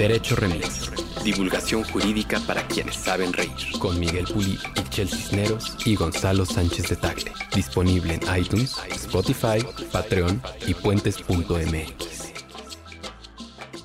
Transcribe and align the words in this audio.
Derecho 0.00 0.34
Remix. 0.34 0.90
Divulgación 1.22 1.84
jurídica 1.84 2.40
para 2.46 2.66
quienes 2.66 2.96
saben 2.96 3.34
reír. 3.34 3.50
Con 3.78 4.00
Miguel 4.00 4.24
Puli, 4.24 4.58
Michel 4.74 5.10
Cisneros 5.10 5.76
y 5.84 5.94
Gonzalo 5.94 6.46
Sánchez 6.46 6.88
de 6.88 6.96
Tagle. 6.96 7.32
Disponible 7.54 8.14
en 8.14 8.22
iTunes, 8.34 8.78
Spotify, 8.92 9.62
Patreon 9.92 10.40
y 10.66 10.72
puentes.mx. 10.72 12.32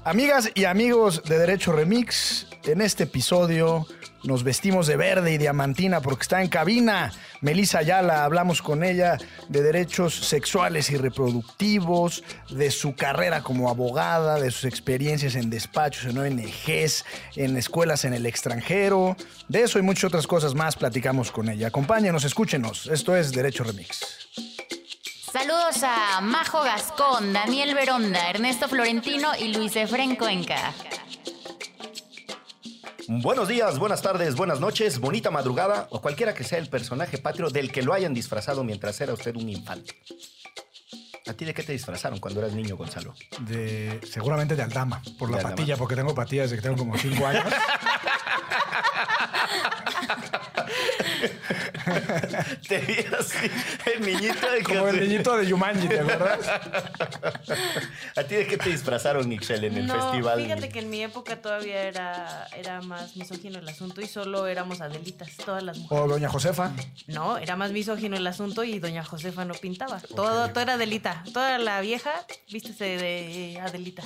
Amigas 0.06 0.52
y 0.56 0.64
amigos 0.64 1.21
de 1.21 1.38
Derecho 1.38 1.74
Remix, 1.74 2.47
en 2.64 2.79
este 2.79 3.04
episodio 3.04 3.86
nos 4.24 4.43
vestimos 4.43 4.88
de 4.88 4.96
verde 4.96 5.34
y 5.34 5.38
diamantina 5.38 6.00
porque 6.00 6.21
está 6.21 6.42
en 6.42 6.47
cabina. 6.47 7.11
Melissa 7.46 7.77
Ayala, 7.77 8.23
hablamos 8.23 8.64
con 8.64 8.84
ella 8.84 9.20
de 9.50 9.61
derechos 9.61 10.15
sexuales 10.15 10.89
y 10.89 10.97
reproductivos, 10.97 12.24
de 12.50 12.71
su 12.71 12.96
carrera 12.96 13.43
como 13.43 13.70
abogada, 13.70 14.39
de 14.39 14.50
sus 14.50 14.64
experiencias 14.65 15.36
en 15.36 15.51
despachos, 15.51 16.06
en 16.06 16.18
ONGs, 16.18 17.06
en 17.36 17.56
escuelas 17.56 18.04
en 18.04 18.15
el 18.15 18.25
extranjero. 18.25 19.15
De 19.47 19.61
eso 19.61 19.78
y 19.78 19.84
muchas 19.84 20.06
otras 20.06 20.25
cosas 20.25 20.56
más 20.56 20.75
platicamos 20.75 21.32
con 21.32 21.47
ella. 21.47 21.68
Acompáñenos, 21.68 22.23
escúchenos. 22.23 22.87
Esto 22.87 23.15
es 23.15 23.32
Derecho 23.32 23.64
Remix. 23.64 24.28
Saludos 25.32 25.84
a 25.84 26.21
Majo 26.21 26.64
Gascón, 26.64 27.32
Daniel 27.32 27.75
Veronda, 27.75 28.28
Ernesto 28.32 28.68
Florentino 28.68 29.34
y 29.37 29.54
Luis 29.54 29.75
Efren 29.75 30.15
Cuenca. 30.15 30.73
Buenos 33.08 33.47
días, 33.47 33.77
buenas 33.77 34.02
tardes, 34.02 34.36
buenas 34.36 34.59
noches, 34.59 35.00
bonita 35.00 35.30
madrugada 35.30 35.88
o 35.91 36.02
cualquiera 36.02 36.33
que 36.33 36.44
sea 36.44 36.58
el 36.59 36.69
personaje 36.69 37.17
patrio 37.17 37.50
del 37.50 37.72
que 37.72 37.81
lo 37.83 37.94
hayan 37.94 38.14
disfrazado 38.14 38.64
mientras 38.64 39.00
era 39.02 39.14
usted 39.14 39.36
un 39.36 39.50
infante. 39.50 39.95
¿A 41.28 41.33
ti 41.33 41.45
de 41.45 41.53
qué 41.53 41.64
te 41.64 41.72
disfrazaron 41.73 42.20
cuando 42.20 42.39
eras 42.39 42.53
niño, 42.53 42.78
Gonzalo? 42.78 43.14
De, 43.42 44.00
seguramente 44.12 44.56
de 44.56 44.64
Aldama, 44.64 45.02
por 45.17 45.30
la 45.30 45.38
De 45.38 45.42
Aldama. 45.42 45.56
patilla, 45.56 45.78
porque 45.78 45.95
tengo 45.95 46.14
patillas 46.16 46.50
desde 46.50 46.62
que 46.62 46.70
tengo 46.70 46.78
como 46.78 46.97
5 46.97 47.25
años. 47.25 47.44
Te 52.68 52.78
vi 52.80 52.98
así, 53.18 53.52
el 53.94 54.02
niñito 54.06 54.52
de 54.52 54.64
como 54.64 54.88
el 54.88 55.00
niñito 55.00 55.38
de 55.38 55.46
Yumanji, 55.46 55.88
¿te 55.88 56.00
acuerdas? 56.00 56.40
¿A 58.16 58.24
ti 58.24 58.36
de 58.36 58.48
qué 58.48 58.58
te 58.58 58.70
disfrazaron, 58.70 59.32
Ixel, 59.32 59.64
en 59.66 59.78
el 59.78 59.88
no, 59.88 59.94
festival? 59.94 60.42
fíjate 60.42 60.70
que 60.70 60.80
en 60.80 60.90
mi 60.90 61.04
época 61.04 61.42
todavía 61.42 61.84
era, 61.84 62.48
era 62.58 62.82
más 62.82 63.16
misógino 63.16 63.60
el 63.60 63.68
asunto 63.68 64.02
y 64.02 64.08
solo 64.08 64.48
éramos 64.48 64.82
Adelitas, 64.82 65.30
todas 65.38 65.64
las 65.64 65.78
mujeres. 65.78 66.04
O 66.04 66.08
Doña 66.08 66.30
Josefa. 66.30 66.72
No, 67.08 67.38
era 67.38 67.56
más 67.56 67.72
misógino 67.72 68.18
el 68.18 68.26
asunto 68.28 68.64
y 68.64 68.80
doña 68.80 69.04
Josefa 69.04 69.46
no 69.46 69.54
pintaba. 69.54 70.00
Todo, 70.00 70.50
todo 70.50 70.62
era 70.62 70.74
Adelita. 70.74 71.24
Toda 71.34 71.58
la 71.58 71.82
vieja, 71.82 72.12
vístese 72.52 72.98
de 72.98 73.60
Adelita. 73.60 74.04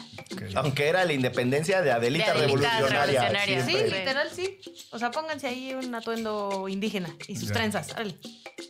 Aunque 0.55 0.87
era 0.87 1.05
la 1.05 1.13
independencia 1.13 1.81
de 1.81 1.91
Adelita, 1.91 2.33
De 2.33 2.39
Adelita 2.39 2.79
Revolucionaria. 2.79 3.29
Revolucionaria. 3.29 3.65
Sí, 3.65 3.73
literal, 3.73 4.29
sí. 4.31 4.59
O 4.91 4.99
sea, 4.99 5.11
pónganse 5.11 5.47
ahí 5.47 5.73
un 5.73 5.93
atuendo 5.93 6.67
indígena 6.67 6.98
y 7.27 7.35
sus 7.35 7.49
Ya. 7.49 7.53
trenzas. 7.55 7.91
órale. 7.93 8.17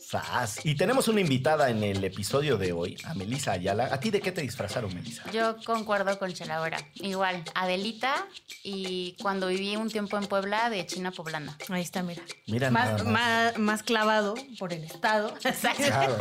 Sas. 0.10 0.66
Y 0.66 0.74
tenemos 0.74 1.08
una 1.08 1.22
invitada 1.22 1.70
en 1.70 1.84
el 1.84 2.04
episodio 2.04 2.58
de 2.58 2.72
hoy, 2.72 2.98
a 3.04 3.14
Melisa 3.14 3.52
Ayala. 3.52 3.90
¿A 3.92 4.00
ti 4.00 4.10
de 4.10 4.22
qué 4.22 4.32
te 4.32 4.42
disfrazaron, 4.42 4.92
Melisa? 4.92 5.30
Yo 5.32 5.56
concuerdo 5.64 6.18
con 6.18 6.34
Chelabora. 6.34 6.80
Igual, 6.96 7.44
Adelita 7.54 8.28
y 8.64 9.16
cuando 9.22 9.48
viví 9.48 9.76
un 9.76 9.92
tiempo 9.92 10.18
en 10.18 10.26
Puebla 10.26 10.72
de 10.72 10.84
China 10.88 11.12
poblana. 11.12 11.56
Ahí 11.70 11.84
está, 11.84 12.02
mira. 12.02 12.24
Mira 12.48 12.72
nada 12.72 12.94
más, 12.94 13.04
más. 13.04 13.14
más, 13.14 13.60
más 13.60 13.84
clavado 13.84 14.34
por 14.58 14.74
el 14.74 14.84
Estado. 14.84 15.34
Claro. 15.78 16.18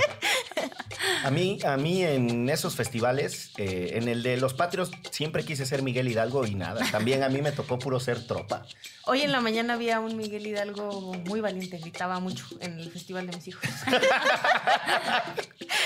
A 1.25 1.31
mí, 1.31 1.59
a 1.65 1.77
mí 1.77 2.03
en 2.03 2.49
esos 2.49 2.75
festivales, 2.75 3.53
eh, 3.57 3.93
en 3.95 4.09
el 4.09 4.23
de 4.23 4.37
los 4.37 4.55
patrios, 4.55 4.91
siempre 5.11 5.45
quise 5.45 5.65
ser 5.65 5.83
Miguel 5.83 6.09
Hidalgo 6.09 6.47
y 6.47 6.55
nada. 6.55 6.85
También 6.91 7.23
a 7.23 7.29
mí 7.29 7.41
me 7.41 7.53
tocó 7.53 7.79
puro 7.79 8.01
ser 8.01 8.27
tropa. 8.27 8.67
Hoy 9.05 9.23
en 9.23 9.33
la 9.33 9.41
mañana 9.41 9.75
había 9.75 10.01
un 10.01 10.17
Miguel 10.17 10.47
Hidalgo 10.47 11.15
muy 11.25 11.41
valiente, 11.41 11.79
gritaba 11.79 12.21
mucho 12.21 12.47
en 12.61 12.79
el 12.79 12.91
festival 12.91 13.27
de 13.27 13.37
mis 13.37 13.49
hijos. 13.49 13.65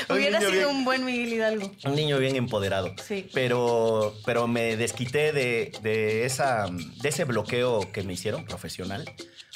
Un 0.09 0.17
Hubiera 0.17 0.39
niño 0.41 0.51
sido 0.51 0.63
bien- 0.67 0.77
un 0.77 0.85
buen 0.85 1.05
Miguel 1.05 1.33
Hidalgo. 1.33 1.71
Un 1.85 1.95
niño 1.95 2.19
bien 2.19 2.37
empoderado. 2.37 2.93
Sí. 3.07 3.29
Pero, 3.33 4.15
pero 4.27 4.47
me 4.47 4.77
desquité 4.77 5.33
de, 5.33 5.73
de 5.83 6.25
esa, 6.27 6.67
de 6.71 7.09
ese 7.09 7.25
bloqueo 7.25 7.91
que 7.93 8.03
me 8.03 8.13
hicieron 8.13 8.45
profesional 8.45 9.05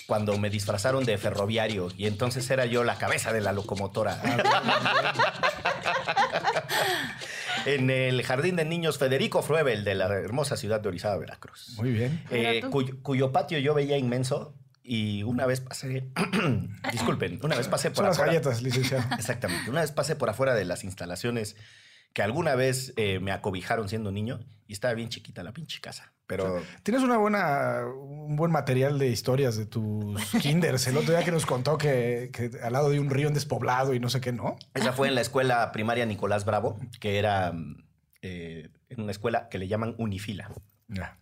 cuando 0.07 0.39
me 0.39 0.51
disfrazaron 0.51 1.05
de 1.05 1.19
ferroviario 1.19 1.89
y 1.97 2.07
entonces 2.07 2.49
era 2.51 2.65
yo 2.65 2.85
la 2.85 2.97
cabeza 2.97 3.33
de 3.33 3.41
la 3.41 3.53
locomotora. 3.53 4.21
en 7.67 7.91
el 7.91 8.23
Jardín 8.23 8.57
de 8.57 8.65
Niños 8.65 8.99
Federico 8.99 9.43
Fruebel 9.43 9.85
de 9.85 9.95
la 9.95 10.07
hermosa 10.07 10.57
ciudad 10.57 10.81
de 10.81 10.89
Orizaba, 10.89 11.17
Veracruz. 11.17 11.75
Muy 11.77 11.91
bien. 11.91 12.23
Eh, 12.31 12.63
cuyo 13.03 13.33
patio 13.33 13.59
yo 13.59 13.75
veía 13.75 13.99
inmenso 13.99 14.55
y 14.87 15.23
una 15.25 15.47
vez 15.47 15.61
pasé, 15.61 16.09
disculpen, 16.93 17.41
una 17.43 17.57
vez 17.57 17.69
pasé 17.69 17.91
por 17.91 17.97
Son 17.97 18.07
las 18.07 18.17
afuera- 18.17 18.33
galletas, 18.33 18.63
licenciado. 18.63 19.05
Exactamente. 19.19 19.71
Una 19.71 19.81
vez 19.81 19.93
pasé 19.93 20.17
por 20.17 20.31
afuera 20.31 20.55
de 20.55 20.65
las 20.65 20.85
instalaciones 20.85 21.57
que 22.13 22.23
alguna 22.23 22.55
vez 22.55 22.95
eh, 22.97 23.19
me 23.21 23.33
acobijaron 23.33 23.89
siendo 23.89 24.11
niño 24.11 24.41
y 24.67 24.73
estaba 24.73 24.95
bien 24.95 25.09
chiquita 25.11 25.43
la 25.43 25.53
pinche 25.53 25.81
casa. 25.81 26.13
Pero 26.27 26.61
Tienes 26.83 27.03
una 27.05 27.19
buena, 27.19 27.83
un 27.87 28.35
buen 28.37 28.51
material 28.51 28.99
de 28.99 29.09
historias 29.09 29.57
de 29.57 29.67
tus 29.67 30.21
kinders. 30.43 30.87
El 30.89 30.97
otro 30.97 31.15
día 31.15 31.25
que 31.25 31.31
nos 31.31 31.47
contó 31.47 31.79
que, 31.79 32.31
que 32.33 32.51
al 32.63 32.73
lado 32.73 32.91
de 32.91 32.99
un 32.99 33.11
río 33.11 33.29
en 33.29 33.35
despoblado 33.35 33.95
y 33.95 34.01
no 34.01 34.09
sé 34.09 34.21
qué, 34.21 34.33
¿no? 34.33 34.57
esa 34.75 34.93
fue 34.93 35.09
en 35.09 35.15
la 35.15 35.21
escuela 35.27 35.71
primaria 35.73 36.05
Nicolás 36.07 36.45
Bravo, 36.45 36.81
que 37.01 37.19
era 37.19 37.53
eh, 38.23 38.71
en 38.89 39.01
una 39.03 39.13
escuela 39.13 39.49
que 39.49 39.59
le 39.59 39.69
llaman 39.69 39.95
unifila. 39.99 40.51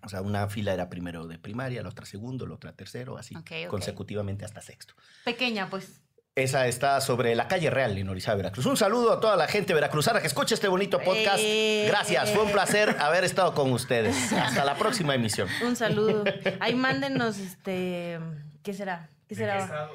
O 0.03 0.09
sea, 0.09 0.21
una 0.21 0.49
fila 0.49 0.75
era 0.75 0.89
primero 0.91 1.27
de 1.27 1.39
primaria, 1.39 1.83
la 1.83 1.89
otra 1.89 2.05
segundo, 2.07 2.47
la 2.47 2.55
otra 2.55 2.73
tercero, 2.73 3.17
así 3.17 3.35
consecutivamente 3.69 4.45
hasta 4.45 4.61
sexto. 4.61 4.95
Pequeña, 5.25 5.71
pues. 5.71 6.01
Esa 6.37 6.67
está 6.67 7.01
sobre 7.01 7.37
la 7.37 7.47
calle 7.47 7.71
Real 7.71 7.97
en 7.97 8.09
Orizaba, 8.09 8.37
Veracruz. 8.37 8.67
Un 8.67 8.77
saludo 8.77 9.13
a 9.13 9.21
toda 9.21 9.37
la 9.37 9.47
gente 9.47 9.73
veracruzana 9.73 10.21
que 10.21 10.27
escucha 10.27 10.55
este 10.57 10.67
bonito 10.67 10.99
podcast. 11.01 11.39
Eh. 11.39 11.85
Gracias, 11.87 12.31
fue 12.33 12.43
un 12.43 12.51
placer 12.51 12.97
haber 12.99 13.23
estado 13.23 13.55
con 13.55 13.71
ustedes. 13.73 14.33
Hasta 14.33 14.65
la 14.65 14.75
próxima 14.77 15.15
emisión. 15.15 15.49
Un 15.65 15.77
saludo. 15.77 16.25
Ahí 16.61 16.75
mándenos, 16.75 17.39
este. 17.39 18.19
¿Qué 18.65 18.73
será? 18.75 19.09
¿Qué 19.29 19.37
será? 19.37 19.89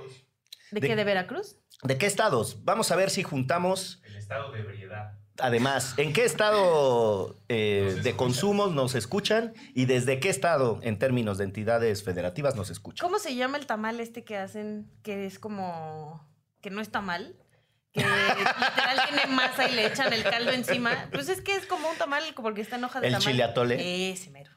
¿De 0.72 0.80
De- 0.80 0.88
qué? 0.88 0.96
¿De 0.96 1.04
Veracruz? 1.04 1.58
¿De 1.84 1.98
qué 1.98 2.06
estados? 2.06 2.64
Vamos 2.64 2.90
a 2.92 2.96
ver 2.96 3.10
si 3.10 3.22
juntamos. 3.22 4.02
El 4.06 4.16
estado 4.16 4.52
de 4.54 4.62
ebriedad. 4.62 5.18
Además, 5.42 5.94
¿en 5.98 6.14
qué 6.14 6.26
estado 6.26 7.36
eh, 7.50 8.00
de 8.04 8.16
consumos 8.16 8.74
nos 8.74 8.96
escuchan 8.96 9.54
y 9.74 9.86
desde 9.86 10.20
qué 10.20 10.30
estado, 10.30 10.80
en 10.82 11.00
términos 11.00 11.38
de 11.38 11.46
entidades 11.46 12.04
federativas, 12.04 12.56
nos 12.56 12.70
escuchan? 12.70 13.06
¿Cómo 13.08 13.20
se 13.20 13.36
llama 13.36 13.58
el 13.58 13.66
tamal 13.66 14.00
este 14.00 14.24
que 14.24 14.38
hacen? 14.38 14.90
Que 15.04 15.26
es 15.26 15.40
como. 15.40 16.28
que 16.62 16.70
no 16.70 16.82
es 16.82 16.90
tamal. 16.92 17.36
Que 17.92 18.02
literal 18.02 19.00
tiene 19.10 19.36
masa 19.36 19.68
y 19.68 19.76
le 19.76 19.88
echan 19.88 20.14
el 20.14 20.24
caldo 20.24 20.52
encima. 20.52 21.10
Pues 21.12 21.28
es 21.30 21.42
que 21.42 21.56
es 21.56 21.66
como 21.66 21.90
un 21.90 21.98
tamal 21.98 22.24
porque 22.36 22.62
está 22.62 22.76
en 22.76 22.84
hoja 22.84 23.02
de 23.02 23.08
¿El 23.08 23.14
tamal. 23.14 23.28
chile 23.28 23.44
atole? 23.44 24.12
Ese 24.12 24.30
mero. 24.30 24.52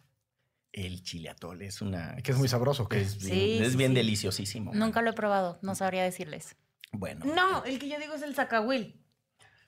El 0.73 1.03
chile 1.03 1.29
atole 1.31 1.67
es 1.67 1.81
una. 1.83 2.17
Que 2.17 2.33
es 2.33 2.39
muy 2.39 2.49
sabroso. 2.49 2.89
¿qué? 2.89 3.01
Es 3.01 3.19
bien, 3.19 3.35
Sí, 3.35 3.59
es 3.63 3.71
sí, 3.73 3.77
bien 3.79 3.91
sí. 3.93 3.95
deliciosísimo. 3.97 4.73
Nunca 4.75 5.01
lo 5.03 5.11
he 5.11 5.13
probado, 5.15 5.59
no 5.63 5.75
sabría 5.75 6.03
decirles. 6.03 6.57
Bueno. 6.93 7.25
No, 7.25 7.65
el 7.65 7.79
que 7.79 7.89
yo 7.89 7.99
digo 7.99 8.15
es 8.15 8.23
el 8.23 8.35
zacahuil. 8.35 9.02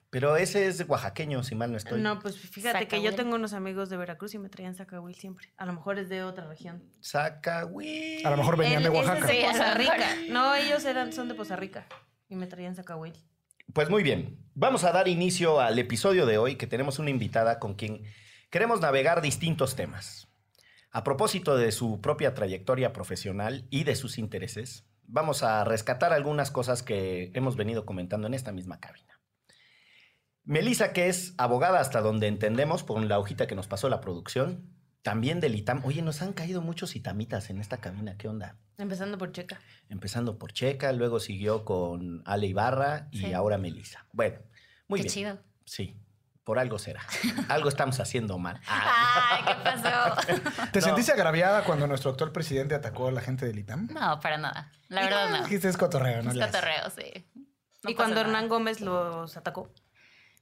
Pero 0.09 0.37
ese 0.37 0.67
es 0.67 0.87
oaxaqueño, 0.87 1.43
si 1.43 1.55
mal 1.55 1.71
no 1.71 1.77
estoy. 1.77 2.01
No, 2.01 2.19
pues 2.19 2.37
fíjate 2.37 2.87
que 2.87 3.01
yo 3.01 3.15
tengo 3.15 3.35
unos 3.35 3.53
amigos 3.53 3.89
de 3.89 3.97
Veracruz 3.97 4.33
y 4.33 4.39
me 4.39 4.49
traían 4.49 4.75
zacahuil 4.75 5.15
siempre. 5.15 5.53
A 5.57 5.65
lo 5.65 5.73
mejor 5.73 5.99
es 5.99 6.07
de 6.09 6.23
otra 6.23 6.47
región. 6.47 6.83
Zacahuil. 7.03 8.25
A 8.25 8.29
lo 8.29 8.37
mejor 8.37 8.57
venían 8.57 8.83
de 8.83 8.89
Oaxaca. 8.89 9.19
es 9.19 9.27
de 9.27 9.41
Poza. 9.41 9.73
Rica. 9.73 10.07
No, 10.29 10.55
ellos 10.55 10.85
eran, 10.85 11.11
son 11.11 11.27
de 11.27 11.35
Poza 11.35 11.55
Rica 11.55 11.85
y 12.29 12.35
me 12.35 12.47
traían 12.47 12.75
zacahuil. 12.75 13.13
Pues 13.73 13.89
muy 13.89 14.03
bien, 14.03 14.37
vamos 14.53 14.83
a 14.83 14.91
dar 14.91 15.07
inicio 15.07 15.59
al 15.59 15.77
episodio 15.79 16.25
de 16.25 16.37
hoy 16.37 16.55
que 16.55 16.67
tenemos 16.67 16.99
una 16.99 17.09
invitada 17.09 17.59
con 17.59 17.73
quien 17.73 18.03
queremos 18.49 18.79
navegar 18.79 19.21
distintos 19.21 19.75
temas. 19.75 20.29
A 20.91 21.03
propósito 21.03 21.57
de 21.57 21.73
su 21.73 21.99
propia 21.99 22.33
trayectoria 22.33 22.93
profesional 22.93 23.67
y 23.69 23.83
de 23.83 23.95
sus 23.95 24.17
intereses, 24.17 24.85
vamos 25.03 25.43
a 25.43 25.63
rescatar 25.65 26.13
algunas 26.13 26.51
cosas 26.51 26.83
que 26.83 27.31
hemos 27.33 27.57
venido 27.57 27.85
comentando 27.85 28.27
en 28.27 28.33
esta 28.33 28.53
misma 28.53 28.79
cabina. 28.79 29.14
Melissa, 30.45 30.93
que 30.93 31.09
es 31.09 31.33
abogada 31.37 31.79
hasta 31.79 32.01
donde 32.01 32.27
entendemos 32.27 32.83
por 32.83 33.01
la 33.03 33.19
hojita 33.19 33.47
que 33.47 33.55
nos 33.55 33.67
pasó 33.67 33.89
la 33.89 33.99
producción, 34.01 34.69
también 35.01 35.39
del 35.39 35.55
ITAM. 35.55 35.83
Oye, 35.85 36.01
nos 36.01 36.21
han 36.21 36.33
caído 36.33 36.61
muchos 36.61 36.95
itamitas 36.95 37.49
en 37.49 37.59
esta 37.59 37.77
cabina, 37.77 38.15
¿qué 38.17 38.27
onda? 38.27 38.55
Empezando 38.77 39.17
por 39.17 39.31
Checa. 39.31 39.59
Empezando 39.89 40.37
por 40.37 40.51
Checa, 40.53 40.91
luego 40.91 41.19
siguió 41.19 41.63
con 41.65 42.21
Ale 42.25 42.47
Ibarra 42.47 43.07
y 43.11 43.19
Sí. 43.19 43.33
ahora 43.33 43.57
Melissa. 43.57 44.05
Bueno, 44.11 44.39
muy 44.87 44.99
Qué 44.99 45.03
bien. 45.03 45.13
chido. 45.13 45.39
Sí, 45.65 45.99
por 46.43 46.59
algo 46.59 46.77
será. 46.79 47.01
algo 47.49 47.69
estamos 47.69 47.99
haciendo 47.99 48.37
mal. 48.37 48.59
Ah, 48.67 49.29
Ay, 49.31 49.43
¿qué 49.45 49.63
pasó? 49.63 50.31
¿Te 50.71 50.79
No. 50.79 50.85
sentiste 50.85 51.11
agraviada 51.11 51.63
cuando 51.63 51.87
nuestro 51.87 52.11
actual 52.11 52.31
presidente 52.31 52.75
atacó 52.75 53.07
a 53.07 53.11
la 53.11 53.21
gente 53.21 53.45
del 53.45 53.57
ITAM? 53.59 53.87
No, 53.93 54.19
para 54.19 54.37
nada. 54.37 54.71
La 54.89 55.01
verdad 55.01 55.29
no. 55.31 55.43
Dijiste 55.43 55.69
es 55.69 55.77
cotorreo, 55.77 56.21
¿no? 56.23 56.31
Es 56.31 56.37
cotorreo, 56.37 56.89
sí. 56.91 57.25
No 57.83 57.89
y 57.91 57.95
cuando 57.95 58.15
nada. 58.15 58.27
Hernán 58.27 58.47
Gómez 58.49 58.81
los 58.81 59.37
atacó. 59.37 59.71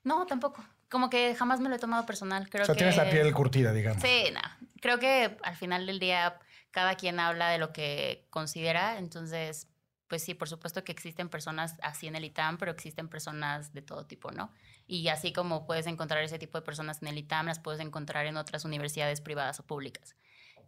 No, 0.03 0.25
tampoco. 0.25 0.63
Como 0.89 1.09
que 1.09 1.33
jamás 1.35 1.59
me 1.59 1.69
lo 1.69 1.75
he 1.75 1.79
tomado 1.79 2.05
personal. 2.05 2.49
Creo 2.49 2.63
O 2.63 2.65
sea, 2.65 2.75
que... 2.75 2.79
tienes 2.79 2.97
la 2.97 3.09
piel 3.09 3.33
curtida, 3.33 3.71
digamos. 3.73 4.01
Sí, 4.01 4.25
no. 4.33 4.41
creo 4.81 4.99
que 4.99 5.37
al 5.43 5.55
final 5.55 5.85
del 5.85 5.99
día 5.99 6.39
cada 6.71 6.95
quien 6.95 7.19
habla 7.19 7.49
de 7.49 7.59
lo 7.59 7.71
que 7.71 8.25
considera, 8.31 8.97
entonces, 8.97 9.67
pues 10.07 10.23
sí, 10.23 10.33
por 10.33 10.49
supuesto 10.49 10.83
que 10.83 10.91
existen 10.91 11.29
personas 11.29 11.75
así 11.83 12.07
en 12.07 12.15
el 12.15 12.25
ITAM, 12.25 12.57
pero 12.57 12.71
existen 12.71 13.07
personas 13.07 13.73
de 13.73 13.83
todo 13.83 14.05
tipo, 14.07 14.31
¿no? 14.31 14.51
Y 14.87 15.07
así 15.07 15.31
como 15.31 15.65
puedes 15.65 15.85
encontrar 15.87 16.23
ese 16.23 16.39
tipo 16.39 16.57
de 16.57 16.65
personas 16.65 17.01
en 17.01 17.09
el 17.09 17.17
ITAM, 17.17 17.45
las 17.45 17.59
puedes 17.59 17.79
encontrar 17.79 18.25
en 18.25 18.37
otras 18.37 18.65
universidades 18.65 19.21
privadas 19.21 19.59
o 19.59 19.65
públicas. 19.65 20.15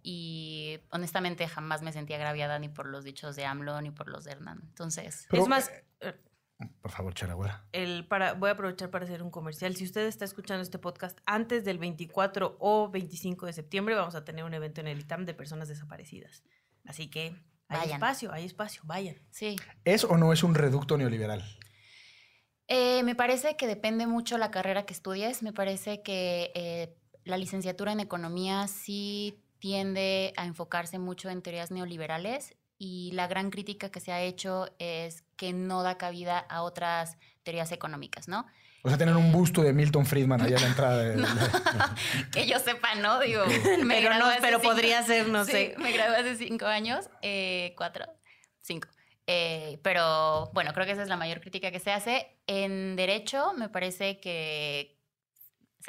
Y 0.03 0.79
honestamente 0.91 1.47
jamás 1.47 1.81
me 1.81 1.91
sentí 1.91 2.13
agraviada 2.13 2.59
ni 2.59 2.69
por 2.69 2.85
los 2.85 3.03
dichos 3.03 3.35
de 3.35 3.45
AMLO 3.45 3.81
ni 3.81 3.89
por 3.89 4.07
los 4.07 4.23
de 4.25 4.33
Hernán. 4.33 4.59
Entonces, 4.61 5.25
Pero, 5.29 5.41
es 5.41 5.49
más, 5.49 5.71
eh, 6.01 6.13
Por 6.81 6.89
favor, 6.91 7.13
Charagüera. 7.13 7.67
el 7.73 8.07
para, 8.07 8.33
voy 8.33 8.49
a 8.49 8.53
aprovechar 8.53 8.89
para 8.89 9.03
hacer 9.03 9.21
un 9.21 9.29
comercial. 9.29 9.75
Si 9.75 9.83
usted 9.83 10.05
está 10.07 10.23
escuchando 10.23 10.63
este 10.63 10.79
podcast 10.79 11.19
antes 11.25 11.65
del 11.65 11.77
24 11.79 12.55
o 12.59 12.89
25 12.89 13.45
de 13.47 13.53
septiembre, 13.53 13.95
vamos 13.95 14.15
a 14.15 14.23
tener 14.23 14.45
un 14.45 14.53
evento 14.53 14.79
en 14.79 14.87
el 14.87 14.99
ITAM 15.01 15.25
de 15.25 15.33
personas 15.33 15.67
desaparecidas. 15.67 16.43
Así 16.85 17.09
que 17.09 17.35
hay 17.67 17.79
Vayan. 17.79 17.93
espacio, 17.95 18.31
hay 18.31 18.45
espacio, 18.45 18.81
vayan. 18.85 19.17
sí. 19.31 19.57
¿Es 19.83 20.05
o 20.05 20.15
no 20.15 20.31
es 20.31 20.43
un 20.43 20.55
reducto 20.55 20.97
neoliberal? 20.97 21.43
Eh, 22.67 23.03
me 23.03 23.15
parece 23.15 23.57
que 23.57 23.67
depende 23.67 24.07
mucho 24.07 24.37
la 24.37 24.49
carrera 24.49 24.85
que 24.85 24.93
estudies. 24.93 25.43
Me 25.43 25.51
parece 25.51 26.01
que 26.03 26.51
eh, 26.55 26.95
la 27.25 27.37
licenciatura 27.37 27.91
en 27.91 27.99
economía 27.99 28.67
sí 28.69 29.43
tiende 29.59 30.31
a 30.37 30.45
enfocarse 30.45 30.99
mucho 30.99 31.29
en 31.29 31.41
teorías 31.41 31.69
neoliberales 31.71 32.55
y 32.77 33.11
la 33.11 33.27
gran 33.27 33.49
crítica 33.49 33.89
que 33.89 33.99
se 33.99 34.11
ha 34.13 34.21
hecho 34.21 34.67
es 34.79 35.24
que 35.37 35.53
no 35.53 35.83
da 35.83 35.97
cabida 35.97 36.39
a 36.39 36.61
otras 36.61 37.17
teorías 37.43 37.71
económicas, 37.71 38.27
¿no? 38.27 38.45
O 38.83 38.89
sea, 38.89 38.97
tener 38.99 39.15
un 39.15 39.31
busto 39.31 39.63
de 39.63 39.73
Milton 39.73 40.05
Friedman 40.05 40.41
allá 40.41 40.57
en 40.57 40.61
la 40.61 40.67
entrada. 40.67 40.97
de- 41.03 41.15
que 42.31 42.45
yo 42.45 42.59
sepa, 42.59 42.95
¿no? 42.95 43.19
Digo, 43.19 43.43
me 43.83 43.95
Pero 44.01 44.13
no, 44.15 44.25
pero 44.41 44.59
cinco- 44.59 44.73
podría 44.73 45.01
ser, 45.03 45.27
no 45.27 45.43
Sí, 45.45 45.51
sé. 45.51 45.75
Me 45.79 45.91
gradué 45.91 46.17
hace 46.17 46.35
cinco 46.35 46.65
años, 46.67 47.09
eh, 47.21 47.73
cuatro, 47.77 48.05
cinco. 48.61 48.87
Eh, 49.27 49.79
pero 49.81 50.51
bueno, 50.53 50.71
creo 50.73 50.85
que 50.85 50.91
esa 50.91 51.01
es 51.01 51.09
la 51.09 51.17
mayor 51.17 51.41
crítica 51.41 51.71
que 51.71 51.79
se 51.79 51.91
hace. 51.91 52.37
En 52.45 52.95
derecho, 52.95 53.53
me 53.57 53.69
parece 53.69 54.19
que 54.19 54.99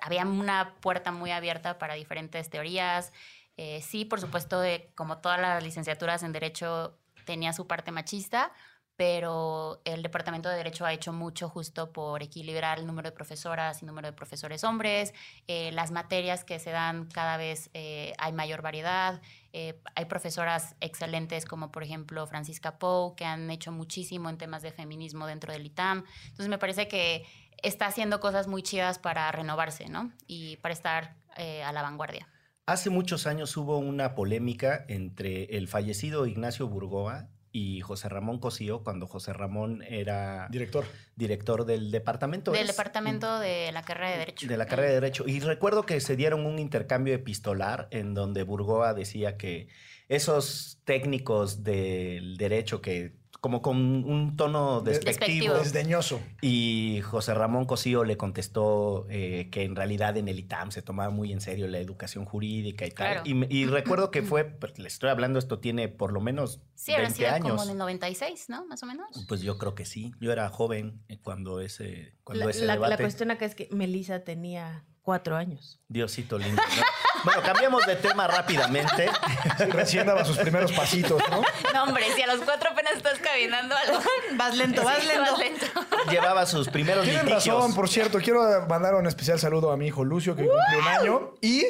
había 0.00 0.25
una 0.25 0.75
puerta 0.81 1.12
muy 1.12 1.31
abierta 1.32 1.78
para 1.78 1.94
diferentes 1.94 2.48
teorías. 2.48 3.12
Eh, 3.58 3.82
sí, 3.82 4.06
por 4.06 4.20
supuesto, 4.22 4.64
eh, 4.64 4.90
como 4.94 5.19
todas 5.19 5.38
las 5.40 5.62
licenciaturas 5.62 6.22
en 6.22 6.32
derecho, 6.32 6.98
tenía 7.26 7.52
su 7.52 7.66
parte 7.66 7.90
machista, 7.93 8.52
pero 8.96 9.82
el 9.84 10.02
Departamento 10.02 10.48
de 10.48 10.56
Derecho 10.56 10.87
ha 10.87 10.93
hecho 10.93 11.12
mucho 11.12 11.48
justo 11.50 11.93
por 11.93 12.22
equilibrar 12.22 12.78
el 12.78 12.87
número 12.87 13.10
de 13.10 13.12
profesoras 13.14 13.82
y 13.82 13.87
número 13.87 14.08
de 14.08 14.12
profesores 14.14 14.64
hombres. 14.64 15.12
Eh, 15.46 15.70
las 15.72 15.90
materias 15.90 16.44
que 16.44 16.58
se 16.58 16.70
dan 16.70 17.06
cada 17.06 17.37
vez 17.37 17.70
eh, 17.75 18.14
hay 18.19 18.32
mayor 18.32 18.62
variedad. 18.62 19.20
Eh, 19.52 19.78
hay 19.94 20.06
profesoras 20.06 20.76
excelentes 20.81 21.44
como 21.44 21.70
por 21.70 21.82
ejemplo 21.82 22.26
Francisca 22.26 22.78
Pou, 22.78 23.14
que 23.14 23.26
han 23.26 23.50
hecho 23.50 23.70
muchísimo 23.70 24.31
en 24.31 24.38
temas 24.38 24.62
de 24.62 24.72
feminismo 24.72 25.26
dentro 25.26 25.52
del 25.52 25.66
ITAM. 25.66 26.04
Entonces 26.25 26.48
me 26.48 26.58
parece 26.58 26.88
que 26.88 27.26
está 27.62 27.87
haciendo 27.87 28.19
cosas 28.19 28.48
muy 28.48 28.62
chidas 28.62 28.98
para 28.98 29.31
renovarse, 29.31 29.88
¿no? 29.88 30.10
Y 30.26 30.56
para 30.58 30.72
estar 30.72 31.16
a 31.37 31.70
la 31.70 31.82
vanguardia. 31.82 32.26
Hace 32.64 32.88
muchos 32.88 33.26
años 33.26 33.54
hubo 33.58 33.76
una 33.76 34.14
polémica 34.14 34.87
entre 34.88 35.44
el 35.56 35.69
fallecido 35.69 36.26
Ignacio 36.26 36.66
Burgoa 36.66 37.28
y 37.56 37.81
José 37.81 38.11
Ramón 38.11 38.38
Cosío 38.38 38.85
cuando 38.85 39.06
José 39.06 39.32
Ramón 39.32 39.82
era 39.88 40.47
Director. 40.50 40.85
director 41.17 41.64
del 41.64 41.91
departamento. 41.91 42.53
Del 42.53 42.61
¿es? 42.62 42.69
departamento 42.69 43.38
de 43.38 43.73
la 43.73 43.82
carrera 43.82 44.11
de 44.11 44.19
Derecho. 44.19 44.47
de 44.47 44.56
la 44.58 44.67
carrera 44.67 44.88
de 44.91 44.94
Derecho. 44.97 45.25
Y 45.26 45.41
recuerdo 45.41 45.87
que 45.87 46.00
se 46.00 46.17
dieron 46.17 46.44
un 46.44 46.58
intercambio 46.58 47.14
epistolar 47.14 47.88
en 47.93 48.12
donde 48.12 48.43
Burgoa 48.43 48.93
decía 48.93 49.38
que 49.38 49.69
esos 50.08 50.82
técnicos 50.85 51.64
del 51.64 52.37
derecho 52.37 52.82
que 52.82 53.14
como 53.40 53.62
con 53.62 53.76
un 53.76 54.36
tono 54.36 54.80
De- 54.80 54.92
despectivo. 54.98 55.54
Desdeñoso. 55.54 56.20
y 56.40 57.00
José 57.02 57.34
Ramón 57.34 57.64
Cosío 57.66 58.04
le 58.04 58.16
contestó 58.16 59.06
eh, 59.08 59.48
que 59.50 59.64
en 59.64 59.76
realidad 59.76 60.16
en 60.16 60.28
el 60.28 60.38
ITAM 60.38 60.70
se 60.72 60.82
tomaba 60.82 61.10
muy 61.10 61.32
en 61.32 61.40
serio 61.40 61.68
la 61.68 61.78
educación 61.78 62.24
jurídica 62.24 62.86
y 62.86 62.90
tal. 62.90 63.22
Claro. 63.22 63.46
Y, 63.50 63.66
recuerdo 63.66 64.10
que 64.10 64.22
fue, 64.22 64.44
pues, 64.44 64.78
le 64.78 64.88
estoy 64.88 65.10
hablando, 65.10 65.38
esto 65.38 65.58
tiene 65.58 65.88
por 65.88 66.12
lo 66.12 66.20
menos 66.20 66.60
Sí, 66.74 66.92
habrán 66.92 67.12
20 67.12 67.16
sido 67.18 67.30
años. 67.34 67.50
como 67.50 67.62
en 67.64 67.70
el 67.70 67.78
96, 67.78 68.48
¿no? 68.48 68.66
Más 68.66 68.82
o 68.82 68.86
menos. 68.86 69.24
Pues 69.28 69.42
yo 69.42 69.58
creo 69.58 69.74
que 69.74 69.84
sí. 69.84 70.12
Yo 70.20 70.32
era 70.32 70.48
joven 70.48 71.00
eh, 71.08 71.18
cuando 71.22 71.60
ese, 71.60 72.14
cuando 72.24 72.44
La, 72.44 72.50
ese 72.50 72.64
la- 72.66 72.76
la 72.76 72.96
cuestión 72.96 73.30
acá 73.30 73.44
es 73.44 73.54
que 73.54 73.68
Melissa 73.70 74.20
tenía 74.24 74.84
cuatro 75.06 75.37
años. 75.37 75.79
Diosito 75.87 76.37
lindo. 76.37 76.61
¿no? 76.61 76.82
Bueno, 77.23 77.41
cambiamos 77.43 77.87
de 77.87 77.94
tema 77.97 78.26
rápidamente. 78.26 79.08
Sí, 79.56 79.64
recién 79.67 80.05
daba 80.06 80.25
sus 80.25 80.37
primeros 80.37 80.73
pasitos, 80.73 81.23
¿no? 81.31 81.43
No, 81.73 81.85
hombre, 81.85 82.05
si 82.14 82.23
a 82.23 82.26
los 82.26 82.41
cuatro 82.44 82.70
apenas 82.70 82.94
estás 82.97 83.19
caminando 83.20 83.75
algo. 83.76 84.00
Vas 84.35 84.56
lento, 84.56 84.82
vas 84.85 84.99
Sí, 84.99 85.06
lento. 85.06 85.23
vas 85.31 85.38
lento. 85.38 85.67
Llevaba 86.11 86.44
sus 86.44 86.69
primeros 86.69 87.05
Tienen 87.05 87.25
litigios. 87.25 87.55
razón, 87.56 87.75
por 87.75 87.88
cierto. 87.88 88.19
Quiero 88.19 88.67
mandar 88.69 88.97
un 88.97 89.06
especial 89.06 89.38
saludo 89.38 89.70
a 89.70 89.76
mi 89.76 89.87
hijo 89.87 90.05
Lucio, 90.05 90.35
que 90.37 90.44
cumplió 90.47 90.79
un 90.81 90.88
año 90.88 91.35
y 91.41 91.64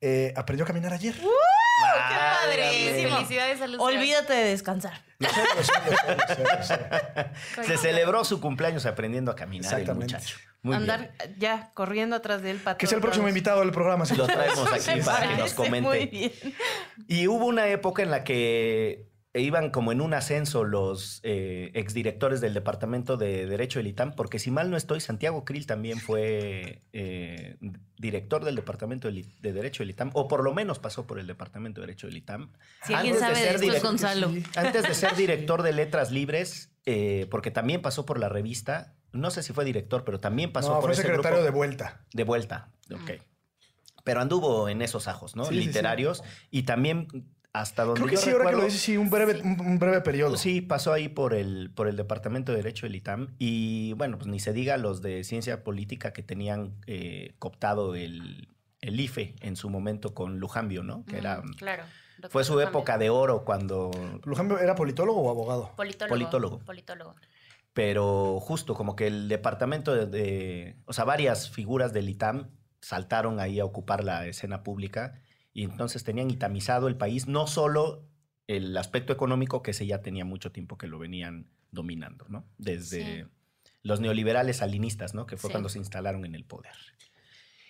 eh, 0.00 0.34
aprendió 0.36 0.64
a 0.64 0.66
caminar 0.66 0.92
ayer. 0.92 1.14
¡Qué 1.14 1.26
padrísimo! 2.46 3.16
Felicidades 3.16 3.60
a 3.62 3.66
Lucio. 3.68 3.82
Olvídate 3.82 4.32
de 4.32 4.44
descansar. 4.50 5.00
Lo 5.20 5.28
sé, 5.28 5.42
lo 5.56 5.62
sé, 5.62 5.72
lo 5.86 5.96
sé, 5.96 6.16
lo 6.16 6.64
sé, 6.64 6.76
lo 7.56 7.62
sé. 7.62 7.66
Se 7.68 7.78
celebró 7.78 8.24
su 8.24 8.40
cumpleaños 8.40 8.84
aprendiendo 8.84 9.30
a 9.30 9.36
caminar 9.36 9.78
el 9.80 9.94
muchacho. 9.94 10.36
Muy 10.64 10.74
Andar 10.74 11.12
bien. 11.18 11.36
ya 11.38 11.70
corriendo 11.74 12.16
atrás 12.16 12.42
de 12.42 12.50
él 12.50 12.56
para 12.58 12.76
Que 12.76 12.86
sea 12.86 12.96
el 12.96 13.02
próximo 13.02 13.26
lados. 13.26 13.36
invitado 13.36 13.60
del 13.60 13.70
programa. 13.70 14.06
sí. 14.06 14.16
Lo 14.16 14.26
traemos 14.26 14.66
aquí 14.72 15.00
para 15.04 15.28
que 15.28 15.36
nos 15.36 15.54
comente. 15.54 15.88
Muy 15.88 16.06
bien. 16.06 16.32
Y 17.06 17.28
hubo 17.28 17.46
una 17.46 17.68
época 17.68 18.02
en 18.02 18.10
la 18.10 18.24
que 18.24 19.06
iban 19.34 19.70
como 19.70 19.90
en 19.92 20.00
un 20.00 20.14
ascenso 20.14 20.64
los 20.64 21.20
eh, 21.24 21.70
exdirectores 21.74 22.40
del 22.40 22.54
Departamento 22.54 23.16
de 23.16 23.46
Derecho 23.46 23.78
del 23.80 23.88
ITAM, 23.88 24.14
porque 24.14 24.38
si 24.38 24.50
mal 24.50 24.70
no 24.70 24.76
estoy, 24.76 25.00
Santiago 25.00 25.44
Krill 25.44 25.66
también 25.66 25.98
fue 25.98 26.82
eh, 26.92 27.56
director 27.98 28.44
del 28.44 28.54
Departamento 28.54 29.10
de 29.10 29.52
Derecho 29.52 29.82
del 29.82 29.90
ITAM, 29.90 30.10
o 30.14 30.28
por 30.28 30.44
lo 30.44 30.54
menos 30.54 30.78
pasó 30.78 31.06
por 31.06 31.18
el 31.18 31.26
Departamento 31.26 31.80
de 31.80 31.88
Derecho 31.88 32.06
del 32.06 32.16
ITAM. 32.16 32.52
Si 32.86 32.94
alguien 32.94 33.16
Antes 33.16 33.28
de 33.28 33.34
sabe 33.34 33.40
de 33.40 33.58
ser 33.58 33.64
esto 33.64 33.76
es 33.76 33.82
Gonzalo. 33.82 34.32
Antes 34.56 34.82
de 34.84 34.94
ser 34.94 35.16
director 35.16 35.62
de 35.62 35.72
Letras 35.72 36.12
Libres, 36.12 36.70
eh, 36.86 37.26
porque 37.30 37.50
también 37.50 37.82
pasó 37.82 38.06
por 38.06 38.18
la 38.20 38.28
revista, 38.28 38.94
no 39.14 39.30
sé 39.30 39.42
si 39.42 39.52
fue 39.52 39.64
director, 39.64 40.04
pero 40.04 40.20
también 40.20 40.52
pasó 40.52 40.68
No, 40.68 40.74
por 40.76 40.84
fue 40.84 40.92
ese 40.92 41.02
secretario 41.02 41.38
grupo 41.38 41.44
de 41.44 41.50
vuelta. 41.50 42.04
de 42.12 42.24
vuelta. 42.24 42.68
Ok. 42.92 43.12
Pero 44.04 44.20
anduvo 44.20 44.68
en 44.68 44.82
esos 44.82 45.08
ajos, 45.08 45.34
¿no? 45.36 45.44
Sí, 45.44 45.54
sí, 45.54 45.60
sí. 45.60 45.66
Literarios. 45.68 46.22
Y 46.50 46.64
también 46.64 47.08
hasta 47.54 47.84
donde 47.84 48.00
Creo 48.00 48.08
que 48.10 48.16
yo 48.16 48.20
sí, 48.20 48.30
ahora 48.30 48.50
que 48.50 48.56
lo 48.56 48.64
dices, 48.64 48.80
sí, 48.80 48.96
un 48.96 49.08
breve, 49.10 49.40
un, 49.42 49.60
un 49.60 49.78
breve 49.78 50.00
periodo. 50.00 50.36
Sí, 50.36 50.60
pasó 50.60 50.92
ahí 50.92 51.08
por 51.08 51.32
el, 51.34 51.70
por 51.74 51.86
el 51.88 51.96
Departamento 51.96 52.50
de 52.52 52.56
Derecho 52.58 52.84
del 52.86 52.96
ITAM. 52.96 53.28
Y 53.38 53.92
bueno, 53.94 54.18
pues 54.18 54.26
ni 54.26 54.40
se 54.40 54.52
diga 54.52 54.76
los 54.76 55.00
de 55.02 55.22
ciencia 55.24 55.62
política 55.62 56.12
que 56.12 56.22
tenían 56.24 56.74
eh, 56.86 57.34
cooptado 57.38 57.94
el, 57.94 58.48
el 58.80 58.98
IFE 59.00 59.36
en 59.40 59.54
su 59.56 59.70
momento 59.70 60.12
con 60.14 60.40
Lujambio, 60.40 60.82
¿no? 60.82 61.04
Que 61.06 61.16
era, 61.18 61.42
claro. 61.56 61.84
fue 62.28 62.42
su 62.44 62.54
Lujambio. 62.54 62.70
época 62.70 62.98
de 62.98 63.08
oro 63.10 63.44
cuando... 63.44 63.90
Lujambio, 64.24 64.58
¿era 64.58 64.74
politólogo 64.74 65.20
o 65.22 65.30
abogado? 65.30 65.70
Politólogo. 65.76 66.12
Politólogo. 66.18 66.58
Politólogo. 66.58 67.14
Pero 67.74 68.38
justo 68.40 68.74
como 68.74 68.96
que 68.96 69.06
el 69.08 69.28
departamento 69.28 69.94
de, 69.94 70.06
de- 70.06 70.76
o 70.86 70.92
sea, 70.92 71.04
varias 71.04 71.50
figuras 71.50 71.92
del 71.92 72.08
ITAM 72.08 72.48
saltaron 72.80 73.40
ahí 73.40 73.60
a 73.60 73.64
ocupar 73.64 74.04
la 74.04 74.26
escena 74.26 74.62
pública 74.62 75.20
y 75.52 75.64
entonces 75.64 76.04
tenían 76.04 76.30
itamizado 76.30 76.86
el 76.88 76.96
país, 76.96 77.26
no 77.26 77.46
solo 77.46 78.08
el 78.46 78.76
aspecto 78.76 79.12
económico, 79.12 79.62
que 79.62 79.72
ese 79.72 79.86
ya 79.86 80.02
tenía 80.02 80.24
mucho 80.24 80.52
tiempo 80.52 80.78
que 80.78 80.86
lo 80.86 80.98
venían 80.98 81.50
dominando, 81.70 82.26
¿no? 82.28 82.44
Desde 82.58 83.22
Sí. 83.24 83.28
los 83.82 84.00
neoliberales 84.00 84.58
salinistas, 84.58 85.14
¿no? 85.14 85.26
Que 85.26 85.36
fue 85.36 85.48
Sí. 85.48 85.52
cuando 85.52 85.68
se 85.68 85.78
instalaron 85.78 86.24
en 86.24 86.34
el 86.34 86.44
poder. 86.44 86.74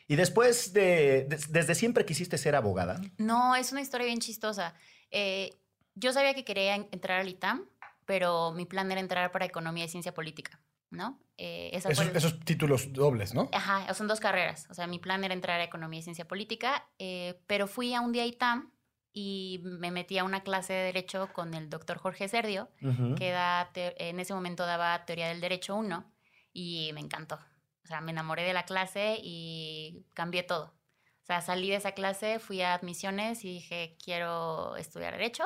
Y 0.07 0.17
después 0.17 0.73
de, 0.75 1.25
des- 1.31 1.51
desde 1.51 1.75
siempre 1.75 2.05
quisiste 2.05 2.37
ser 2.37 2.57
abogada. 2.57 3.01
No, 3.17 3.55
es 3.57 3.73
una 3.73 3.81
historia 3.81 4.07
bien 4.07 4.21
chistosa. 4.21 4.75
Eh, 5.11 5.51
yo 5.95 6.13
sabía 6.13 6.35
que 6.35 6.45
quería 6.45 6.75
en- 6.75 6.89
entrar 6.93 7.21
al 7.21 7.29
ITAM, 7.29 7.65
pero 8.07 8.53
mi 8.53 8.67
plan 8.67 8.91
era 8.93 9.01
entrar 9.01 9.31
para 9.33 9.45
Economía 9.45 9.85
y 9.85 9.89
Ciencia 9.89 10.15
Política, 10.15 10.61
¿no? 10.91 11.21
Eh, 11.37 11.71
esa 11.73 11.89
Esos, 11.89 12.05
fue 12.07 12.17
esos 12.17 12.41
títulos 12.41 12.93
dobles, 12.93 13.35
¿no? 13.35 13.49
Ajá, 13.53 13.93
son 13.95 14.07
dos 14.09 14.21
carreras. 14.21 14.67
O 14.71 14.75
sea, 14.75 14.87
mi 14.87 14.99
plan 14.99 15.25
era 15.25 15.35
entrar 15.35 15.61
a 15.61 15.65
Economía 15.65 16.01
y 16.01 16.03
Ciencia 16.03 16.27
Política, 16.29 16.87
eh, 16.99 17.41
pero 17.47 17.67
fui 17.67 17.95
a 17.95 18.01
un 18.01 18.13
día 18.13 18.23
a 18.23 18.27
ITAM 18.27 18.73
y 19.13 19.61
me 19.63 19.91
metí 19.91 20.19
a 20.19 20.25
una 20.25 20.43
clase 20.43 20.73
de 20.73 20.85
Derecho 20.85 21.33
con 21.33 21.55
el 21.55 21.71
doctor 21.71 21.99
Jorge 21.99 22.29
Serdio, 22.29 22.69
Ujú. 22.83 23.15
que 23.15 23.31
da 23.31 23.71
en 23.75 24.19
ese 24.21 24.35
momento 24.35 24.67
daba 24.67 25.05
Teoría 25.05 25.29
del 25.29 25.41
Derecho 25.41 25.77
1 25.77 26.13
y 26.53 26.91
me 26.95 27.01
encantó. 27.01 27.39
O 27.85 27.87
sea, 27.87 28.01
me 28.01 28.13
enamoré 28.13 28.43
de 28.45 28.53
la 28.55 28.65
clase 28.65 29.19
y 29.23 30.05
cambié 30.15 30.43
todo. 30.43 30.75
O 31.23 31.27
sea, 31.27 31.41
salí 31.41 31.71
de 31.71 31.77
esa 31.77 31.93
clase, 31.93 32.39
fui 32.39 32.61
a 32.63 32.75
admisiones 32.75 33.45
y 33.45 33.55
dije, 33.55 33.97
quiero 34.03 34.77
estudiar 34.77 35.13
Derecho. 35.13 35.45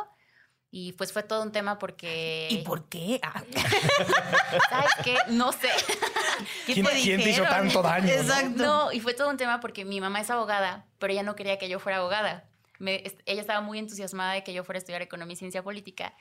Y 0.71 0.93
pues 0.93 1.13
fue 1.15 1.23
todo 1.23 1.43
un 1.43 1.51
tema 1.51 1.79
porque... 1.79 2.49
¿Y 2.51 2.59
por 2.59 2.89
qué? 2.91 3.19
Ah, 3.23 3.43
¿Sabes 4.71 4.91
qué? 5.03 5.17
No 5.29 5.53
sé. 5.53 5.69
¿Qué 6.67 6.75
¿Quién- 6.75 6.87
quién 6.87 7.23
te 7.23 7.31
hizo 7.31 7.43
dijeron? 7.43 7.49
tanto 7.49 7.83
daño, 7.83 8.07
no? 8.07 8.13
Exacto. 8.13 8.63
No, 8.65 8.93
y 8.93 9.01
fue 9.01 9.15
todo 9.15 9.31
un 9.31 9.37
tema 9.37 9.61
porque 9.61 9.85
mi 9.85 10.01
mamá 10.01 10.21
es 10.21 10.31
abogada, 10.31 10.87
pero 10.99 11.13
ella 11.13 11.23
no 11.23 11.35
quería 11.37 11.59
que 11.59 11.69
yo 11.69 11.79
fuera 11.79 11.99
abogada. 11.99 12.45
me- 12.79 13.03
ella 13.27 13.41
estaba 13.41 13.61
muy 13.61 13.79
entusiasmada 13.79 14.35
de 14.35 14.45
que 14.45 14.53
yo 14.53 14.63
fuera 14.63 14.77
a 14.77 14.81
estudiar 14.81 15.03
economía 15.03 15.33
y 15.33 15.37
ciencia 15.37 15.63
política. 15.63 16.15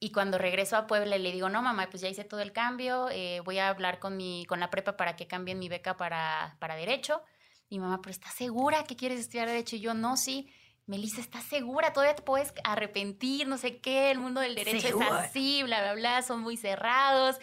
Y 0.00 0.12
cuando 0.12 0.38
regreso 0.38 0.76
a 0.78 0.86
Puebla 0.86 1.18
le 1.18 1.30
digo, 1.30 1.50
no, 1.50 1.60
mamá, 1.62 1.86
pues 1.90 2.00
ya 2.00 2.08
hice 2.08 2.24
todo 2.24 2.40
el 2.40 2.52
cambio, 2.52 3.08
eh, 3.12 3.40
voy 3.44 3.58
a 3.58 3.68
hablar 3.68 3.98
con, 3.98 4.16
mi, 4.16 4.46
con 4.46 4.58
la 4.58 4.70
prepa 4.70 4.96
para 4.96 5.14
que 5.14 5.26
cambien 5.28 5.58
mi 5.58 5.68
beca 5.68 5.96
para, 5.98 6.56
para 6.58 6.74
Derecho. 6.74 7.22
Y 7.68 7.78
mamá, 7.78 8.00
pero 8.02 8.10
¿estás 8.12 8.32
segura 8.34 8.82
que 8.84 8.96
quieres 8.96 9.20
estudiar 9.20 9.46
Derecho? 9.46 9.76
Y 9.76 9.80
yo, 9.80 9.92
no, 9.94 10.16
sí. 10.16 10.50
Melissa, 10.86 11.20
¿estás 11.20 11.44
segura? 11.44 11.92
Todavía 11.92 12.16
te 12.16 12.22
puedes 12.22 12.52
arrepentir, 12.64 13.46
no 13.46 13.58
sé 13.58 13.78
qué, 13.78 14.10
el 14.10 14.18
mundo 14.18 14.40
del 14.40 14.54
derecho 14.54 14.88
Segura. 14.88 15.06
es 15.06 15.30
así, 15.30 15.62
bla, 15.62 15.80
bla, 15.80 15.94
bla, 15.94 16.22
son 16.22 16.40
muy 16.40 16.56
cerrados. 16.56 17.36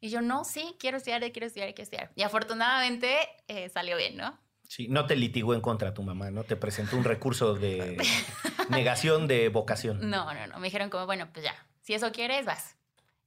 Y 0.00 0.10
yo, 0.10 0.20
no, 0.20 0.44
sí, 0.44 0.76
quiero 0.78 0.96
estudiar, 0.96 1.20
quiero 1.32 1.46
estudiar, 1.46 1.68
quiero 1.74 1.82
estudiar. 1.82 2.12
Y 2.16 2.22
afortunadamente 2.22 3.18
eh, 3.48 3.68
salió 3.68 3.96
bien, 3.96 4.16
¿no? 4.16 4.38
Sí, 4.68 4.88
no 4.88 5.06
te 5.06 5.16
litigó 5.16 5.54
en 5.54 5.60
contra 5.60 5.92
tu 5.94 6.02
mamá, 6.02 6.30
¿no? 6.30 6.44
Te 6.44 6.56
presentó 6.56 6.96
un 6.96 7.04
recurso 7.04 7.54
de 7.54 7.96
negación 8.70 9.28
de 9.28 9.48
vocación. 9.48 10.08
No, 10.08 10.32
no, 10.32 10.46
no. 10.46 10.58
Me 10.58 10.68
dijeron 10.68 10.88
como, 10.88 11.06
bueno, 11.06 11.28
pues 11.32 11.44
ya, 11.44 11.54
si 11.82 11.94
eso 11.94 12.10
quieres, 12.10 12.46
vas. 12.46 12.76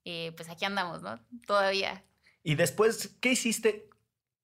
Y 0.03 0.31
pues 0.31 0.49
aquí 0.49 0.65
andamos, 0.65 1.01
¿no? 1.01 1.19
Todavía. 1.45 2.03
Y 2.43 2.55
después, 2.55 3.15
¿qué 3.21 3.31
hiciste 3.31 3.89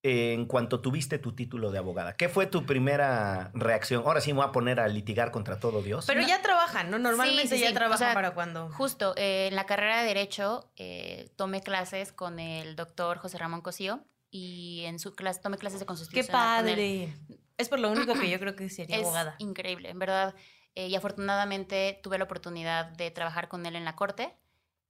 en 0.04 0.46
cuanto 0.46 0.82
tuviste 0.82 1.20
tu 1.20 1.34
título 1.36 1.72
de 1.72 1.78
abogada? 1.78 2.16
¿Qué 2.16 2.28
fue 2.30 2.48
tu 2.48 2.66
primera 2.66 3.52
reacción? 3.54 4.04
Ahora 4.06 4.20
sí 4.22 4.34
me 4.34 4.38
voy 4.40 4.48
a 4.48 4.52
poner 4.52 4.80
a 4.80 4.88
litigar 4.88 5.32
contra 5.32 5.60
todo 5.60 5.82
Dios. 5.84 6.06
Pero 6.08 6.22
ya 6.22 6.42
trabajan, 6.42 6.90
¿no? 6.90 6.98
Normalmente 7.00 7.48
Sí, 7.48 7.56
sí, 7.58 7.62
ya 7.62 7.68
sí. 7.70 7.74
trabajan 7.74 7.96
O 7.96 8.06
sea, 8.08 8.14
para 8.14 8.34
cuando. 8.34 8.70
Justo, 8.72 9.14
eh, 9.18 9.48
en 9.50 9.56
la 9.56 9.66
carrera 9.66 10.02
de 10.02 10.08
Derecho 10.08 10.72
eh, 10.76 11.30
tomé 11.36 11.62
clases 11.62 12.12
con 12.12 12.40
el 12.40 12.76
doctor 12.76 13.18
José 13.20 13.38
Ramón 13.38 13.62
Cosío 13.62 14.04
y 14.32 14.84
en 14.86 14.98
su 14.98 15.14
clase 15.14 15.40
tomé 15.42 15.58
clases 15.58 15.80
de 15.80 15.86
¡Qué 15.86 15.88
constitución. 15.88 16.26
con 16.28 16.36
él. 16.36 16.42
padre! 16.42 17.14
Es 17.58 17.70
por 17.70 17.80
lo 17.80 17.92
único 17.92 18.14
que 18.16 18.30
yo 18.30 18.40
creo 18.40 18.56
que 18.56 18.70
sería 18.70 18.96
Es 18.98 19.04
abogada. 19.04 19.36
increíble, 19.38 19.90
en 19.90 20.00
verdad. 20.00 20.34
Eh, 20.74 20.88
y 20.88 20.96
afortunadamente 20.96 22.00
tuve 22.02 22.18
la 22.18 22.24
oportunidad 22.24 22.86
de 22.86 23.12
trabajar 23.12 23.50
con 23.50 23.66
él 23.68 23.76
en 23.76 23.86
la 23.86 23.96
corte. 23.96 24.34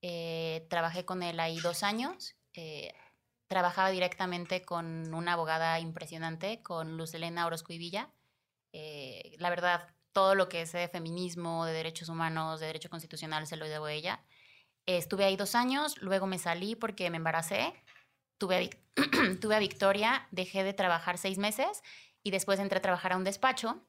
Eh, 0.01 0.65
trabajé 0.69 1.03
con 1.03 1.21
él 1.21 1.39
ahí 1.39 1.59
dos 1.59 1.83
años. 1.83 2.35
Trabajaba 3.51 3.89
directamente 3.89 4.61
con 4.61 5.13
una 5.13 5.33
abogada 5.33 5.77
impresionante, 5.81 6.61
con 6.61 6.95
Luz 6.95 7.13
Elena 7.15 7.45
Orozco 7.45 7.73
y 7.73 7.77
Villa. 7.77 8.09
Eh, 8.71 9.35
la 9.39 9.49
verdad, 9.49 9.93
todo 10.13 10.35
lo 10.35 10.47
que 10.47 10.65
sé 10.65 10.77
de 10.77 10.87
feminismo, 10.87 11.65
de 11.65 11.73
derechos 11.73 12.07
humanos, 12.07 12.61
de 12.61 12.67
derecho 12.67 12.89
constitucional, 12.89 13.45
se 13.47 13.57
lo 13.57 13.67
debo 13.67 13.87
a 13.87 13.91
ella. 13.91 14.23
Estuve 14.85 15.25
ahí 15.25 15.35
dos 15.35 15.53
años, 15.53 16.01
luego 16.01 16.27
me 16.27 16.39
salí 16.39 16.77
porque 16.77 17.09
me 17.09 17.17
embaracé. 17.17 17.73
Tuve 18.37 18.55
a, 18.55 19.35
tuve 19.41 19.55
a 19.57 19.59
Victoria, 19.59 20.29
dejé 20.31 20.63
de 20.63 20.71
trabajar 20.71 21.17
seis 21.17 21.37
meses 21.37 21.83
y 22.23 22.31
después 22.31 22.57
entré 22.57 22.77
a 22.77 22.81
trabajar 22.81 23.11
a 23.11 23.17
un 23.17 23.25
despacho. 23.25 23.85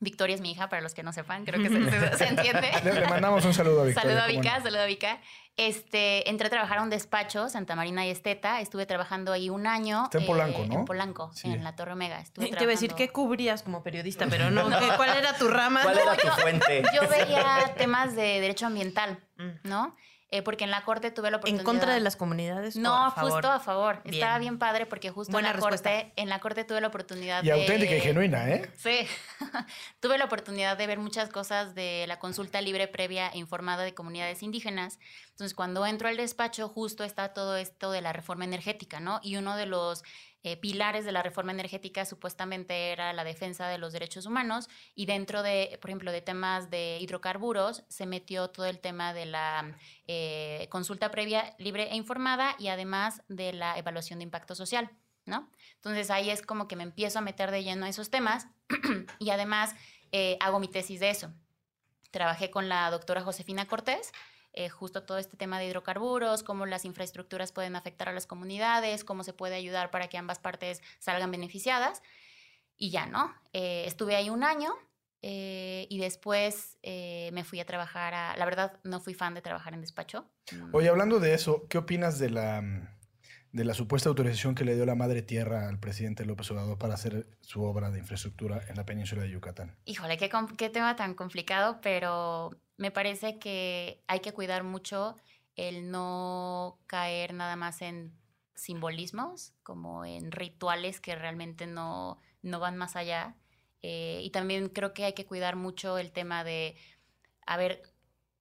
Victoria 0.00 0.34
es 0.34 0.40
mi 0.42 0.50
hija, 0.52 0.68
para 0.68 0.82
los 0.82 0.92
que 0.94 1.02
no 1.02 1.12
sepan, 1.12 1.44
creo 1.44 1.60
que 1.62 1.68
se, 1.68 1.90
se- 2.10 2.18
se 2.18 2.24
entiende. 2.26 2.70
Le, 2.84 2.92
le 3.00 3.06
mandamos 3.08 3.44
un 3.44 3.54
saludo 3.54 3.82
a 3.82 3.84
Victoria. 3.84 4.02
Saludo 4.10 4.22
a 4.24 4.26
cómo 4.26 4.36
no. 4.36 4.42
Vika, 4.42 4.62
saludo 4.62 4.82
a 4.82 4.86
Vika. 4.86 5.20
Este, 5.58 6.28
entré 6.28 6.48
a 6.48 6.50
trabajar 6.50 6.78
a 6.78 6.82
un 6.82 6.90
despacho, 6.90 7.48
Santa 7.48 7.74
Marina 7.76 8.04
y 8.06 8.10
Esteta. 8.10 8.60
Estuve 8.60 8.84
trabajando 8.84 9.32
ahí 9.32 9.48
un 9.48 9.66
año. 9.66 10.04
Está 10.04 10.18
en 10.18 10.26
Polanco, 10.26 10.66
¿no? 10.66 10.74
En 10.80 10.84
Polanco, 10.84 11.30
Sí. 11.32 11.48
en 11.50 11.64
la 11.64 11.74
Torre 11.74 11.92
Omega. 11.94 12.20
Estuve 12.20 12.48
Te 12.50 12.62
iba 12.62 12.72
a 12.72 12.74
decir, 12.74 12.92
¿qué 12.92 13.08
cubrías 13.08 13.62
como 13.62 13.82
periodista? 13.82 14.26
Pero 14.28 14.50
no, 14.50 14.68
¿qué- 14.68 14.90
¿cuál 14.96 15.16
era 15.16 15.32
tu 15.38 15.48
rama? 15.48 15.82
¿Cuál 15.82 15.98
era 15.98 16.14
tu 16.16 16.28
fuente? 16.42 16.82
Yo 16.94 17.08
veía 17.08 17.72
temas 17.78 18.14
de 18.14 18.40
derecho 18.40 18.66
ambiental, 18.66 19.18
Mm. 19.38 19.68
¿no? 19.68 19.96
Eh, 20.32 20.42
porque 20.42 20.64
en 20.64 20.72
la 20.72 20.82
corte 20.82 21.12
tuve 21.12 21.30
la 21.30 21.36
¿En 21.36 21.40
oportunidad. 21.40 21.64
contra 21.64 21.94
de 21.94 22.00
las 22.00 22.16
comunidades? 22.16 22.74
No, 22.74 23.06
a 23.06 23.12
favor? 23.12 23.30
justo 23.32 23.48
a 23.50 23.60
favor. 23.60 24.02
Bien. 24.02 24.14
Estaba 24.14 24.38
bien 24.38 24.58
padre 24.58 24.84
porque 24.84 25.10
justo 25.10 25.30
Buena 25.30 25.50
en 25.50 25.54
la 25.54 25.60
respuesta. 25.60 25.90
corte, 25.92 26.12
en 26.16 26.28
la 26.28 26.40
corte 26.40 26.64
tuve 26.64 26.80
la 26.80 26.88
oportunidad 26.88 27.44
Y 27.44 27.46
de 27.46 27.52
auténtica 27.52 27.94
y 27.94 28.00
genuina, 28.00 28.50
¿eh? 28.50 28.68
Sí, 28.76 29.06
tuve 30.00 30.18
la 30.18 30.24
oportunidad 30.24 30.76
de 30.76 30.86
ver 30.88 30.98
muchas 30.98 31.28
cosas 31.30 31.76
de 31.76 32.06
la 32.08 32.18
consulta 32.18 32.60
libre 32.60 32.88
previa 32.88 33.28
e 33.28 33.38
informada 33.38 33.84
de 33.84 33.94
comunidades 33.94 34.42
indígenas. 34.42 34.98
Entonces, 35.30 35.54
cuando 35.54 35.86
entro 35.86 36.08
al 36.08 36.16
despacho, 36.16 36.68
justo 36.68 37.04
está 37.04 37.32
todo 37.32 37.56
esto 37.56 37.92
de 37.92 38.00
la 38.00 38.12
reforma 38.12 38.44
energética, 38.44 38.98
¿no? 38.98 39.20
Y 39.22 39.36
uno 39.36 39.56
de 39.56 39.66
los 39.66 40.02
eh, 40.46 40.56
pilares 40.56 41.04
de 41.04 41.10
la 41.10 41.24
reforma 41.24 41.50
energética 41.50 42.04
supuestamente 42.04 42.92
era 42.92 43.12
la 43.12 43.24
defensa 43.24 43.66
de 43.66 43.78
los 43.78 43.92
derechos 43.92 44.26
humanos 44.26 44.68
y 44.94 45.06
dentro 45.06 45.42
de, 45.42 45.76
por 45.80 45.90
ejemplo, 45.90 46.12
de 46.12 46.20
temas 46.20 46.70
de 46.70 46.98
hidrocarburos, 47.00 47.82
se 47.88 48.06
metió 48.06 48.48
todo 48.50 48.66
el 48.66 48.78
tema 48.78 49.12
de 49.12 49.26
la 49.26 49.76
eh, 50.06 50.68
consulta 50.70 51.10
previa 51.10 51.56
libre 51.58 51.90
e 51.90 51.96
informada 51.96 52.54
y 52.60 52.68
además 52.68 53.22
de 53.26 53.54
la 53.54 53.76
evaluación 53.76 54.20
de 54.20 54.22
impacto 54.22 54.54
social, 54.54 54.92
¿no? 55.24 55.50
Entonces 55.74 56.10
ahí 56.12 56.30
es 56.30 56.42
como 56.42 56.68
que 56.68 56.76
me 56.76 56.84
empiezo 56.84 57.18
a 57.18 57.22
meter 57.22 57.50
de 57.50 57.64
lleno 57.64 57.84
a 57.84 57.88
esos 57.88 58.10
temas 58.10 58.46
y 59.18 59.30
además 59.30 59.74
eh, 60.12 60.36
hago 60.38 60.60
mi 60.60 60.68
tesis 60.68 61.00
de 61.00 61.10
eso. 61.10 61.32
Trabajé 62.12 62.52
con 62.52 62.68
la 62.68 62.88
doctora 62.92 63.22
Josefina 63.22 63.66
Cortés, 63.66 64.12
eh, 64.56 64.68
justo 64.68 65.04
todo 65.04 65.18
este 65.18 65.36
tema 65.36 65.58
de 65.58 65.66
hidrocarburos, 65.66 66.42
cómo 66.42 66.66
las 66.66 66.84
infraestructuras 66.84 67.52
pueden 67.52 67.76
afectar 67.76 68.08
a 68.08 68.12
las 68.12 68.26
comunidades, 68.26 69.04
cómo 69.04 69.22
se 69.22 69.32
puede 69.32 69.54
ayudar 69.54 69.90
para 69.90 70.08
que 70.08 70.18
ambas 70.18 70.38
partes 70.38 70.82
salgan 70.98 71.30
beneficiadas. 71.30 72.02
Y 72.76 72.90
ya, 72.90 73.06
¿no? 73.06 73.34
Eh, 73.52 73.84
estuve 73.86 74.16
ahí 74.16 74.28
un 74.28 74.44
año 74.44 74.74
eh, 75.22 75.86
y 75.88 75.98
después 75.98 76.78
eh, 76.82 77.30
me 77.32 77.44
fui 77.44 77.60
a 77.60 77.64
trabajar 77.64 78.14
a... 78.14 78.36
La 78.36 78.44
verdad, 78.44 78.80
no 78.84 79.00
fui 79.00 79.14
fan 79.14 79.34
de 79.34 79.42
trabajar 79.42 79.74
en 79.74 79.80
despacho. 79.80 80.30
Mm, 80.52 80.74
Oye, 80.74 80.88
hablando 80.88 81.20
de 81.20 81.34
eso, 81.34 81.66
¿qué 81.68 81.78
opinas 81.78 82.18
de 82.18 82.30
la, 82.30 82.62
de 83.52 83.64
la 83.64 83.74
supuesta 83.74 84.08
autorización 84.08 84.54
que 84.54 84.64
le 84.64 84.74
dio 84.74 84.84
la 84.86 84.94
Madre 84.94 85.22
Tierra 85.22 85.68
al 85.68 85.78
presidente 85.78 86.24
López 86.24 86.50
Obrador 86.50 86.78
para 86.78 86.94
hacer 86.94 87.26
su 87.40 87.62
obra 87.62 87.90
de 87.90 87.98
infraestructura 87.98 88.62
en 88.68 88.76
la 88.76 88.84
península 88.84 89.22
de 89.22 89.30
Yucatán? 89.30 89.76
Híjole, 89.84 90.16
qué, 90.18 90.70
tema 90.70 90.96
tan 90.96 91.14
complicado, 91.14 91.80
pero 91.80 92.50
me 92.76 92.90
parece 92.90 93.38
que 93.38 94.02
hay 94.06 94.20
que 94.20 94.32
cuidar 94.32 94.62
mucho 94.62 95.16
el 95.54 95.90
no 95.90 96.78
caer 96.86 97.32
nada 97.32 97.56
más 97.56 97.80
en 97.80 98.12
simbolismos, 98.54 99.54
como 99.62 100.04
en 100.04 100.32
rituales 100.32 101.00
que 101.00 101.14
realmente 101.14 101.66
no, 101.66 102.18
no 102.42 102.60
van 102.60 102.76
más 102.76 102.96
allá. 102.96 103.36
Eh, 103.82 104.20
y 104.22 104.30
también 104.30 104.68
creo 104.68 104.92
que 104.92 105.04
hay 105.04 105.12
que 105.12 105.26
cuidar 105.26 105.56
mucho 105.56 105.98
el 105.98 106.12
tema 106.12 106.44
de, 106.44 106.76
a 107.46 107.56
ver, 107.56 107.82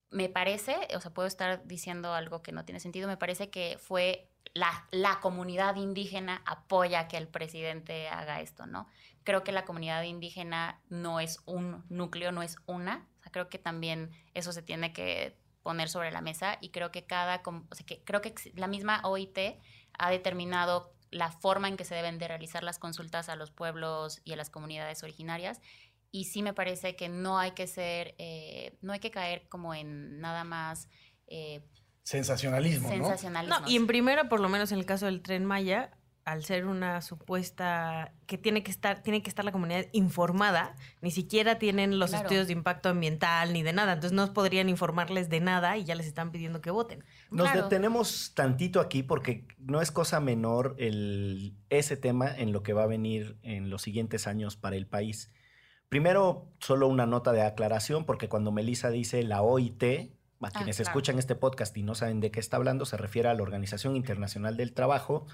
me 0.09 0.29
parece, 0.29 0.75
o 0.95 1.01
sea, 1.01 1.13
puedo 1.13 1.27
estar 1.27 1.65
diciendo 1.67 2.13
algo 2.13 2.41
que 2.41 2.51
no 2.51 2.65
tiene 2.65 2.79
sentido, 2.79 3.07
me 3.07 3.17
parece 3.17 3.49
que 3.49 3.77
fue 3.79 4.29
la, 4.55 4.87
la 4.89 5.19
comunidad 5.19 5.75
indígena 5.75 6.41
apoya 6.45 7.07
que 7.07 7.17
el 7.17 7.27
presidente 7.27 8.07
haga 8.07 8.39
esto, 8.39 8.65
¿no? 8.65 8.87
Creo 9.23 9.43
que 9.43 9.51
la 9.51 9.65
comunidad 9.65 10.01
indígena 10.03 10.81
no 10.89 11.19
es 11.19 11.39
un 11.45 11.83
núcleo, 11.89 12.31
no 12.31 12.41
es 12.41 12.57
una. 12.65 13.05
Creo 13.31 13.49
que 13.49 13.59
también 13.59 14.11
eso 14.33 14.53
se 14.53 14.61
tiene 14.61 14.93
que 14.93 15.37
poner 15.61 15.89
sobre 15.89 16.11
la 16.11 16.21
mesa 16.21 16.57
y 16.61 16.69
creo 16.69 16.91
que 16.91 17.05
cada, 17.05 17.41
o 17.45 17.75
sea, 17.75 17.85
que 17.85 18.01
creo 18.03 18.21
que 18.21 18.33
la 18.55 18.67
misma 18.67 19.01
OIT 19.03 19.37
ha 19.97 20.09
determinado 20.09 20.93
la 21.11 21.31
forma 21.31 21.67
en 21.67 21.75
que 21.75 21.83
se 21.83 21.95
deben 21.95 22.17
de 22.17 22.27
realizar 22.27 22.63
las 22.63 22.79
consultas 22.79 23.27
a 23.27 23.35
los 23.35 23.51
pueblos 23.51 24.21
y 24.23 24.33
a 24.33 24.37
las 24.37 24.49
comunidades 24.49 25.03
originarias. 25.03 25.59
Y 26.11 26.25
sí 26.25 26.43
me 26.43 26.53
parece 26.53 26.95
que 26.95 27.09
no 27.09 27.39
hay 27.39 27.51
que 27.51 27.67
ser, 27.67 28.15
eh, 28.19 28.77
no 28.81 28.93
hay 28.93 28.99
que 28.99 29.11
caer 29.11 29.49
como 29.49 29.73
en 29.73 30.21
nada 30.21 30.45
más 30.45 30.87
eh, 31.27 31.61
Sensacionalismo, 32.05 32.87
¿no? 32.87 32.93
sensacionalismo. 32.93 33.59
No, 33.61 33.67
y 33.67 33.75
en 33.75 33.87
primera, 33.87 34.29
por 34.29 34.39
lo 34.39 34.47
menos 34.47 34.71
en 34.71 34.77
el 34.77 34.85
caso 34.85 35.07
del 35.07 35.21
Tren 35.21 35.43
Maya, 35.43 35.89
al 36.23 36.43
ser 36.43 36.65
una 36.67 37.01
supuesta 37.01 38.13
que 38.27 38.37
tiene 38.37 38.63
que 38.63 38.69
estar, 38.71 39.01
tiene 39.01 39.21
que 39.23 39.29
estar 39.29 39.43
la 39.43 39.51
comunidad 39.51 39.85
informada, 39.91 40.75
ni 41.01 41.09
siquiera 41.11 41.57
tienen 41.57 41.97
los 41.99 42.11
Claro. 42.11 42.25
estudios 42.25 42.47
de 42.47 42.53
impacto 42.53 42.89
ambiental 42.89 43.53
ni 43.53 43.63
de 43.63 43.73
nada, 43.73 43.93
entonces 43.93 44.15
no 44.15 44.31
podrían 44.33 44.69
informarles 44.69 45.29
de 45.29 45.39
nada 45.39 45.77
y 45.77 45.83
ya 45.83 45.95
les 45.95 46.05
están 46.05 46.31
pidiendo 46.31 46.61
que 46.61 46.69
voten. 46.71 47.03
Nos 47.31 47.47
Claro. 47.51 47.63
detenemos 47.63 48.33
tantito 48.35 48.79
aquí 48.81 49.01
porque 49.03 49.47
no 49.59 49.81
es 49.81 49.91
cosa 49.91 50.19
menor 50.19 50.75
el, 50.77 51.55
ese 51.69 51.97
tema 51.97 52.35
en 52.35 52.51
lo 52.53 52.61
que 52.61 52.73
va 52.73 52.83
a 52.83 52.87
venir 52.87 53.37
en 53.41 53.69
los 53.71 53.81
siguientes 53.81 54.27
años 54.27 54.55
para 54.57 54.75
el 54.75 54.85
país. 54.87 55.31
Primero, 55.89 56.51
solo 56.59 56.87
una 56.87 57.05
nota 57.05 57.31
de 57.33 57.41
aclaración, 57.43 58.05
porque 58.05 58.29
cuando 58.29 58.51
Melissa 58.51 58.89
dice 58.89 59.21
la 59.23 59.41
OIT, 59.43 60.11
a 60.45 60.51
quienes 60.51 60.77
claro. 60.77 60.89
escuchan 60.89 61.19
este 61.19 61.35
podcast 61.35 61.75
y 61.77 61.83
no 61.83 61.95
saben 61.95 62.19
de 62.19 62.31
qué 62.31 62.39
está 62.39 62.57
hablando, 62.57 62.85
se 62.85 62.97
refiere 62.97 63.29
a 63.29 63.33
la 63.33 63.43
Organización 63.43 63.95
Internacional 63.95 64.57
del 64.57 64.73
Trabajo, 64.73 65.25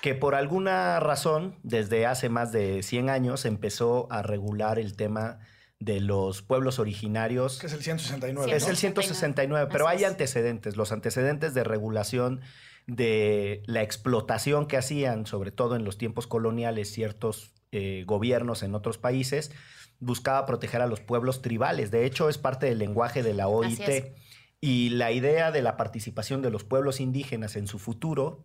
que 0.00 0.14
por 0.14 0.34
alguna 0.34 0.98
razón, 1.00 1.58
desde 1.62 2.06
hace 2.06 2.28
más 2.28 2.52
de 2.52 2.82
100 2.82 3.10
años, 3.10 3.44
empezó 3.44 4.08
a 4.10 4.22
regular 4.22 4.78
el 4.78 4.96
tema 4.96 5.40
de 5.78 6.00
los 6.00 6.42
pueblos 6.42 6.78
originarios 6.78 7.58
Que 7.58 7.66
es 7.66 7.72
el 7.72 7.82
169, 7.82 8.54
es 8.54 8.64
¿no? 8.64 8.70
el 8.70 8.76
169, 8.76 9.68
pero 9.72 9.88
Así 9.88 9.96
hay 9.96 10.04
es. 10.04 10.10
antecedentes, 10.10 10.76
los 10.76 10.92
antecedentes 10.92 11.54
de 11.54 11.64
regulación 11.64 12.42
de 12.86 13.62
la 13.66 13.82
explotación 13.82 14.66
que 14.66 14.76
hacían, 14.76 15.26
sobre 15.26 15.52
todo 15.52 15.76
en 15.76 15.84
los 15.84 15.96
tiempos 15.96 16.26
coloniales, 16.26 16.92
ciertos 16.92 17.52
eh, 17.72 18.04
gobiernos 18.06 18.62
en 18.62 18.74
otros 18.74 18.98
países, 18.98 19.52
buscaba 20.00 20.44
proteger 20.44 20.82
a 20.82 20.86
los 20.86 21.00
pueblos 21.00 21.40
tribales. 21.40 21.90
De 21.90 22.04
hecho, 22.04 22.28
es 22.28 22.36
parte 22.36 22.66
del 22.66 22.78
lenguaje 22.78 23.22
de 23.22 23.34
la 23.34 23.48
OIT. 23.48 24.14
Y 24.60 24.90
la 24.90 25.10
idea 25.10 25.52
de 25.52 25.62
la 25.62 25.76
participación 25.76 26.42
de 26.42 26.50
los 26.50 26.64
pueblos 26.64 27.00
indígenas 27.00 27.56
en 27.56 27.66
su 27.66 27.78
futuro 27.78 28.44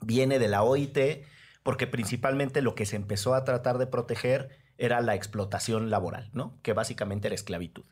viene 0.00 0.38
de 0.38 0.48
la 0.48 0.62
OIT, 0.62 1.24
porque 1.62 1.86
principalmente 1.86 2.62
lo 2.62 2.74
que 2.74 2.86
se 2.86 2.96
empezó 2.96 3.34
a 3.34 3.44
tratar 3.44 3.78
de 3.78 3.86
proteger 3.86 4.50
era 4.78 5.00
la 5.00 5.14
explotación 5.14 5.90
laboral, 5.90 6.30
¿no? 6.32 6.58
Que 6.62 6.72
básicamente 6.72 7.28
era 7.28 7.34
esclavitud. 7.34 7.84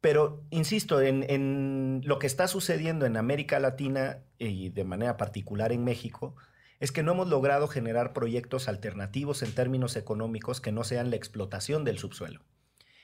Pero, 0.00 0.44
insisto, 0.50 1.00
en, 1.00 1.24
en, 1.28 2.02
lo 2.04 2.18
que 2.18 2.26
está 2.26 2.48
sucediendo 2.48 3.06
en 3.06 3.16
América 3.16 3.58
Latina 3.58 4.22
y 4.38 4.70
de 4.70 4.84
manera 4.84 5.16
particular 5.16 5.72
en 5.72 5.84
México, 5.84 6.36
es 6.78 6.92
que 6.92 7.02
no 7.02 7.12
hemos 7.12 7.28
logrado 7.28 7.68
generar 7.68 8.12
proyectos 8.12 8.68
alternativos 8.68 9.42
en 9.42 9.54
términos 9.54 9.96
económicos 9.96 10.60
que 10.60 10.72
no 10.72 10.84
sean 10.84 11.10
la 11.10 11.16
explotación 11.16 11.84
del 11.84 11.98
subsuelo. 11.98 12.40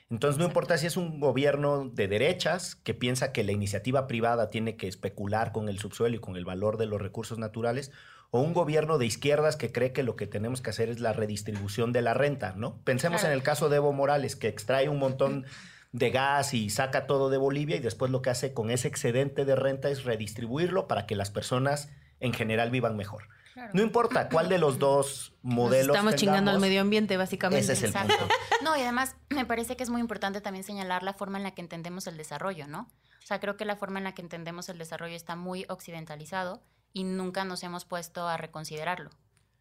Entonces, 0.09 0.39
no 0.39 0.45
importa 0.45 0.77
si 0.77 0.87
es 0.87 0.95
un 0.95 1.19
gobierno 1.19 1.89
de 1.89 2.07
derechas 2.07 2.75
que 2.75 2.93
piensa 2.93 3.33
que 3.33 3.43
la 3.43 3.51
iniciativa 3.51 4.07
privada 4.07 4.49
tiene 4.49 4.77
que 4.77 4.87
especular 4.87 5.51
con 5.51 5.67
el 5.67 5.79
subsuelo 5.79 6.15
y 6.15 6.19
con 6.19 6.37
el 6.37 6.45
valor 6.45 6.77
de 6.77 6.85
los 6.85 7.01
recursos 7.01 7.37
naturales, 7.37 7.91
o 8.29 8.41
un 8.41 8.53
gobierno 8.53 8.97
de 8.97 9.05
izquierdas 9.05 9.55
que 9.55 9.71
cree 9.71 9.93
que 9.93 10.03
lo 10.03 10.15
que 10.15 10.27
tenemos 10.27 10.61
que 10.61 10.69
hacer 10.69 10.89
es 10.89 10.99
la 10.99 11.13
redistribución 11.13 11.93
de 11.93 12.01
la 12.01 12.13
renta, 12.13 12.53
¿no? 12.55 12.77
Pensemos 12.83 13.23
en 13.23 13.31
el 13.31 13.43
caso 13.43 13.69
de 13.69 13.77
Evo 13.77 13.93
Morales, 13.93 14.35
que 14.35 14.47
extrae 14.47 14.89
un 14.89 14.99
montón 14.99 15.45
de 15.93 16.09
gas 16.09 16.53
y 16.53 16.69
saca 16.69 17.07
todo 17.07 17.29
de 17.29 17.37
Bolivia 17.37 17.77
y 17.77 17.79
después 17.79 18.11
lo 18.11 18.21
que 18.21 18.29
hace 18.29 18.53
con 18.53 18.69
ese 18.69 18.87
excedente 18.87 19.45
de 19.45 19.55
renta 19.55 19.89
es 19.89 20.03
redistribuirlo 20.03 20.87
para 20.87 21.05
que 21.05 21.15
las 21.15 21.31
personas 21.31 21.89
en 22.19 22.33
general 22.33 22.71
vivan 22.71 22.97
mejor. 22.97 23.29
No 23.73 23.81
importa 23.81 24.29
cuál 24.29 24.49
de 24.49 24.57
los 24.57 24.79
dos 24.79 25.33
modelos. 25.41 25.95
estamos 25.95 26.15
chingando 26.15 26.51
al 26.51 26.59
medio 26.59 26.81
ambiente, 26.81 27.17
básicamente. 27.17 27.71
Ese 27.71 27.73
es 27.73 27.83
el 27.83 27.93
punto. 27.93 28.27
No, 28.63 28.75
y 28.75 28.81
además 28.81 29.15
me 29.29 29.45
parece 29.45 29.77
que 29.77 29.83
es 29.83 29.89
muy 29.89 30.01
importante 30.01 30.41
también 30.41 30.63
señalar 30.63 31.03
la 31.03 31.13
forma 31.13 31.37
en 31.37 31.43
la 31.43 31.51
que 31.51 31.61
entendemos 31.61 32.07
el 32.07 32.17
desarrollo, 32.17 32.67
¿no? 32.67 32.89
O 33.23 33.27
sea, 33.27 33.39
creo 33.39 33.55
que 33.57 33.65
la 33.65 33.75
forma 33.75 33.99
en 33.99 34.05
la 34.05 34.13
que 34.13 34.21
entendemos 34.21 34.69
el 34.69 34.77
desarrollo 34.77 35.15
está 35.15 35.35
muy 35.35 35.65
occidentalizado 35.69 36.63
y 36.93 37.03
nunca 37.03 37.45
nos 37.45 37.61
hemos 37.63 37.85
puesto 37.85 38.27
a 38.27 38.37
reconsiderarlo. 38.37 39.11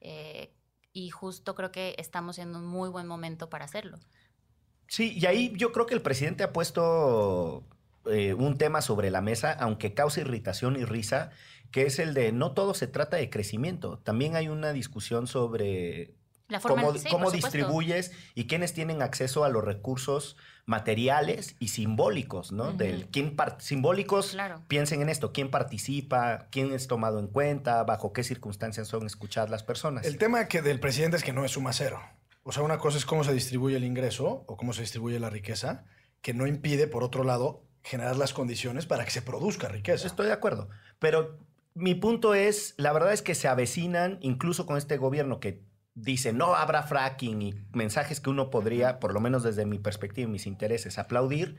Eh, 0.01 0.55
y 0.93 1.11
justo 1.11 1.55
creo 1.55 1.73
que 1.73 1.95
estamos 1.99 2.39
en 2.39 2.57
un 2.57 2.65
muy 2.65 2.89
buen 2.89 3.07
momento 3.07 3.51
para 3.51 3.65
hacerlo. 3.65 3.99
Sí, 4.89 5.19
y 5.19 5.27
ahí 5.27 5.53
yo 5.57 5.73
creo 5.73 5.87
que 5.87 5.95
el 5.95 6.01
presidente 6.01 6.45
ha 6.45 6.53
puesto 6.53 7.65
eh, 8.07 8.35
un 8.35 8.57
tema 8.57 8.81
sobre 8.83 9.11
la 9.11 9.21
mesa, 9.21 9.53
aunque 9.53 9.95
causa 9.95 10.21
irritación 10.21 10.77
y 10.77 10.85
risa, 10.85 11.33
que 11.71 11.83
es 11.83 11.99
el 11.99 12.15
de 12.15 12.33
no 12.33 12.53
todo 12.53 12.75
se 12.75 12.87
trata 12.87 13.17
de 13.17 13.31
crecimiento. 13.31 13.99
También 13.99 14.37
hay 14.37 14.49
una 14.49 14.73
discusión 14.73 15.27
sobre 15.27 16.15
cómo, 16.63 16.93
cómo 17.11 17.31
distribuyes 17.31 18.13
y 18.35 18.47
quiénes 18.47 18.73
tienen 18.73 19.03
acceso 19.03 19.45
a 19.45 19.49
los 19.49 19.65
recursos 19.65 20.37
materiales 20.65 21.57
y 21.59 21.69
simbólicos, 21.69 22.53
¿no? 22.53 22.73
Del 22.73 23.07
quién 23.09 23.37
simbólicos, 23.59 24.37
piensen 24.69 25.03
en 25.03 25.09
esto, 25.09 25.33
quién 25.33 25.51
participa, 25.51 26.49
quién 26.51 26.73
es 26.73 26.89
tomado 26.89 27.21
en 27.21 27.29
cuenta, 27.29 27.83
bajo 27.85 28.13
qué 28.13 28.25
circunstancias 28.25 28.89
son 28.89 29.07
escuchadas 29.07 29.49
las 29.49 29.63
personas. 29.63 30.05
El 30.07 30.19
tema 30.19 30.47
que 30.49 30.63
del 30.63 30.81
presidente 30.81 31.17
es 31.17 31.23
que 31.23 31.33
no 31.33 31.45
es 31.45 31.53
suma 31.53 31.73
cero. 31.73 32.01
O 32.43 32.53
sea, 32.53 32.63
una 32.63 32.79
cosa 32.79 32.99
es 32.99 33.07
cómo 33.07 33.25
se 33.25 33.33
distribuye 33.33 33.77
el 33.77 33.85
ingreso 33.85 34.45
o 34.47 34.57
cómo 34.57 34.73
se 34.73 34.83
distribuye 34.83 35.19
la 35.19 35.31
riqueza, 35.31 35.85
que 36.21 36.35
no 36.35 36.47
impide, 36.47 36.87
por 36.87 37.03
otro 37.03 37.25
lado, 37.25 37.65
generar 37.83 38.17
las 38.17 38.33
condiciones 38.33 38.87
para 38.87 39.05
que 39.05 39.11
se 39.13 39.23
produzca 39.23 39.69
riqueza. 39.69 40.07
Estoy 40.07 40.27
de 40.27 40.33
acuerdo. 40.33 40.69
Pero 40.99 41.39
mi 41.77 41.95
punto 41.95 42.35
es, 42.35 42.75
la 42.79 42.93
verdad 42.95 43.13
es 43.13 43.21
que 43.21 43.35
se 43.35 43.49
avecinan, 43.49 44.19
incluso 44.23 44.65
con 44.65 44.79
este 44.79 44.97
gobierno 44.97 45.41
que 45.41 45.63
dice 45.95 46.33
no 46.33 46.55
habrá 46.55 46.83
fracking 46.83 47.43
y 47.43 47.55
mensajes 47.73 48.21
que 48.21 48.31
uno 48.31 48.49
podría, 48.49 48.99
por 48.99 49.13
lo 49.13 49.21
menos 49.21 49.43
desde 49.43 49.67
mi 49.67 49.79
perspectiva 49.79 50.27
y 50.27 50.33
mis 50.33 50.47
intereses, 50.47 50.99
aplaudir, 50.99 51.59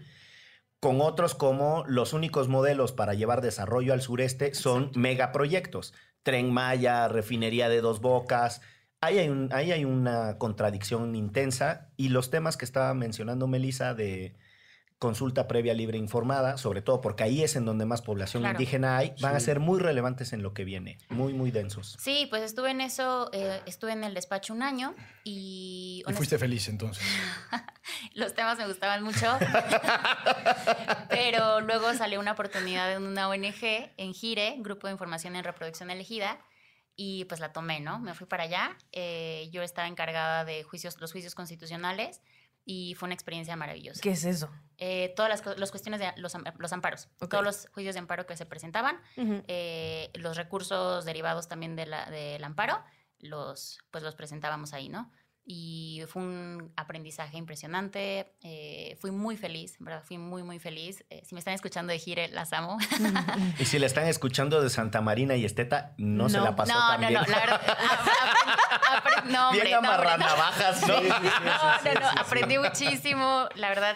con 0.80 1.02
otros 1.02 1.36
como 1.36 1.84
los 1.88 2.14
únicos 2.14 2.48
modelos 2.48 2.94
para 2.94 3.14
llevar 3.14 3.42
desarrollo 3.42 3.94
al 3.94 4.02
sureste 4.02 4.56
son 4.56 4.92
megaproyectos. 4.96 5.94
Tren 6.24 6.52
Maya, 6.52 7.08
refinería 7.08 7.70
de 7.70 7.82
dos 7.82 8.02
bocas. 8.02 8.62
Ahí 9.02 9.20
hay, 9.20 9.30
un, 9.30 9.54
ahí 9.54 9.72
hay 9.72 9.86
una 9.86 10.40
contradicción 10.40 11.16
intensa 11.16 11.92
y 11.96 12.10
los 12.10 12.32
temas 12.32 12.58
que 12.58 12.66
estaba 12.66 12.94
mencionando 12.96 13.48
Melissa 13.48 13.94
de 13.94 14.36
consulta 15.00 15.48
previa 15.48 15.74
libre 15.74 15.98
informada, 15.98 16.58
sobre 16.58 16.82
todo 16.82 17.02
porque 17.02 17.24
ahí 17.24 17.44
es 17.44 17.56
en 17.56 17.66
donde 17.66 17.86
más 17.86 18.02
población 18.02 18.46
indígena 18.46 18.98
hay, 18.98 19.14
van 19.22 19.36
a 19.36 19.40
ser 19.40 19.60
muy 19.60 19.80
relevantes 19.80 20.34
en 20.34 20.42
lo 20.42 20.54
que 20.54 20.66
viene, 20.66 20.98
muy, 21.10 21.34
muy 21.34 21.52
densos. 21.52 21.96
Sí, 22.00 22.26
pues 22.30 22.42
estuve 22.42 22.72
en 22.72 22.82
eso, 22.82 23.30
eh, 23.32 23.62
estuve 23.68 23.92
en 23.92 24.04
el 24.04 24.16
despacho 24.16 24.54
un 24.54 24.64
año 24.64 24.96
y... 25.24 26.04
Y 26.08 26.14
fuiste 26.14 26.40
feliz 26.40 26.68
entonces. 26.68 27.04
Los 28.16 28.34
temas 28.34 28.58
me 28.58 28.68
gustaban 28.68 29.04
mucho, 29.04 29.38
pero 31.10 31.62
luego 31.62 31.94
salió 31.94 32.20
una 32.20 32.32
oportunidad 32.32 32.92
en 32.94 33.04
una 33.04 33.30
ONG, 33.30 33.92
en 33.98 34.14
GIRE, 34.14 34.56
Grupo 34.60 34.88
de 34.88 34.94
Información 34.94 35.36
en 35.36 35.44
Reproducción 35.44 35.92
Elegida, 35.92 36.40
y 36.96 37.26
pues 37.26 37.40
la 37.40 37.54
tomé, 37.54 37.80
¿no? 37.80 38.00
Me 38.00 38.16
fui 38.16 38.26
para 38.26 38.44
allá, 38.44 38.76
eh, 38.92 39.48
yo 39.52 39.62
estaba 39.62 39.88
encargada 39.88 40.44
de 40.44 40.64
juicios, 40.64 41.00
los 41.00 41.12
juicios 41.12 41.36
constitucionales, 41.36 42.22
y 42.66 42.96
fue 42.96 43.08
una 43.08 43.14
experiencia 43.14 43.56
maravillosa. 43.56 44.02
¿Qué 44.02 44.12
es 44.12 44.26
eso? 44.26 44.50
Eh, 44.80 45.14
todas 45.16 45.30
las, 45.30 45.58
las, 45.58 45.72
cuestiones 45.72 46.00
de 46.00 46.14
los, 46.18 46.34
los 46.60 46.74
amparos, 46.74 47.10
todos 47.18 47.44
los 47.44 47.68
juicios 47.74 47.96
de 47.96 48.00
amparo 48.00 48.28
que 48.28 48.38
se 48.38 48.46
presentaban, 48.46 49.02
eh, 49.48 50.12
los 50.14 50.38
recursos 50.38 51.04
derivados 51.04 51.48
también 51.48 51.76
de 51.76 51.88
la, 51.88 52.06
del 52.12 52.44
amparo, 52.44 52.84
los, 53.20 53.80
pues 53.90 54.04
los 54.04 54.14
presentábamos 54.14 54.74
ahí, 54.74 54.88
¿no? 54.88 55.12
Y 55.50 56.04
fue 56.10 56.24
un 56.24 56.74
aprendizaje 56.76 57.38
impresionante. 57.38 58.34
Eh, 58.44 58.98
fui 59.00 59.12
muy 59.12 59.38
feliz, 59.38 59.78
¿verdad? 59.80 60.04
Fui 60.04 60.18
muy, 60.18 60.44
muy 60.44 60.60
feliz. 60.60 61.06
Eh, 61.10 61.22
si 61.26 61.36
me 61.36 61.40
están 61.40 61.54
escuchando 61.54 61.94
de 61.94 62.00
Gire, 62.00 62.28
las 62.28 62.52
amo. 62.52 62.78
y 63.58 63.64
si 63.64 63.80
la 63.80 63.86
están 63.86 64.08
escuchando 64.08 64.62
de 64.62 64.70
Santa 64.70 65.00
Marina 65.00 65.38
y 65.38 65.46
Esteta, 65.46 65.94
no, 65.98 66.28
se 66.28 66.42
la 66.42 66.54
pasó 66.54 66.74
no, 66.74 66.90
tan 66.90 67.02
no, 67.02 67.08
bien. 67.08 67.22
No, 67.22 67.28
la 67.28 67.40
verdad, 67.40 67.62
aprendí, 68.92 69.34
no, 69.34 69.52
Bien 69.54 69.74
amarranavajas, 69.76 70.82
¿no? 70.88 71.02
no, 71.02 71.20
no, 71.20 72.00
no, 72.02 72.22
aprendí 72.22 72.58
muchísimo. 72.58 73.48
La 73.56 73.70
verdad, 73.70 73.96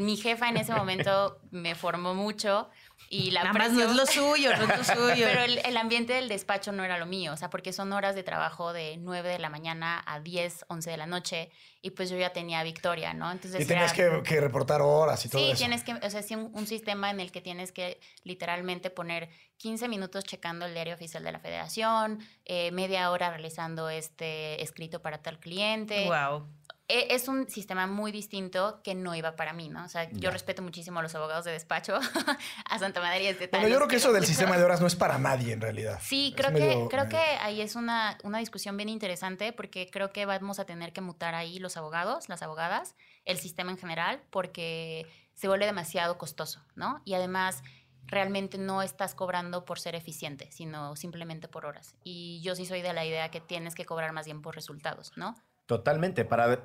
mi 0.00 0.16
jefa 0.16 0.48
en 0.48 0.56
ese 0.56 0.72
momento 0.72 1.38
me 1.52 1.76
formó 1.76 2.14
mucho. 2.14 2.68
Y 3.08 3.32
la 3.32 3.42
Nada 3.42 3.58
más 3.58 3.72
no 3.72 3.82
es 3.82 3.96
lo 3.96 4.06
suyo, 4.06 4.56
no 4.56 4.62
es 4.62 4.78
lo 4.78 4.84
suyo. 4.94 5.26
Pero 5.26 5.42
el, 5.42 5.58
el, 5.64 5.76
ambiente 5.76 6.12
del 6.12 6.28
despacho 6.28 6.70
no 6.70 6.84
era 6.84 6.98
lo 6.98 7.06
mío, 7.06 7.32
o 7.32 7.36
sea, 7.36 7.50
porque 7.50 7.72
son 7.72 7.92
horas 7.92 8.14
de 8.14 8.22
trabajo 8.22 8.72
de 8.72 8.98
9 8.98 9.28
de 9.28 9.38
la 9.38 9.50
mañana 9.50 10.02
a 10.06 10.20
10, 10.20 10.66
11 10.68 10.90
de 10.90 10.96
la 10.96 11.06
noche, 11.06 11.50
y 11.82 11.90
pues 11.90 12.10
yo 12.10 12.16
ya 12.16 12.32
tenía 12.32 12.62
Victoria, 12.62 13.12
¿no? 13.12 13.32
Entonces 13.32 13.60
y 13.62 13.66
tenías 13.66 13.92
que, 13.92 14.22
que, 14.24 14.40
reportar 14.40 14.80
horas 14.82 15.24
y 15.24 15.28
todo 15.28 15.40
sí, 15.40 15.48
eso. 15.48 15.56
Sí, 15.56 15.64
tienes 15.64 15.82
que, 15.82 15.94
o 15.94 16.10
sea, 16.10 16.22
sí, 16.22 16.34
un, 16.34 16.50
un, 16.54 16.66
sistema 16.66 17.10
en 17.10 17.18
el 17.18 17.32
que 17.32 17.40
tienes 17.40 17.72
que 17.72 17.98
literalmente 18.22 18.90
poner 18.90 19.28
15 19.56 19.88
minutos 19.88 20.22
checando 20.24 20.66
el 20.66 20.74
diario 20.74 20.94
oficial 20.94 21.24
de 21.24 21.32
la 21.32 21.40
federación, 21.40 22.20
eh, 22.44 22.70
media 22.70 23.10
hora 23.10 23.30
realizando 23.30 23.90
este 23.90 24.62
escrito 24.62 25.02
para 25.02 25.18
tal 25.18 25.40
cliente. 25.40 26.06
Wow 26.06 26.46
es 26.90 27.28
un 27.28 27.48
sistema 27.48 27.86
muy 27.86 28.12
distinto 28.12 28.80
que 28.82 28.94
no 28.94 29.14
iba 29.14 29.36
para 29.36 29.52
mí, 29.52 29.68
¿no? 29.68 29.84
O 29.84 29.88
sea, 29.88 30.10
yo 30.10 30.30
respeto 30.30 30.62
muchísimo 30.62 30.98
a 30.98 31.02
los 31.02 31.14
abogados 31.14 31.44
de 31.44 31.52
despacho, 31.52 31.98
a 32.64 32.78
Santa 32.78 33.00
Madre 33.00 33.24
y 33.24 33.26
este 33.28 33.48
Bueno, 33.48 33.68
yo 33.68 33.76
creo 33.76 33.88
que 33.88 33.96
eso 33.96 34.12
del 34.12 34.26
sistema 34.26 34.56
de 34.56 34.64
horas 34.64 34.80
no 34.80 34.86
es 34.86 34.96
para 34.96 35.18
nadie 35.18 35.52
en 35.52 35.60
realidad. 35.60 35.98
Sí, 36.02 36.34
creo, 36.36 36.52
que, 36.52 36.86
creo 36.90 37.08
que 37.08 37.18
ahí 37.18 37.60
es 37.60 37.76
una, 37.76 38.18
una 38.24 38.38
discusión 38.38 38.76
bien 38.76 38.88
interesante 38.88 39.52
porque 39.52 39.88
creo 39.90 40.12
que 40.12 40.26
vamos 40.26 40.58
a 40.58 40.64
tener 40.64 40.92
que 40.92 41.00
mutar 41.00 41.34
ahí 41.34 41.58
los 41.58 41.76
abogados, 41.76 42.28
las 42.28 42.42
abogadas, 42.42 42.94
el 43.24 43.38
sistema 43.38 43.70
en 43.70 43.78
general, 43.78 44.22
porque 44.30 45.06
se 45.34 45.48
vuelve 45.48 45.66
demasiado 45.66 46.18
costoso, 46.18 46.60
¿no? 46.74 47.02
Y 47.04 47.14
además 47.14 47.62
realmente 48.06 48.58
no 48.58 48.82
estás 48.82 49.14
cobrando 49.14 49.64
por 49.64 49.78
ser 49.78 49.94
eficiente, 49.94 50.50
sino 50.50 50.96
simplemente 50.96 51.48
por 51.48 51.66
horas. 51.66 51.94
Y 52.02 52.40
yo 52.42 52.54
sí 52.56 52.66
soy 52.66 52.82
de 52.82 52.92
la 52.92 53.04
idea 53.04 53.30
que 53.30 53.40
tienes 53.40 53.74
que 53.74 53.84
cobrar 53.84 54.12
más 54.12 54.26
bien 54.26 54.42
por 54.42 54.54
resultados, 54.54 55.12
¿no? 55.16 55.36
Totalmente. 55.66 56.24
Para 56.24 56.58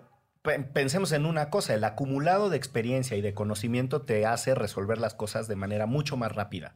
pensemos 0.73 1.11
en 1.11 1.25
una 1.25 1.49
cosa, 1.49 1.73
el 1.73 1.83
acumulado 1.83 2.49
de 2.49 2.57
experiencia 2.57 3.17
y 3.17 3.21
de 3.21 3.33
conocimiento 3.33 4.03
te 4.03 4.25
hace 4.25 4.55
resolver 4.55 4.97
las 4.97 5.13
cosas 5.13 5.47
de 5.47 5.55
manera 5.55 5.85
mucho 5.85 6.17
más 6.17 6.31
rápida. 6.31 6.75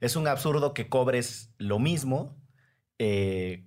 Es 0.00 0.16
un 0.16 0.28
absurdo 0.28 0.74
que 0.74 0.88
cobres 0.88 1.50
lo 1.58 1.78
mismo 1.78 2.36
eh, 2.98 3.66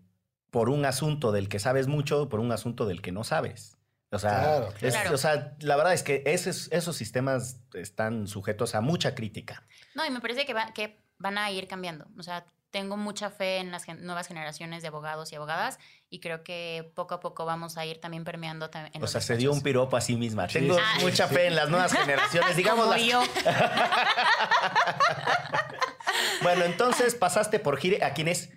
por 0.50 0.70
un 0.70 0.86
asunto 0.86 1.32
del 1.32 1.50
que 1.50 1.60
sabes 1.60 1.88
mucho, 1.88 2.30
por 2.30 2.40
un 2.40 2.52
asunto 2.52 2.86
del 2.86 3.02
que 3.02 3.12
no 3.12 3.24
sabes. 3.24 3.78
O 4.12 4.20
sea, 4.20 4.68
o 5.12 5.18
sea 5.18 5.56
la 5.62 5.78
verdad 5.78 5.94
es 5.94 6.04
que 6.04 6.22
esos, 6.26 6.70
esos, 6.74 6.98
sistemas 6.98 7.62
están 7.74 8.28
sujetos 8.28 8.76
a 8.76 8.82
mucha 8.82 9.16
crítica. 9.16 9.66
No, 9.96 10.06
y 10.06 10.10
me 10.10 10.20
parece 10.20 10.46
que, 10.46 10.54
va, 10.54 10.74
que 10.74 11.00
van 11.18 11.38
a 11.38 11.50
ir 11.50 11.68
cambiando. 11.70 12.08
O 12.18 12.24
sea, 12.24 12.46
tengo 12.72 12.98
mucha 12.98 13.30
fe 13.30 13.58
en 13.58 13.72
las 13.72 13.88
nuevas 14.00 14.28
generaciones 14.28 14.82
de 14.82 14.88
abogados 14.88 15.32
y 15.32 15.36
abogadas 15.36 15.78
y 16.10 16.20
creo 16.20 16.44
que 16.44 16.92
poco 16.96 17.16
a 17.16 17.20
poco 17.20 17.46
vamos 17.46 17.78
a 17.78 17.86
ir 17.86 18.00
también 18.00 18.24
permeando. 18.24 18.70
En 18.94 19.04
o 19.04 19.08
sea, 19.08 19.22
se 19.22 19.38
dio 19.38 19.52
un 19.52 19.62
piropo 19.62 19.98
a 19.98 20.02
sí 20.02 20.16
misma. 20.16 20.48
Tengo 20.48 20.78
mucha 21.02 21.28
fe 21.28 21.48
en 21.48 21.56
las 21.56 21.70
nuevas 21.70 21.94
generaciones, 21.94 22.56
digamos. 22.58 22.86
Como 22.86 22.98
yo. 22.98 23.22
bueno, 26.44 26.64
entonces 26.64 27.16
pasaste 27.16 27.60
por 27.60 27.78
Gire. 27.78 28.04
¿A 28.04 28.14
quién 28.14 28.30
es? 28.30 28.50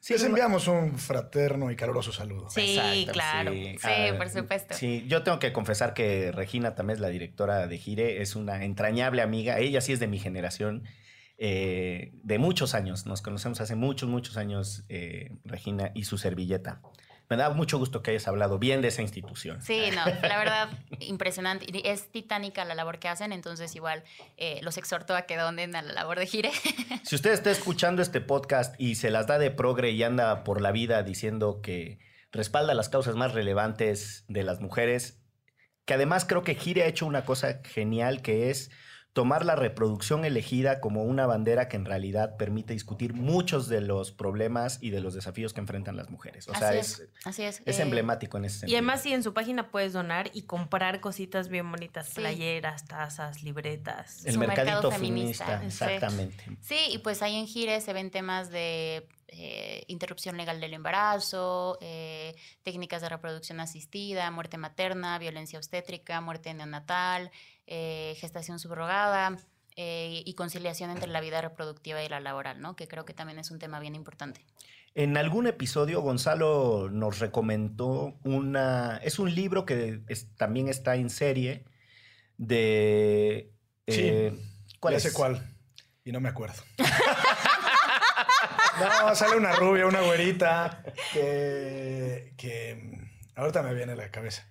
Sí, 0.00 0.14
Les 0.14 0.22
enviamos 0.22 0.68
un 0.68 0.98
fraterno 0.98 1.70
y 1.70 1.76
caluroso 1.76 2.12
saludo. 2.12 2.48
Sí, 2.48 2.78
Exacto, 2.78 3.12
claro. 3.12 3.52
Sí, 3.52 3.76
sí 3.78 3.88
ah, 3.88 4.14
por 4.16 4.30
supuesto. 4.30 4.74
Sí, 4.74 5.04
yo 5.08 5.22
tengo 5.22 5.38
que 5.38 5.52
confesar 5.52 5.92
que 5.92 6.32
Regina 6.32 6.74
también 6.74 6.96
es 6.96 7.00
la 7.00 7.08
directora 7.08 7.66
de 7.66 7.78
Gire, 7.78 8.22
es 8.22 8.34
una 8.34 8.64
entrañable 8.64 9.20
amiga. 9.20 9.58
Ella 9.58 9.82
sí 9.82 9.92
es 9.92 10.00
de 10.00 10.06
mi 10.06 10.18
generación 10.18 10.84
eh, 11.38 12.10
de 12.24 12.38
muchos 12.38 12.74
años. 12.74 13.06
Nos 13.06 13.22
conocemos 13.22 13.60
hace 13.60 13.76
muchos, 13.76 14.08
muchos 14.08 14.36
años, 14.36 14.84
eh, 14.88 15.30
Regina 15.44 15.92
y 15.94 16.04
su 16.04 16.18
servilleta. 16.18 16.82
Me 17.30 17.36
da 17.36 17.50
mucho 17.50 17.78
gusto 17.78 18.02
que 18.02 18.10
hayas 18.10 18.26
hablado 18.26 18.58
bien 18.58 18.82
de 18.82 18.88
esa 18.88 19.02
institución. 19.02 19.62
Sí, 19.62 19.82
no, 19.94 20.04
la 20.28 20.38
verdad, 20.38 20.70
impresionante. 20.98 21.66
Es 21.88 22.10
titánica 22.10 22.64
la 22.64 22.74
labor 22.74 22.98
que 22.98 23.08
hacen, 23.08 23.32
entonces 23.32 23.76
igual 23.76 24.02
eh, 24.36 24.58
los 24.62 24.78
exhorto 24.78 25.14
a 25.14 25.22
que 25.22 25.36
donen 25.36 25.76
a 25.76 25.82
la 25.82 25.92
labor 25.92 26.18
de 26.18 26.26
Gire. 26.26 26.50
Si 27.04 27.14
usted 27.14 27.32
está 27.32 27.50
escuchando 27.50 28.02
este 28.02 28.20
podcast 28.20 28.74
y 28.78 28.96
se 28.96 29.10
las 29.10 29.26
da 29.26 29.38
de 29.38 29.50
progre 29.50 29.90
y 29.92 30.02
anda 30.02 30.42
por 30.42 30.60
la 30.60 30.72
vida 30.72 31.02
diciendo 31.02 31.60
que 31.62 32.00
respalda 32.32 32.74
las 32.74 32.88
causas 32.88 33.14
más 33.14 33.32
relevantes 33.32 34.24
de 34.28 34.42
las 34.42 34.60
mujeres, 34.60 35.22
que 35.84 35.94
además 35.94 36.24
creo 36.24 36.42
que 36.42 36.54
Gire 36.54 36.82
ha 36.82 36.86
hecho 36.86 37.06
una 37.06 37.24
cosa 37.24 37.60
genial 37.64 38.20
que 38.22 38.50
es 38.50 38.70
tomar 39.12 39.44
la 39.44 39.56
reproducción 39.56 40.24
elegida 40.24 40.80
como 40.80 41.02
una 41.02 41.26
bandera 41.26 41.68
que 41.68 41.76
en 41.76 41.84
realidad 41.84 42.36
permite 42.36 42.72
discutir 42.72 43.14
muchos 43.14 43.68
de 43.68 43.80
los 43.80 44.12
problemas 44.12 44.78
y 44.80 44.90
de 44.90 45.00
los 45.00 45.14
desafíos 45.14 45.52
que 45.52 45.60
enfrentan 45.60 45.96
las 45.96 46.08
mujeres. 46.10 46.46
O 46.48 46.54
sea, 46.54 46.68
Así 46.68 46.78
es, 46.78 46.98
es, 47.00 47.08
así 47.24 47.42
es. 47.42 47.62
es 47.64 47.78
Eh, 47.78 47.82
emblemático 47.82 48.36
en 48.38 48.44
ese 48.44 48.60
sentido. 48.60 48.74
Y 48.74 48.76
además, 48.76 49.02
sí, 49.02 49.12
en 49.12 49.22
su 49.24 49.34
página 49.34 49.70
puedes 49.70 49.92
donar 49.92 50.30
y 50.34 50.42
comprar 50.42 51.00
cositas 51.00 51.48
bien 51.48 51.68
bonitas, 51.70 52.06
Sí. 52.08 52.16
playeras, 52.20 52.84
tazas, 52.86 53.42
libretas. 53.42 54.24
el 54.24 54.34
su 54.34 54.38
mercado 54.38 54.64
mercadito 54.66 54.90
feminista, 54.92 55.62
exactamente. 55.64 56.44
Sí, 56.60 56.78
y 56.90 56.98
pues 56.98 57.22
ahí 57.22 57.36
en 57.36 57.46
Gire 57.46 57.80
se 57.80 57.92
ven 57.92 58.10
temas 58.10 58.50
de 58.50 59.08
eh, 59.30 59.84
interrupción 59.88 60.36
legal 60.36 60.58
del 60.60 60.72
embarazo, 60.74 61.76
eh, 61.82 62.34
técnicas 62.62 63.02
de 63.02 63.08
reproducción 63.10 63.60
asistida, 63.60 64.30
muerte 64.30 64.56
materna, 64.56 65.18
violencia 65.18 65.58
obstétrica, 65.58 66.20
muerte 66.22 66.54
neonatal, 66.54 67.30
eh, 67.68 68.16
gestación 68.18 68.58
subrogada 68.58 69.36
eh, 69.76 70.22
y 70.24 70.34
conciliación 70.34 70.90
entre 70.90 71.08
la 71.08 71.20
vida 71.20 71.40
reproductiva 71.40 72.02
y 72.02 72.08
la 72.08 72.18
laboral, 72.18 72.60
¿no? 72.60 72.74
Que 72.74 72.88
creo 72.88 73.04
que 73.04 73.14
también 73.14 73.38
es 73.38 73.50
un 73.52 73.58
tema 73.60 73.78
bien 73.78 73.94
importante. 73.94 74.44
En 74.94 75.16
algún 75.16 75.46
episodio, 75.46 76.00
Gonzalo 76.00 76.88
nos 76.90 77.18
recomendó 77.20 78.18
una. 78.24 78.96
Es 79.04 79.18
un 79.20 79.32
libro 79.34 79.64
que 79.66 80.00
es- 80.08 80.34
también 80.36 80.66
está 80.68 80.96
en 80.96 81.10
serie 81.10 81.64
de. 82.38 83.52
eh, 83.86 84.32
¿Cuál 84.80 84.92
ya 84.94 84.96
es? 84.96 85.02
sé 85.04 85.12
cuál. 85.12 85.54
Y 86.04 86.10
no 86.10 86.20
me 86.20 86.30
acuerdo. 86.30 86.62
no, 88.80 89.14
sale 89.14 89.36
una 89.36 89.52
rubia, 89.52 89.86
una 89.86 90.00
güerita. 90.00 90.82
Que, 91.12 92.32
que 92.36 92.98
ahorita 93.36 93.62
me 93.62 93.74
viene 93.74 93.92
a 93.92 93.96
la 93.96 94.10
cabeza. 94.10 94.48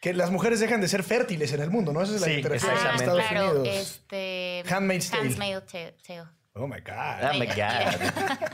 Que 0.00 0.14
las 0.14 0.30
mujeres 0.30 0.60
dejan 0.60 0.80
de 0.80 0.88
ser 0.88 1.02
fértiles 1.02 1.52
en 1.52 1.60
el 1.60 1.70
mundo, 1.70 1.92
¿no? 1.92 2.00
Esa 2.02 2.14
es 2.14 2.20
la 2.22 2.26
Sí, 2.26 2.32
Exactamente. 2.36 2.96
Estados 2.96 3.22
Ah, 3.24 3.28
claro, 3.30 3.60
Unidos. 3.60 3.76
este... 3.76 4.64
Handmaid's 4.68 5.10
Tale. 5.10 5.28
Handmaid's 5.28 5.66
Tale. 5.66 6.24
Oh 6.54 6.66
my 6.66 6.80
God. 6.80 7.30
Oh 7.32 7.38
my 7.38 7.46
God. 7.46 8.50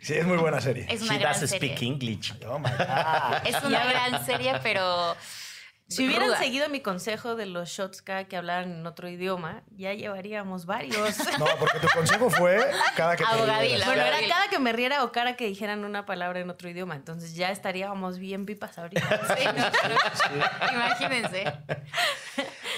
Sí, 0.00 0.14
es 0.14 0.26
muy 0.26 0.36
buena 0.38 0.60
serie. 0.60 0.86
Es 0.88 1.02
una 1.02 1.12
She 1.14 1.18
gran 1.20 1.32
doesn't 1.34 1.48
serie. 1.50 1.76
speak 1.76 1.82
English. 1.82 2.32
Oh 2.46 2.58
my 2.58 2.70
God. 2.70 3.46
Es 3.46 3.62
una 3.62 3.84
gran 3.84 4.24
serie, 4.26 4.54
pero... 4.62 5.14
Si 5.86 6.06
hubieran 6.06 6.28
ruda. 6.28 6.38
seguido 6.38 6.68
mi 6.70 6.80
consejo 6.80 7.36
de 7.36 7.44
los 7.44 7.68
shots 7.68 8.00
K 8.00 8.24
que 8.24 8.36
hablaran 8.36 8.72
en 8.72 8.86
otro 8.86 9.06
idioma, 9.08 9.62
ya 9.76 9.92
llevaríamos 9.92 10.64
varios. 10.64 11.18
No, 11.38 11.46
porque 11.58 11.78
tu 11.80 11.88
consejo 11.88 12.30
fue 12.30 12.58
cada 12.96 13.16
que 13.16 13.24
Abogadila. 13.24 13.84
Bueno, 13.86 14.02
era 14.02 14.18
cada 14.28 14.48
que 14.48 14.58
me 14.58 14.72
riera 14.72 15.04
o 15.04 15.12
cada 15.12 15.36
que 15.36 15.46
dijeran 15.46 15.84
una 15.84 16.06
palabra 16.06 16.40
en 16.40 16.48
otro 16.48 16.70
idioma. 16.70 16.94
Entonces 16.94 17.34
ya 17.34 17.50
estaríamos 17.50 18.18
bien 18.18 18.46
pipas 18.46 18.78
ahorita. 18.78 19.04
Sí, 19.34 19.44
no, 19.56 20.72
Imagínense. 20.72 21.52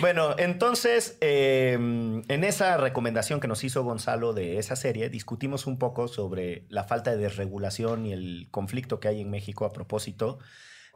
Bueno, 0.00 0.34
entonces, 0.38 1.18
eh, 1.20 1.72
en 1.74 2.44
esa 2.44 2.76
recomendación 2.76 3.40
que 3.40 3.48
nos 3.48 3.62
hizo 3.62 3.84
Gonzalo 3.84 4.32
de 4.32 4.58
esa 4.58 4.74
serie, 4.74 5.10
discutimos 5.10 5.66
un 5.66 5.78
poco 5.78 6.08
sobre 6.08 6.64
la 6.68 6.84
falta 6.84 7.10
de 7.10 7.18
desregulación 7.18 8.06
y 8.06 8.12
el 8.12 8.48
conflicto 8.50 9.00
que 9.00 9.08
hay 9.08 9.20
en 9.20 9.30
México 9.30 9.64
a 9.64 9.72
propósito 9.72 10.38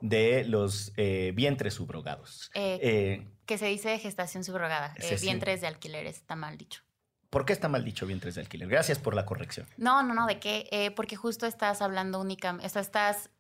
de 0.01 0.45
los 0.45 0.93
eh, 0.97 1.33
vientres 1.35 1.75
subrogados. 1.75 2.51
Eh, 2.55 2.79
Eh, 2.83 3.29
Que 3.47 3.59
se 3.59 3.67
dice 3.67 3.99
gestación 3.99 4.45
subrogada. 4.45 4.95
Eh, 4.99 5.19
vientres 5.21 5.61
de 5.61 5.67
alquiler, 5.67 6.07
está 6.07 6.37
mal 6.37 6.57
dicho. 6.57 6.83
¿Por 7.31 7.45
qué 7.45 7.53
está 7.53 7.69
mal 7.69 7.85
dicho 7.85 8.07
vientres 8.07 8.35
de 8.35 8.41
alquiler? 8.41 8.69
Gracias 8.69 8.99
por 8.99 9.15
la 9.15 9.25
corrección. 9.25 9.67
No, 9.77 10.03
no, 10.03 10.15
no, 10.15 10.27
¿de 10.27 10.41
qué? 10.41 10.69
Eh, 10.73 10.91
porque 10.91 11.17
justo 11.17 11.47
estás 11.47 11.81
hablando 11.83 12.21
únicamente, 12.21 12.67
o 12.67 12.69
sea, 12.71 12.83
estás 12.83 13.31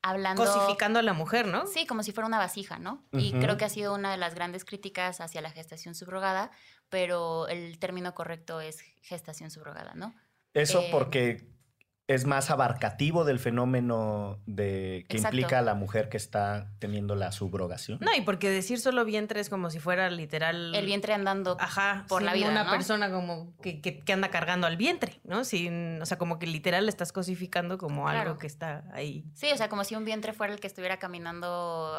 hablando... 0.00 0.44
Cosificando 0.44 0.98
a 0.98 1.02
la 1.02 1.12
mujer, 1.12 1.46
¿no? 1.46 1.66
Sí, 1.66 1.86
como 1.86 2.02
si 2.02 2.12
fuera 2.12 2.26
una 2.26 2.38
vasija, 2.38 2.78
¿no? 2.78 3.04
Y 3.12 3.32
creo 3.32 3.56
que 3.56 3.64
ha 3.64 3.68
sido 3.68 3.94
una 3.94 4.10
de 4.12 4.16
las 4.16 4.34
grandes 4.34 4.64
críticas 4.64 5.20
hacia 5.20 5.40
la 5.40 5.50
gestación 5.50 5.94
subrogada, 5.94 6.50
pero 6.88 7.48
el 7.48 7.78
término 7.78 8.14
correcto 8.14 8.60
es 8.60 8.80
gestación 9.00 9.50
subrogada, 9.50 9.94
¿no? 9.94 10.14
Eso 10.54 10.80
Eh, 10.80 10.88
porque 10.92 11.48
es 12.08 12.24
más 12.26 12.50
abarcativo 12.50 13.24
del 13.24 13.38
fenómeno 13.38 14.40
de 14.44 15.06
que 15.08 15.16
Exacto. 15.18 15.36
implica 15.36 15.60
a 15.60 15.62
la 15.62 15.74
mujer 15.74 16.08
que 16.08 16.16
está 16.16 16.70
teniendo 16.78 17.14
la 17.14 17.30
subrogación. 17.32 17.98
No, 18.00 18.12
y 18.14 18.20
porque 18.22 18.50
decir 18.50 18.80
solo 18.80 19.04
vientre 19.04 19.40
es 19.40 19.48
como 19.48 19.70
si 19.70 19.78
fuera 19.78 20.10
literal. 20.10 20.74
El 20.74 20.84
vientre 20.84 21.14
andando 21.14 21.56
Ajá, 21.60 22.04
por 22.08 22.22
la 22.22 22.34
vida, 22.34 22.50
una 22.50 22.64
¿no? 22.64 22.70
persona 22.70 23.10
como 23.10 23.56
que, 23.62 23.80
que- 23.80 24.00
que 24.00 24.12
anda 24.12 24.30
cargando 24.30 24.66
al 24.66 24.76
vientre, 24.76 25.20
¿no? 25.24 25.44
Sin, 25.44 26.02
o 26.02 26.06
sea, 26.06 26.18
como 26.18 26.38
que 26.38 26.46
literal 26.46 26.84
le 26.86 26.90
estás 26.90 27.12
cosificando 27.12 27.78
como 27.78 28.04
Claro. 28.04 28.20
algo 28.20 28.38
que 28.38 28.48
está 28.48 28.84
ahí. 28.92 29.24
Sí, 29.34 29.50
o 29.52 29.56
sea, 29.56 29.68
como 29.68 29.84
si 29.84 29.94
un 29.94 30.04
vientre 30.04 30.32
fuera 30.32 30.52
el 30.52 30.60
que 30.60 30.66
estuviera 30.66 30.98
caminando 30.98 31.96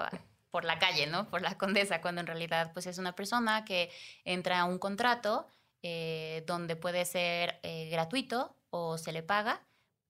por 0.52 0.66
la 0.66 0.78
calle, 0.80 1.08
¿no? 1.08 1.30
Por 1.30 1.42
la 1.42 1.58
condesa, 1.58 2.02
cuando 2.02 2.22
en 2.22 2.28
realidad 2.28 2.72
pues 2.74 2.86
es 2.88 2.98
una 3.00 3.14
persona 3.16 3.64
que 3.66 3.90
entra 4.26 4.60
a 4.60 4.66
un 4.66 4.78
contrato 4.78 5.48
eh, 5.82 6.44
donde 6.46 6.76
puede 6.76 7.06
ser 7.06 7.60
eh, 7.64 7.90
gratuito 7.90 8.56
o 8.70 8.98
se 8.98 9.12
le 9.12 9.24
paga 9.24 9.62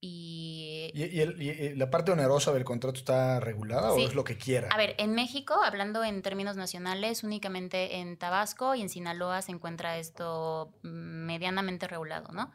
y... 0.05 0.91
¿Y, 0.93 1.05
y 1.05 1.21
el- 1.21 1.41
y- 1.41 1.49
y 1.49 1.75
la 1.75 1.89
parte 1.89 2.11
onerosa 2.11 2.51
del 2.51 2.65
contrato 2.65 2.97
está 2.97 3.39
regulada 3.39 3.93
Sí. 3.95 4.03
o 4.03 4.07
es 4.07 4.15
lo 4.15 4.23
que 4.25 4.37
quiera? 4.37 4.67
A 4.71 4.77
ver, 4.77 4.95
en 4.97 5.13
México, 5.15 5.55
hablando 5.63 6.03
en 6.03 6.21
términos 6.21 6.57
nacionales, 6.57 7.23
únicamente 7.23 7.97
en 7.99 8.17
Tabasco 8.17 8.75
y 8.75 8.81
en 8.81 8.89
Sinaloa 8.89 9.41
se 9.41 9.51
encuentra 9.53 9.97
esto 9.97 10.73
medianamente 10.83 11.87
regulado, 11.87 12.31
¿no? 12.33 12.51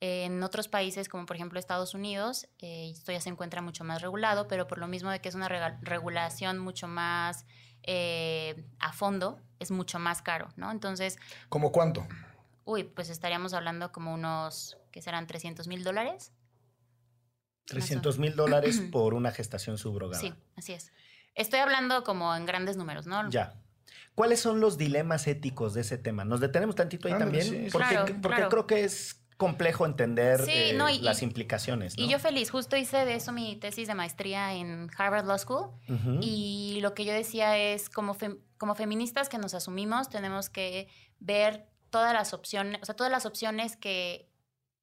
En 0.00 0.42
otros 0.42 0.66
países, 0.68 1.08
como 1.08 1.26
por 1.26 1.36
ejemplo 1.36 1.58
Estados 1.60 1.94
Unidos, 1.94 2.48
eh, 2.58 2.90
esto 2.90 3.12
ya 3.12 3.20
se 3.20 3.28
encuentra 3.28 3.60
mucho 3.62 3.84
más 3.84 4.00
regulado, 4.02 4.48
pero 4.48 4.66
por 4.66 4.78
lo 4.78 4.88
mismo 4.88 5.10
de 5.10 5.20
que 5.20 5.28
es 5.28 5.34
una 5.34 5.48
regulación 5.82 6.58
mucho 6.58 6.88
más 6.88 7.44
eh, 7.82 8.64
a 8.78 8.92
fondo, 8.92 9.38
es 9.58 9.70
mucho 9.70 9.98
más 9.98 10.22
caro, 10.22 10.48
¿no? 10.56 10.70
Entonces, 10.70 11.18
¿Cómo 11.50 11.70
cuánto? 11.70 12.06
uy, 12.64 12.84
pues 12.84 13.10
estaríamos 13.10 13.52
hablando 13.52 13.92
como 13.92 14.12
unos, 14.14 14.76
que 14.90 15.02
serán 15.02 15.26
300 15.26 15.66
mil 15.68 15.84
dólares. 15.84 16.32
300 17.66 18.18
mil 18.18 18.34
dólares 18.36 18.80
por 18.90 19.14
una 19.14 19.30
gestación 19.30 19.78
subrogada. 19.78 20.20
Sí, 20.20 20.32
así 20.56 20.72
es. 20.72 20.92
Estoy 21.34 21.60
hablando 21.60 22.02
como 22.04 22.34
en 22.34 22.46
grandes 22.46 22.76
números, 22.76 23.06
¿no? 23.06 23.28
Ya. 23.30 23.54
¿Cuáles 24.14 24.40
son 24.40 24.60
los 24.60 24.76
dilemas 24.76 25.26
éticos 25.26 25.72
de 25.74 25.82
ese 25.82 25.96
tema? 25.96 26.24
Nos 26.24 26.40
detenemos 26.40 26.74
tantito 26.74 27.08
ahí 27.08 27.14
también, 27.18 27.44
sí, 27.44 27.50
sí. 27.64 27.68
porque, 27.70 27.88
Claro, 27.88 28.06
porque 28.20 28.36
claro. 28.36 28.48
creo 28.50 28.66
que 28.66 28.84
es 28.84 29.16
complejo 29.36 29.86
entender 29.86 30.44
Sí, 30.44 30.50
eh, 30.52 30.72
no, 30.74 30.90
y- 30.90 30.98
las 31.00 31.22
implicaciones. 31.22 31.96
¿no? 31.96 32.04
Y 32.04 32.08
yo 32.08 32.18
feliz, 32.18 32.50
justo 32.50 32.76
hice 32.76 33.04
de 33.06 33.14
eso 33.14 33.32
mi 33.32 33.56
tesis 33.56 33.88
de 33.88 33.94
maestría 33.94 34.52
en 34.54 34.90
Harvard 34.98 35.24
Law 35.26 35.38
School. 35.38 35.70
Y 36.20 36.80
lo 36.82 36.92
que 36.94 37.04
yo 37.06 37.12
decía 37.12 37.56
es, 37.56 37.88
como, 37.88 38.14
fem- 38.14 38.38
como 38.58 38.74
feministas 38.74 39.28
que 39.30 39.38
nos 39.38 39.54
asumimos, 39.54 40.10
tenemos 40.10 40.50
que 40.50 40.88
ver 41.20 41.66
todas 41.88 42.12
las 42.12 42.34
opciones, 42.34 42.80
o 42.82 42.84
sea, 42.84 42.94
todas 42.94 43.10
las 43.10 43.24
opciones 43.26 43.76
que 43.76 44.28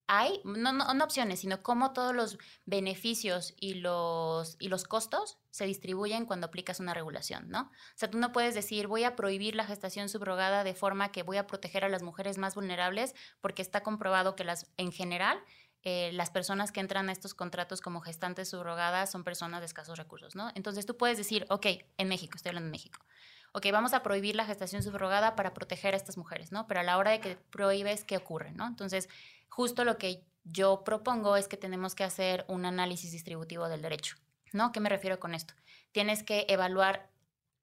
hay, 0.07 0.41
no, 0.45 1.03
opciones, 1.03 1.41
sino 1.41 1.61
cómo 1.61 1.91
todos 1.91 2.15
los 2.15 2.37
beneficios 2.65 3.53
y 3.59 3.75
los, 3.75 4.55
y 4.59 4.69
los 4.69 4.85
costos 4.85 5.37
se 5.51 5.65
distribuyen 5.65 6.25
cuando 6.25 6.47
aplicas 6.47 6.79
una 6.79 6.93
regulación, 6.93 7.49
¿no? 7.49 7.63
O 7.63 7.95
sea, 7.95 8.09
tú 8.09 8.17
no 8.17 8.31
puedes 8.31 8.55
decir, 8.55 8.87
voy 8.87 9.03
a 9.03 9.15
prohibir 9.15 9.55
la 9.55 9.65
gestación 9.65 10.07
subrogada 10.07 10.63
de 10.63 10.73
forma 10.73 11.11
que 11.11 11.23
voy 11.23 11.37
a 11.37 11.45
proteger 11.45 11.83
a 11.83 11.89
las 11.89 12.03
mujeres 12.03 12.37
más 12.37 12.55
vulnerables, 12.55 13.15
porque 13.41 13.61
está 13.61 13.83
comprobado 13.83 14.35
que 14.35 14.45
las, 14.45 14.71
en 14.77 14.93
general, 14.93 15.43
eh, 15.83 16.11
las 16.13 16.29
personas 16.29 16.71
que 16.71 16.79
entran 16.79 17.09
a 17.09 17.11
estos 17.11 17.33
contratos 17.33 17.81
como 17.81 18.01
gestantes 18.01 18.49
subrogadas 18.49 19.11
son 19.11 19.23
personas 19.23 19.59
de 19.59 19.65
escasos 19.65 19.97
recursos, 19.97 20.35
¿no? 20.35 20.51
Entonces 20.55 20.85
tú 20.85 20.95
puedes 20.95 21.17
decir, 21.17 21.45
ok, 21.49 21.65
en 21.97 22.07
México, 22.07 22.33
estoy 22.35 22.49
hablando 22.49 22.67
de 22.67 22.71
México, 22.71 23.05
ok, 23.53 23.65
vamos 23.71 23.93
a 23.93 24.03
prohibir 24.03 24.35
la 24.35 24.45
gestación 24.45 24.83
subrogada 24.83 25.35
para 25.35 25.53
proteger 25.53 25.93
a 25.93 25.97
estas 25.97 26.17
mujeres, 26.17 26.51
¿no? 26.51 26.67
Pero 26.67 26.79
a 26.79 26.83
la 26.83 26.97
hora 26.97 27.11
de 27.11 27.19
que 27.19 27.37
prohíbes, 27.49 28.03
¿qué 28.03 28.17
ocurre, 28.17 28.51
no? 28.51 28.67
Entonces, 28.67 29.09
justo 29.49 29.83
lo 29.83 29.97
que 29.97 30.23
yo 30.43 30.83
propongo 30.83 31.35
es 31.35 31.47
que 31.47 31.57
tenemos 31.57 31.95
que 31.95 32.03
hacer 32.03 32.45
un 32.47 32.65
análisis 32.65 33.11
distributivo 33.11 33.67
del 33.67 33.81
derecho, 33.81 34.15
¿no? 34.53 34.71
¿Qué 34.71 34.79
me 34.79 34.89
refiero 34.89 35.19
con 35.19 35.33
esto? 35.33 35.53
Tienes 35.91 36.23
que 36.23 36.45
evaluar 36.49 37.09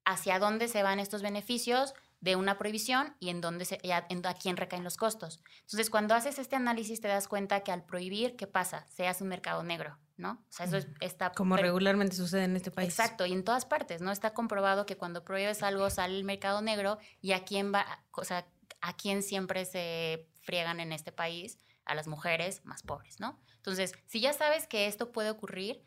hacia 0.05 0.37
dónde 0.39 0.67
se 0.67 0.83
van 0.83 0.99
estos 0.99 1.21
beneficios 1.23 1.93
de 2.21 2.35
una 2.35 2.57
prohibición 2.57 3.15
y 3.19 3.29
en 3.29 3.41
dónde 3.41 3.65
se, 3.65 3.79
a, 3.91 4.07
quién 4.35 4.57
recaen 4.57 4.83
los 4.83 4.97
costos. 4.97 5.41
Entonces, 5.61 5.89
cuando 5.89 6.15
haces 6.15 6.39
este 6.39 6.55
análisis 6.55 7.01
te 7.01 7.07
das 7.07 7.27
cuenta 7.27 7.61
que 7.61 7.71
al 7.71 7.83
prohibir, 7.83 8.35
¿qué 8.35 8.47
pasa? 8.47 8.87
Se 8.89 9.07
hace 9.07 9.23
un 9.23 9.29
mercado 9.29 9.63
negro, 9.63 9.97
¿no? 10.17 10.31
O 10.31 10.51
sea, 10.51 10.65
eso 10.65 10.77
es- 10.77 10.87
está... 11.01 11.31
Como 11.31 11.57
regularmente 11.57 12.15
sucede 12.15 12.45
en 12.45 12.55
este 12.55 12.71
país. 12.71 12.89
Exacto, 12.89 13.25
y 13.25 13.33
en 13.33 13.43
todas 13.43 13.65
partes, 13.65 14.01
¿no? 14.01 14.11
Está 14.11 14.33
comprobado 14.33 14.85
que 14.85 14.97
cuando 14.97 15.23
prohíbes 15.23 15.61
algo 15.63 15.89
sale 15.89 16.17
el 16.17 16.23
mercado 16.23 16.61
negro 16.61 16.97
y 17.21 17.33
a 17.33 17.43
quién 17.45 17.73
va, 17.73 18.03
o 18.11 18.23
sea, 18.23 18.47
a 18.81 18.95
quién 18.95 19.21
siempre 19.21 19.65
se 19.65 20.27
friegan 20.41 20.79
en 20.79 20.93
este 20.93 21.11
país, 21.11 21.59
a 21.85 21.95
las 21.95 22.07
mujeres 22.07 22.63
más 22.65 22.83
pobres, 22.83 23.19
¿no? 23.19 23.39
Entonces, 23.57 23.93
si 24.05 24.19
ya 24.19 24.33
sabes 24.33 24.67
que 24.67 24.87
esto 24.87 25.11
puede 25.11 25.29
ocurrir, 25.29 25.83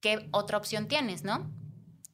¿qué 0.00 0.28
otra 0.32 0.58
opción 0.58 0.88
tienes, 0.88 1.24
no? 1.24 1.50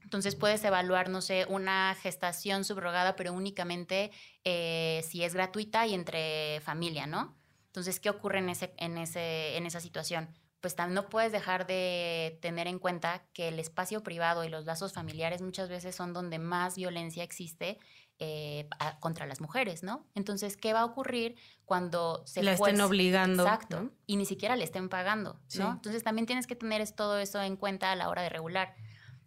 Entonces 0.02 0.36
puedes 0.36 0.62
evaluar, 0.64 1.08
no 1.08 1.20
sé, 1.20 1.46
una 1.48 1.96
gestación 2.00 2.64
subrogada, 2.64 3.16
pero 3.16 3.32
únicamente 3.32 4.12
eh, 4.44 5.04
si 5.08 5.24
es 5.24 5.34
gratuita 5.34 5.86
y 5.86 5.94
entre 5.94 6.60
familia, 6.60 7.06
¿no? 7.06 7.36
Entonces, 7.66 8.00
¿qué 8.00 8.08
ocurre 8.08 8.38
en, 8.38 8.48
ese, 8.48 8.72
en, 8.78 8.98
ese, 8.98 9.56
en 9.56 9.66
esa 9.66 9.80
situación? 9.80 10.30
Pues 10.60 10.74
no 10.88 11.08
puedes 11.08 11.32
dejar 11.32 11.66
de 11.66 12.38
tener 12.40 12.66
en 12.66 12.78
cuenta 12.78 13.24
que 13.32 13.48
el 13.48 13.58
espacio 13.58 14.02
privado 14.02 14.44
y 14.44 14.48
los 14.48 14.64
lazos 14.64 14.92
familiares 14.92 15.42
muchas 15.42 15.68
veces 15.68 15.94
son 15.94 16.12
donde 16.12 16.38
más 16.38 16.76
violencia 16.76 17.22
existe 17.22 17.78
eh, 18.18 18.66
contra 19.00 19.26
las 19.26 19.40
mujeres, 19.42 19.82
¿no? 19.82 20.06
Entonces, 20.14 20.56
¿qué 20.56 20.72
va 20.72 20.80
a 20.80 20.84
ocurrir 20.86 21.36
cuando 21.66 22.22
se 22.26 22.42
la 22.42 22.54
estén 22.54 22.80
obligando? 22.80 23.42
Exacto. 23.42 23.90
Y 24.06 24.16
ni 24.16 24.24
siquiera 24.24 24.56
le 24.56 24.64
estén 24.64 24.88
pagando, 24.88 25.38
¿no? 25.58 25.72
Entonces, 25.72 26.02
también 26.02 26.24
tienes 26.24 26.46
que 26.46 26.56
tener 26.56 26.90
todo 26.92 27.18
eso 27.18 27.42
en 27.42 27.56
cuenta 27.56 27.92
a 27.92 27.96
la 27.96 28.08
hora 28.08 28.22
de 28.22 28.30
regular. 28.30 28.74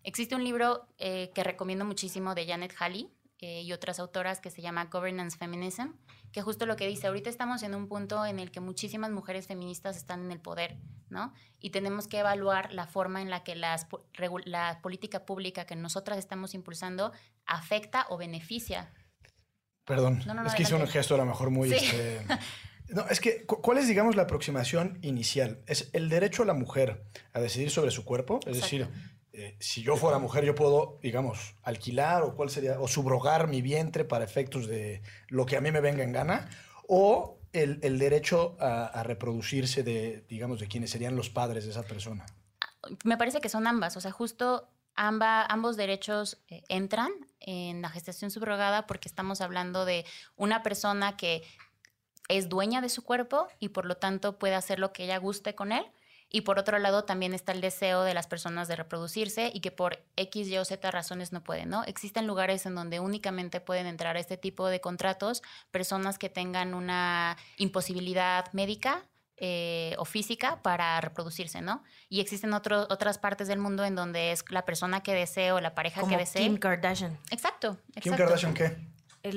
Existe 0.03 0.35
un 0.35 0.43
libro 0.43 0.87
eh, 0.97 1.31
que 1.35 1.43
recomiendo 1.43 1.85
muchísimo 1.85 2.33
de 2.33 2.47
Janet 2.47 2.73
Halley 2.79 3.11
eh, 3.41 3.61
y 3.61 3.71
otras 3.71 3.99
autoras 3.99 4.41
que 4.41 4.51
se 4.51 4.61
llama 4.61 4.85
Governance 4.85 5.37
Feminism, 5.37 5.91
que 6.33 6.41
justo 6.41 6.65
lo 6.65 6.75
que 6.75 6.87
dice, 6.87 7.07
ahorita 7.07 7.29
estamos 7.29 7.63
en 7.63 7.73
un 7.73 7.87
punto 7.87 8.25
en 8.25 8.37
el 8.37 8.51
que 8.51 8.59
muchísimas 8.59 9.11
mujeres 9.11 9.47
feministas 9.47 9.95
están 9.95 10.25
en 10.25 10.31
el 10.31 10.41
poder, 10.41 10.77
¿no? 11.09 11.33
Y 11.59 11.69
tenemos 11.69 12.07
que 12.07 12.19
evaluar 12.19 12.73
la 12.73 12.85
forma 12.85 13.21
en 13.21 13.29
la 13.29 13.43
que 13.43 13.55
las, 13.55 13.87
la 14.45 14.79
política 14.81 15.25
pública 15.25 15.65
que 15.65 15.77
nosotras 15.77 16.17
estamos 16.17 16.53
impulsando 16.53 17.13
afecta 17.45 18.07
o 18.09 18.17
beneficia. 18.17 18.91
Perdón, 19.85 20.21
es 20.45 20.53
que 20.53 20.63
hice 20.63 20.75
un 20.75 20.85
gesto 20.87 21.15
a 21.15 21.17
lo 21.17 21.25
mejor 21.25 21.49
muy... 21.49 21.73
Este, 21.73 22.21
no, 22.89 23.07
es 23.07 23.19
que, 23.19 23.45
¿cuál 23.45 23.77
es, 23.77 23.87
digamos, 23.87 24.15
la 24.15 24.23
aproximación 24.23 24.99
inicial? 25.01 25.63
Es 25.65 25.89
el 25.93 26.09
derecho 26.09 26.43
a 26.43 26.45
la 26.45 26.53
mujer 26.53 27.05
a 27.33 27.39
decidir 27.39 27.71
sobre 27.71 27.91
su 27.91 28.03
cuerpo, 28.03 28.39
es 28.45 28.61
decir, 28.61 28.89
eh, 29.31 29.55
si 29.59 29.83
yo 29.83 29.95
fuera 29.95 30.17
mujer, 30.17 30.43
yo 30.43 30.55
puedo, 30.55 30.97
digamos, 31.01 31.55
alquilar 31.61 32.23
o 32.23 32.35
cuál 32.35 32.49
sería, 32.49 32.79
o 32.79 32.87
subrogar 32.87 33.47
mi 33.47 33.61
vientre 33.61 34.03
para 34.03 34.25
efectos 34.25 34.67
de 34.67 35.01
lo 35.27 35.45
que 35.45 35.55
a 35.55 35.61
mí 35.61 35.71
me 35.71 35.81
venga 35.81 36.03
en 36.03 36.11
gana, 36.11 36.49
o 36.87 37.39
el, 37.53 37.79
derecho 37.99 38.57
a, 38.59 39.03
reproducirse 39.03 39.83
de, 39.83 40.25
digamos, 40.27 40.59
de 40.59 40.67
quienes 40.67 40.91
serían 40.91 41.15
los 41.15 41.29
padres 41.29 41.65
de 41.65 41.71
esa 41.71 41.83
persona. 41.83 42.25
Me 43.03 43.17
parece 43.17 43.41
que 43.41 43.49
son 43.49 43.67
ambas, 43.67 43.97
o 43.97 44.01
sea, 44.01 44.11
justo 44.11 44.69
ambos 44.95 45.77
derechos 45.77 46.41
eh, 46.49 46.63
entran 46.67 47.11
en 47.39 47.81
la 47.81 47.89
gestación 47.89 48.31
subrogada 48.31 48.85
porque 48.85 49.07
estamos 49.07 49.41
hablando 49.41 49.85
de 49.85 50.05
una 50.35 50.61
persona 50.61 51.15
que 51.15 51.43
es 52.27 52.49
dueña 52.49 52.81
de 52.81 52.89
su 52.89 53.03
cuerpo 53.03 53.47
y 53.59 53.69
por 53.69 53.85
lo 53.85 53.95
tanto 53.95 54.37
puede 54.37 54.55
hacer 54.55 54.79
lo 54.79 54.91
que 54.91 55.05
ella 55.05 55.17
guste 55.17 55.55
con 55.55 55.71
él 55.71 55.85
y 56.31 56.41
por 56.41 56.59
otro 56.59 56.77
lado, 56.77 57.05
también 57.05 57.33
está 57.33 57.51
el 57.51 57.61
deseo 57.61 58.03
de 58.03 58.13
las 58.13 58.27
personas 58.27 58.67
de 58.67 58.75
reproducirse 58.75 59.51
y 59.53 59.61
que 59.61 59.71
por 59.71 60.03
X, 60.15 60.47
Y 60.47 60.57
o 60.57 60.65
Z 60.65 60.91
razones 60.91 61.31
no 61.31 61.43
pueden, 61.43 61.69
¿no? 61.69 61.83
Existen 61.85 62.27
lugares 62.27 62.65
en 62.67 62.75
donde 62.75 62.99
únicamente 62.99 63.59
pueden 63.61 63.87
entrar 63.87 64.15
a 64.15 64.19
este 64.19 64.37
tipo 64.37 64.67
de 64.67 64.79
contratos 64.79 65.41
personas 65.71 66.19
que 66.19 66.29
tengan 66.29 66.75
una 66.75 67.35
imposibilidad 67.57 68.51
médica 68.53 69.03
eh, 69.37 69.95
o 69.97 70.05
física 70.05 70.61
para 70.61 71.01
reproducirse, 71.01 71.61
¿no? 71.61 71.83
Y 72.09 72.19
existen 72.19 72.53
otras 72.53 73.17
partes 73.17 73.47
del 73.47 73.57
mundo 73.57 73.83
en 73.83 73.95
donde 73.95 74.31
es 74.31 74.43
la 74.49 74.65
persona 74.65 75.01
que 75.01 75.13
desee 75.15 75.51
o 75.51 75.61
la 75.61 75.73
pareja 75.73 76.07
que 76.07 76.17
desee. 76.17 76.43
Kim 76.43 76.57
Kardashian. 76.57 77.17
Exacto, 77.31 77.77
exacto. 77.95 78.01
¿Kim 78.01 78.15
Kardashian 78.15 78.53
qué? 78.53 78.77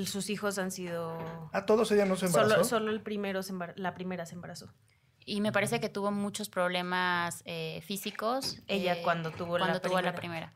sus 0.06 0.28
hijos 0.30 0.58
han 0.58 0.70
sido... 0.70 1.18
Ah, 1.52 1.66
todos 1.66 1.90
ella 1.92 2.04
no 2.04 2.16
se 2.16 2.26
embarazó. 2.26 2.50
Solo, 2.50 2.64
solo 2.64 2.90
el 2.90 3.00
primero 3.00 3.40
la 3.76 3.94
primera 3.94 4.26
se 4.26 4.34
embarazó. 4.34 4.72
Y 5.24 5.40
me 5.40 5.52
parece 5.52 5.80
que 5.80 5.88
tuvo 5.88 6.10
muchos 6.10 6.48
problemas 6.48 7.42
eh, 7.44 7.82
físicos. 7.86 8.58
Ella 8.66 8.94
eh, 8.94 9.02
cuando 9.02 9.30
tuvo, 9.30 9.58
cuando 9.58 9.74
la, 9.74 9.80
tuvo 9.80 9.94
primera. 9.94 10.12
la 10.12 10.16
primera. 10.16 10.54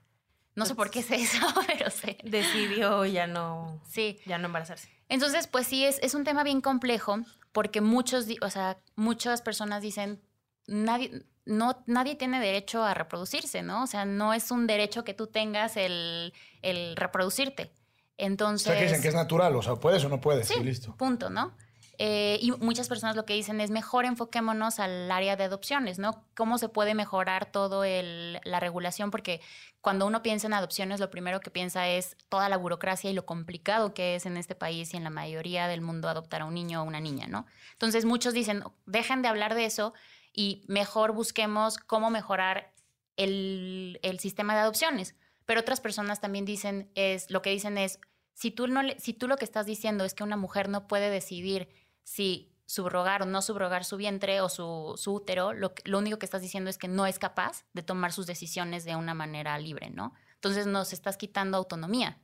No 0.54 0.64
sé 0.64 0.74
por 0.74 0.90
qué 0.90 1.00
es 1.00 1.10
eso, 1.10 1.46
pero 1.66 1.90
sé. 1.90 2.18
Decidió 2.24 3.04
ya 3.04 3.26
no, 3.26 3.80
sí. 3.88 4.18
ya 4.26 4.38
no 4.38 4.46
embarazarse. 4.46 4.88
Entonces, 5.08 5.46
pues 5.46 5.66
sí, 5.66 5.84
es, 5.84 5.98
es 6.02 6.14
un 6.14 6.24
tema 6.24 6.42
bien 6.42 6.60
complejo 6.60 7.18
porque 7.52 7.80
muchos, 7.80 8.26
o 8.42 8.50
sea, 8.50 8.78
muchas 8.96 9.42
personas 9.42 9.82
dicen, 9.82 10.20
nadie, 10.66 11.24
no, 11.44 11.82
nadie 11.86 12.16
tiene 12.16 12.40
derecho 12.40 12.82
a 12.82 12.94
reproducirse, 12.94 13.62
¿no? 13.62 13.82
O 13.82 13.86
sea, 13.86 14.04
no 14.04 14.34
es 14.34 14.50
un 14.50 14.66
derecho 14.66 15.04
que 15.04 15.14
tú 15.14 15.26
tengas 15.26 15.76
el, 15.76 16.32
el 16.62 16.96
reproducirte. 16.96 17.72
Entonces... 18.18 18.66
O 18.66 18.70
sea, 18.70 18.78
que 18.78 18.86
dicen 18.86 19.02
que 19.02 19.08
es 19.08 19.14
natural, 19.14 19.54
o 19.56 19.62
sea, 19.62 19.76
puedes 19.76 20.04
o 20.04 20.08
no 20.08 20.20
puedes, 20.20 20.48
sí, 20.48 20.62
listo. 20.62 20.96
punto, 20.96 21.30
¿no? 21.30 21.54
Eh, 21.98 22.38
y 22.42 22.52
muchas 22.52 22.88
personas 22.88 23.16
lo 23.16 23.24
que 23.24 23.34
dicen 23.34 23.60
es 23.60 23.70
mejor 23.70 24.04
enfoquémonos 24.04 24.78
al 24.78 25.10
área 25.10 25.36
de 25.36 25.44
adopciones, 25.44 25.98
¿no? 25.98 26.24
¿Cómo 26.34 26.58
se 26.58 26.68
puede 26.68 26.94
mejorar 26.94 27.50
todo 27.50 27.84
la 27.84 28.60
regulación? 28.60 29.10
Porque 29.10 29.40
cuando 29.80 30.06
uno 30.06 30.22
piensa 30.22 30.46
en 30.46 30.54
adopciones, 30.54 31.00
lo 31.00 31.10
primero 31.10 31.40
que 31.40 31.50
piensa 31.50 31.88
es 31.88 32.16
toda 32.28 32.48
la 32.48 32.56
burocracia 32.56 33.10
y 33.10 33.14
lo 33.14 33.24
complicado 33.24 33.94
que 33.94 34.16
es 34.16 34.26
en 34.26 34.36
este 34.36 34.54
país 34.54 34.92
y 34.92 34.96
en 34.96 35.04
la 35.04 35.10
mayoría 35.10 35.68
del 35.68 35.80
mundo 35.80 36.08
adoptar 36.08 36.42
a 36.42 36.44
un 36.44 36.54
niño 36.54 36.82
o 36.82 36.84
una 36.84 37.00
niña, 37.00 37.28
¿no? 37.28 37.46
Entonces 37.72 38.04
muchos 38.04 38.34
dicen, 38.34 38.62
dejen 38.84 39.22
de 39.22 39.28
hablar 39.28 39.54
de 39.54 39.64
eso 39.64 39.94
y 40.32 40.64
mejor 40.68 41.12
busquemos 41.12 41.78
cómo 41.78 42.10
mejorar 42.10 42.72
el, 43.16 43.98
el 44.02 44.20
sistema 44.20 44.54
de 44.54 44.60
adopciones. 44.60 45.14
Pero 45.46 45.60
otras 45.60 45.80
personas 45.80 46.20
también 46.20 46.44
dicen, 46.44 46.90
es, 46.94 47.30
lo 47.30 47.40
que 47.40 47.50
dicen 47.50 47.78
es, 47.78 48.00
si 48.36 48.50
tú, 48.50 48.66
no 48.66 48.82
si 48.98 49.14
tú 49.14 49.28
lo 49.28 49.36
que 49.36 49.46
estás 49.46 49.64
diciendo 49.64 50.04
es 50.04 50.12
que 50.12 50.22
una 50.22 50.36
mujer 50.36 50.68
no 50.68 50.86
puede 50.86 51.08
decidir 51.08 51.70
si 52.06 52.52
subrogar 52.66 53.22
o 53.22 53.26
no 53.26 53.42
subrogar 53.42 53.84
su 53.84 53.96
vientre 53.96 54.40
o 54.40 54.48
su, 54.48 54.96
útero, 55.06 55.52
lo, 55.52 55.74
lo, 55.84 55.98
único 55.98 56.18
que 56.18 56.24
estás 56.24 56.40
diciendo 56.40 56.70
es 56.70 56.78
que 56.78 56.88
no 56.88 57.04
es 57.06 57.18
capaz 57.18 57.64
de 57.74 57.82
tomar 57.82 58.12
sus 58.12 58.26
decisiones 58.26 58.84
de 58.84 58.94
una 58.94 59.12
manera 59.12 59.58
libre, 59.58 59.90
¿no? 59.90 60.14
Entonces 60.34 60.66
nos 60.66 60.92
estás 60.92 61.16
quitando 61.16 61.56
autonomía. 61.56 62.18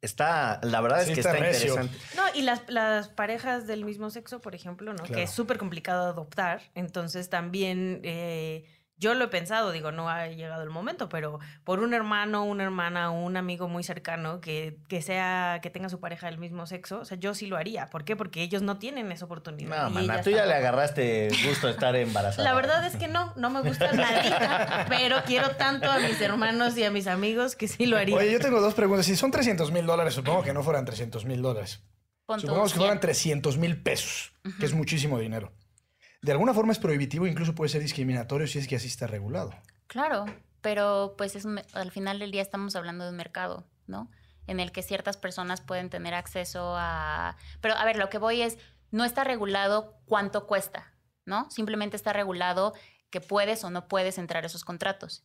Está, 0.00 0.60
la 0.62 0.80
verdad 0.80 1.02
es 1.02 1.10
que 1.10 1.20
está, 1.20 1.36
interesante. 1.36 1.96
No, 2.16 2.22
y 2.34 2.42
las, 2.42 2.62
las, 2.68 3.08
parejas 3.08 3.66
del 3.66 3.84
mismo 3.84 4.10
sexo, 4.10 4.40
por 4.40 4.54
ejemplo, 4.54 4.92
¿no? 4.92 5.04
Que 5.04 5.24
es 5.24 5.30
súper 5.30 5.58
complicado 5.58 6.08
adoptar. 6.08 6.62
Entonces 6.74 7.28
también 7.28 8.00
eh, 8.02 8.64
yo 8.98 9.14
lo 9.14 9.24
he 9.24 9.28
pensado, 9.28 9.70
digo, 9.70 9.92
no 9.92 10.08
ha 10.08 10.26
llegado 10.26 10.62
el 10.62 10.70
momento, 10.70 11.08
pero 11.08 11.38
por 11.64 11.80
un 11.80 11.94
hermano, 11.94 12.44
una 12.44 12.64
hermana, 12.64 13.10
un 13.10 13.36
amigo 13.36 13.68
muy 13.68 13.84
cercano 13.84 14.40
que, 14.40 14.78
que 14.88 15.02
sea, 15.02 15.60
que 15.62 15.70
tenga 15.70 15.88
su 15.88 16.00
pareja 16.00 16.26
del 16.26 16.38
mismo 16.38 16.66
sexo, 16.66 17.00
o 17.00 17.04
sea, 17.04 17.16
yo 17.16 17.34
sí 17.34 17.46
lo 17.46 17.56
haría. 17.56 17.86
¿Por 17.90 18.04
qué? 18.04 18.16
Porque 18.16 18.42
ellos 18.42 18.62
no 18.62 18.78
tienen 18.78 19.12
esa 19.12 19.26
oportunidad. 19.26 19.84
No, 19.84 19.90
mana, 19.90 20.20
tú 20.22 20.30
ya 20.30 20.46
le 20.46 20.54
agarraste 20.54 21.28
gusto 21.46 21.68
de 21.68 21.74
estar 21.74 21.94
embarazada. 21.94 22.42
La 22.42 22.54
verdad 22.54 22.84
es 22.86 22.96
que 22.96 23.06
no, 23.06 23.32
no 23.36 23.50
me 23.50 23.62
gusta 23.62 23.92
nadie, 23.92 24.32
pero 24.88 25.18
quiero 25.24 25.50
tanto 25.56 25.90
a 25.90 26.00
mis 26.00 26.20
hermanos 26.20 26.76
y 26.76 26.84
a 26.84 26.90
mis 26.90 27.06
amigos 27.06 27.54
que 27.54 27.68
sí 27.68 27.86
lo 27.86 27.96
haría. 27.96 28.16
Oye, 28.16 28.32
yo 28.32 28.40
tengo 28.40 28.60
dos 28.60 28.74
preguntas. 28.74 29.06
Si 29.06 29.16
son 29.16 29.30
300 29.30 29.70
mil 29.70 29.86
dólares, 29.86 30.14
supongo 30.14 30.42
que 30.42 30.52
no 30.52 30.62
fueran 30.62 30.84
300 30.84 31.24
mil 31.24 31.40
dólares. 31.40 31.82
Supongamos 32.36 32.72
que 32.72 32.78
fueran 32.78 33.00
300 33.00 33.56
mil 33.56 33.80
pesos, 33.80 34.32
que 34.58 34.66
es 34.66 34.74
muchísimo 34.74 35.18
dinero 35.18 35.52
de 36.28 36.32
alguna 36.32 36.52
forma 36.52 36.72
es 36.72 36.78
prohibitivo, 36.78 37.26
incluso 37.26 37.54
puede 37.54 37.70
ser 37.70 37.80
discriminatorio 37.80 38.46
si 38.46 38.58
es 38.58 38.68
que 38.68 38.76
así 38.76 38.86
está 38.86 39.06
regulado. 39.06 39.50
Claro, 39.86 40.26
pero 40.60 41.14
pues 41.16 41.34
es 41.34 41.46
al 41.72 41.90
final 41.90 42.18
del 42.18 42.30
día 42.30 42.42
estamos 42.42 42.76
hablando 42.76 43.04
de 43.04 43.10
un 43.12 43.16
mercado, 43.16 43.66
¿no? 43.86 44.10
En 44.46 44.60
el 44.60 44.70
que 44.70 44.82
ciertas 44.82 45.16
personas 45.16 45.62
pueden 45.62 45.88
tener 45.88 46.12
acceso 46.12 46.74
a... 46.76 47.38
Pero 47.62 47.76
a 47.76 47.84
ver, 47.86 47.96
lo 47.96 48.10
que 48.10 48.18
voy 48.18 48.42
es, 48.42 48.58
no 48.90 49.06
está 49.06 49.24
regulado 49.24 50.02
cuánto 50.04 50.46
cuesta, 50.46 50.92
¿no? 51.24 51.50
Simplemente 51.50 51.96
está 51.96 52.12
regulado 52.12 52.74
que 53.08 53.22
puedes 53.22 53.64
o 53.64 53.70
no 53.70 53.88
puedes 53.88 54.18
entrar 54.18 54.44
a 54.44 54.48
esos 54.48 54.66
contratos. 54.66 55.24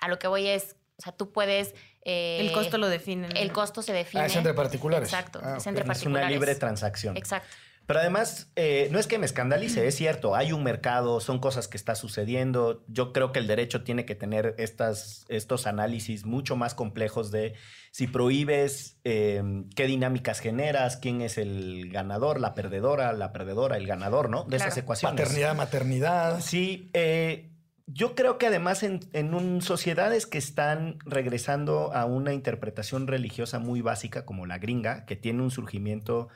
A 0.00 0.08
lo 0.08 0.18
que 0.18 0.26
voy 0.26 0.48
es, 0.48 0.74
o 0.96 1.02
sea, 1.02 1.12
tú 1.12 1.30
puedes... 1.30 1.72
Eh, 2.04 2.38
el 2.40 2.50
costo 2.50 2.78
lo 2.78 2.88
define. 2.88 3.28
El 3.40 3.52
costo 3.52 3.80
se 3.80 3.92
define. 3.92 4.24
Ah, 4.24 4.26
es 4.26 4.34
entre 4.34 4.54
particulares. 4.54 5.08
Exacto, 5.08 5.40
ah, 5.40 5.58
es 5.58 5.66
entre 5.68 5.84
particulares. 5.84 6.26
Es 6.26 6.30
una 6.30 6.30
libre 6.30 6.56
transacción. 6.56 7.16
Exacto. 7.16 7.46
Pero 7.86 8.00
además, 8.00 8.50
eh, 8.54 8.88
no 8.92 8.98
es 8.98 9.06
que 9.06 9.18
me 9.18 9.26
escandalice, 9.26 9.86
es 9.86 9.96
cierto, 9.96 10.36
hay 10.36 10.52
un 10.52 10.62
mercado, 10.62 11.20
son 11.20 11.40
cosas 11.40 11.66
que 11.66 11.76
está 11.76 11.94
sucediendo. 11.94 12.84
Yo 12.86 13.12
creo 13.12 13.32
que 13.32 13.40
el 13.40 13.46
derecho 13.46 13.82
tiene 13.82 14.04
que 14.04 14.14
tener 14.14 14.54
estas, 14.58 15.24
estos 15.28 15.66
análisis 15.66 16.24
mucho 16.24 16.54
más 16.56 16.74
complejos 16.74 17.30
de 17.30 17.54
si 17.90 18.06
prohíbes, 18.06 19.00
em, 19.04 19.68
qué 19.70 19.86
dinámicas 19.86 20.38
generas, 20.38 20.96
quién 20.96 21.20
es 21.22 21.38
el 21.38 21.90
ganador, 21.90 22.40
la 22.40 22.54
perdedora, 22.54 23.12
la 23.12 23.32
perdedora, 23.32 23.76
el 23.76 23.86
ganador, 23.86 24.30
¿no? 24.30 24.44
De 24.44 24.56
esas 24.56 24.76
ecuaciones. 24.76 25.20
Paternidad, 25.20 25.56
maternidad. 25.56 26.40
Sí, 26.40 26.88
eh, 26.94 27.50
yo 27.86 28.14
creo 28.14 28.38
que 28.38 28.46
además 28.46 28.84
en, 28.84 29.00
en 29.12 29.60
sociedades 29.60 30.26
que 30.26 30.38
están 30.38 30.98
regresando 31.04 31.92
a 31.92 32.04
una 32.04 32.32
interpretación 32.32 33.08
religiosa 33.08 33.58
muy 33.58 33.80
básica 33.80 34.24
como 34.24 34.46
la 34.46 34.58
gringa, 34.58 35.04
que 35.04 35.16
tiene 35.16 35.42
un 35.42 35.50
surgimiento 35.50 36.28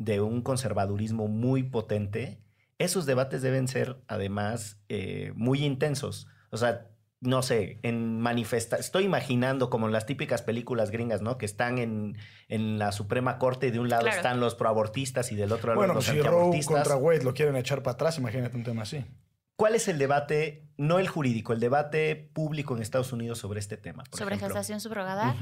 de 0.00 0.22
un 0.22 0.40
conservadurismo 0.40 1.28
muy 1.28 1.62
potente, 1.62 2.40
esos 2.78 3.04
debates 3.04 3.42
deben 3.42 3.68
ser 3.68 3.98
además 4.08 4.80
eh, 4.88 5.32
muy 5.36 5.62
intensos. 5.62 6.26
O 6.50 6.56
sea, 6.56 6.86
no 7.20 7.42
sé, 7.42 7.78
en 7.82 8.18
manifesta, 8.18 8.76
estoy 8.76 9.04
imaginando 9.04 9.68
como 9.68 9.86
en 9.86 9.92
las 9.92 10.06
típicas 10.06 10.40
películas 10.40 10.90
gringas, 10.90 11.20
¿no? 11.20 11.36
Que 11.36 11.44
están 11.44 11.76
en, 11.76 12.16
en 12.48 12.78
la 12.78 12.92
Suprema 12.92 13.38
Corte 13.38 13.66
y 13.66 13.72
de 13.72 13.78
un 13.78 13.90
lado 13.90 14.06
están 14.06 14.40
los 14.40 14.54
proabortistas 14.54 15.32
y 15.32 15.36
del 15.36 15.52
otro 15.52 15.68
lado 15.68 15.80
bueno, 15.80 15.92
los 15.92 16.06
si 16.06 16.18
Roe 16.22 16.64
contra 16.64 16.96
Wade 16.96 17.22
lo 17.22 17.34
quieren 17.34 17.56
echar 17.56 17.82
para 17.82 17.92
atrás, 17.92 18.16
imagínate 18.16 18.56
un 18.56 18.64
tema 18.64 18.82
así. 18.82 19.04
¿Cuál 19.56 19.74
es 19.74 19.86
el 19.88 19.98
debate, 19.98 20.66
no 20.78 20.98
el 20.98 21.08
jurídico, 21.08 21.52
el 21.52 21.60
debate 21.60 22.16
público 22.32 22.74
en 22.74 22.80
Estados 22.80 23.12
Unidos 23.12 23.36
sobre 23.36 23.60
este 23.60 23.76
tema? 23.76 24.04
sobre 24.16 24.38
gestación 24.38 24.80
subrogada. 24.80 25.36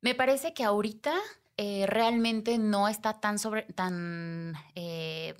Me 0.00 0.14
parece 0.14 0.54
que 0.54 0.64
ahorita 0.64 1.14
eh, 1.60 1.86
realmente 1.88 2.56
no 2.56 2.88
está 2.88 3.14
tan 3.14 3.38
sobre 3.40 3.62
tan 3.62 4.54
eh, 4.76 5.34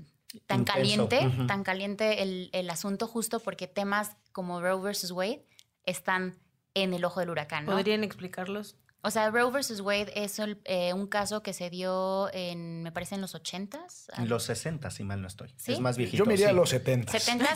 tan 0.47 0.65
caliente, 0.65 1.31
tan 1.47 1.63
caliente 1.63 2.23
el, 2.23 2.51
el, 2.53 2.69
asunto 2.71 3.07
justo 3.07 3.39
porque 3.39 3.69
temas 3.69 4.17
como 4.33 4.61
Roe 4.61 4.83
versus 4.83 5.13
Wade 5.13 5.47
están 5.85 6.37
en 6.75 6.93
el 6.93 7.05
ojo 7.05 7.21
del 7.21 7.31
huracán. 7.31 7.67
¿Podrían 7.67 8.03
explicarlos? 8.03 8.77
O 9.01 9.11
sea, 9.11 9.31
Roe 9.31 9.51
versus 9.53 9.81
Wade 9.81 10.13
es 10.17 10.41
eh, 10.65 10.93
un 10.93 11.07
caso 11.07 11.41
que 11.43 11.53
se 11.53 11.71
dio 11.71 12.29
en, 12.33 12.83
me 12.83 12.91
parece, 12.91 13.15
en 13.15 13.21
los 13.21 13.35
80s. 13.35 14.09
En 14.17 14.29
los 14.29 14.43
60, 14.45 14.91
si 14.91 15.05
mal 15.05 15.23
no 15.23 15.29
estoy. 15.29 15.55
Es 15.67 15.79
más 15.79 15.97
viejito. 15.97 16.19
Yo 16.19 16.27
me 16.27 16.35
iría 16.35 16.49
a 16.51 16.53
los 16.53 16.71
70. 16.71 17.13
70 17.13 17.47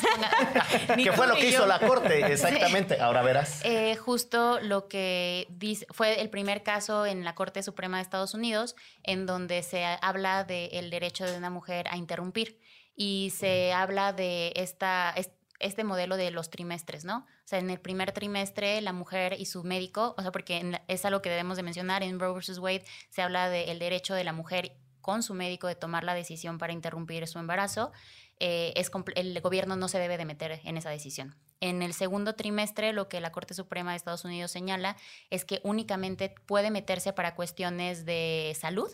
¿Qué 0.96 1.12
fue 1.12 1.26
lo 1.26 1.34
que 1.34 1.48
hizo 1.48 1.66
la 1.66 1.80
corte? 1.80 2.32
Exactamente. 2.32 3.00
Ahora 3.00 3.22
verás. 3.22 3.60
Eh, 3.72 3.96
justo 3.96 4.60
lo 4.60 4.86
que 4.86 5.46
dice, 5.50 5.86
fue 5.90 6.20
el 6.20 6.28
primer 6.30 6.62
caso 6.62 7.06
en 7.06 7.24
la 7.24 7.34
Corte 7.34 7.62
Suprema 7.62 7.96
de 7.96 8.02
Estados 8.02 8.34
Unidos 8.34 8.76
en 9.02 9.24
donde 9.24 9.62
se 9.62 9.84
habla 10.02 10.44
del 10.44 10.90
derecho 10.90 11.24
de 11.24 11.36
una 11.36 11.48
mujer 11.48 11.86
a 11.88 11.96
interrumpir 11.96 12.60
y 12.94 13.32
se 13.34 13.72
habla 13.72 14.12
de 14.12 14.52
esta 14.56 15.14
este 15.58 15.84
modelo 15.84 16.16
de 16.16 16.30
los 16.30 16.50
trimestres, 16.50 17.04
¿no? 17.04 17.26
Sea, 17.52 17.58
en 17.58 17.68
el 17.68 17.80
primer 17.80 18.12
trimestre 18.12 18.80
la 18.80 18.94
mujer 18.94 19.36
y 19.38 19.44
su 19.44 19.62
médico, 19.62 20.14
o 20.16 20.22
sea, 20.22 20.32
porque 20.32 20.80
es 20.88 21.04
algo 21.04 21.20
que 21.20 21.28
debemos 21.28 21.58
de 21.58 21.62
mencionar, 21.62 22.02
en 22.02 22.18
Roe 22.18 22.32
vs. 22.32 22.56
Wade 22.56 22.82
se 23.10 23.20
habla 23.20 23.50
del 23.50 23.78
derecho 23.78 24.14
de 24.14 24.24
la 24.24 24.32
mujer 24.32 24.78
con 25.02 25.22
su 25.22 25.34
médico 25.34 25.66
de 25.66 25.74
tomar 25.74 26.02
la 26.02 26.14
decisión 26.14 26.56
para 26.56 26.72
interrumpir 26.72 27.28
su 27.28 27.38
embarazo, 27.38 27.92
eh, 28.40 28.72
es 28.74 28.90
el 29.16 29.38
gobierno 29.42 29.76
no 29.76 29.88
se 29.88 29.98
debe 29.98 30.16
de 30.16 30.24
meter 30.24 30.62
en 30.64 30.78
esa 30.78 30.88
decisión. 30.88 31.36
En 31.60 31.82
el 31.82 31.92
segundo 31.92 32.36
trimestre, 32.36 32.94
lo 32.94 33.10
que 33.10 33.20
la 33.20 33.32
Corte 33.32 33.52
Suprema 33.52 33.90
de 33.90 33.98
Estados 33.98 34.24
Unidos 34.24 34.50
señala 34.50 34.96
es 35.28 35.44
que 35.44 35.60
únicamente 35.62 36.34
puede 36.46 36.70
meterse 36.70 37.12
para 37.12 37.34
cuestiones 37.34 38.06
de 38.06 38.56
salud 38.58 38.90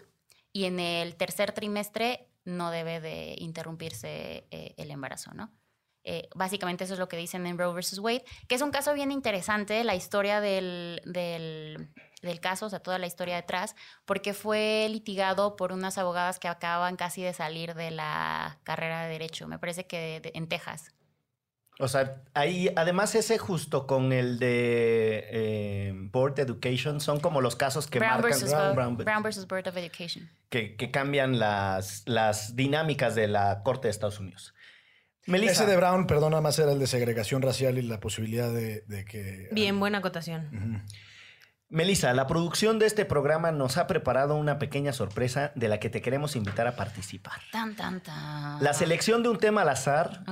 y 0.53 0.65
en 0.65 0.81
el 0.81 1.15
tercer 1.15 1.53
trimestre 1.53 2.27
no 2.45 2.73
debe 2.73 3.01
de 3.01 3.37
interrumpirse 3.39 4.49
eh, 4.51 4.75
el 4.79 4.91
embarazo, 4.91 5.33
¿no? 5.33 5.49
Eh, 6.11 6.27
básicamente 6.35 6.85
eso 6.85 6.95
es 6.95 6.99
lo 6.99 7.07
que 7.07 7.19
dicen 7.19 7.47
en 7.47 7.59
Roe 7.59 7.75
vs. 7.75 7.99
Wade, 7.99 8.25
que 8.49 8.55
es 8.55 8.63
un 8.63 8.71
caso 8.71 8.95
bien 8.95 9.13
interesante, 9.13 9.85
la 9.85 9.95
historia 9.95 10.41
del, 10.41 11.03
del, 11.05 12.41
caso, 12.41 12.65
o 12.65 12.71
sea, 12.71 12.79
toda 12.79 12.99
la 12.99 13.07
historia 13.07 13.37
detrás, 13.37 13.77
porque 14.07 14.33
fue 14.33 14.89
litigado 14.89 15.55
por 15.55 15.71
unas 15.71 15.99
abogadas 15.99 16.39
que 16.39 16.49
acaban 16.49 16.97
casi 16.97 17.21
de 17.21 17.35
salir 17.35 17.75
de 17.75 17.91
la 17.91 18.57
carrera 18.65 19.03
de 19.03 19.11
derecho, 19.11 19.49
me 19.49 19.59
parece 19.59 19.87
que 19.87 20.23
en 20.33 20.49
Texas. 20.49 20.95
O 21.79 21.89
sea, 21.89 22.23
ahí, 22.33 22.71
además 22.75 23.15
ese 23.15 23.37
justo 23.37 23.87
con 23.87 24.11
el 24.15 24.39
de 24.39 25.29
eh, 25.31 25.93
Board 25.95 26.41
Education, 26.41 27.03
son 27.03 27.21
como 27.21 27.43
los 27.43 27.55
casos 27.55 27.87
que 27.87 27.99
Brown 27.99 28.23
marcan... 28.23 28.31
Versus 28.31 28.51
Brown, 28.51 28.97
Brown, 28.97 29.23
versus 29.23 29.47
Board 29.47 29.69
of 29.69 29.77
Education. 29.77 30.31
Que, 30.49 30.75
que, 30.75 30.91
cambian 30.91 31.39
las, 31.39 32.05
las 32.07 32.57
dinámicas 32.57 33.15
de 33.15 33.29
la 33.29 33.63
Corte 33.63 33.89
de 33.89 33.91
Estados 33.91 34.19
Unidos. 34.19 34.55
Ese 35.29 35.67
de 35.67 35.77
Brown, 35.77 36.07
perdón, 36.07 36.31
nada 36.31 36.41
más 36.41 36.59
era 36.59 36.73
el 36.73 36.79
de 36.79 36.87
segregación 36.87 37.43
racial 37.43 37.79
y 37.79 37.83
la 37.83 38.01
posibilidad 38.01 38.53
de, 38.53 39.05
que... 39.05 39.49
Bien, 39.53 39.79
buena 39.79 39.99
acotación. 39.99 40.85
Melissa, 41.69 42.15
la 42.15 42.27
producción 42.27 42.79
de 42.79 42.87
este 42.87 43.05
programa 43.05 43.53
nos 43.53 43.77
ha 43.77 43.87
preparado 43.87 44.37
una 44.37 44.59
pequeña 44.59 44.95
sorpresa 44.95 45.53
de 45.55 45.69
la 45.69 45.79
que 45.79 45.91
te 45.91 46.01
queremos 46.01 46.35
invitar 46.35 46.67
a 46.67 46.77
participar. 46.77 47.41
Tan, 47.53 47.77
tan, 47.77 48.03
tan. 48.03 48.63
La 48.65 48.73
selección 48.73 49.23
de 49.23 49.29
un 49.29 49.39
tema 49.39 49.63
al 49.63 49.69
azar 49.69 50.25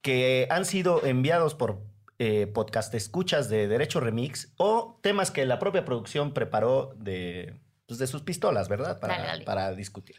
que 0.00 0.48
han 0.50 0.64
sido 0.64 1.04
enviados 1.04 1.54
por 1.54 1.82
eh, 2.18 2.46
podcast 2.46 2.94
escuchas 2.94 3.48
de 3.50 3.68
Derecho 3.68 4.00
Remix 4.00 4.52
o 4.56 4.98
temas 5.02 5.30
que 5.30 5.44
la 5.44 5.58
propia 5.58 5.84
producción 5.84 6.32
preparó 6.32 6.94
de, 6.96 7.60
pues, 7.86 7.98
de 7.98 8.06
sus 8.06 8.22
pistolas, 8.22 8.68
¿verdad? 8.68 8.98
Para, 8.98 9.44
para 9.44 9.74
discutir. 9.74 10.16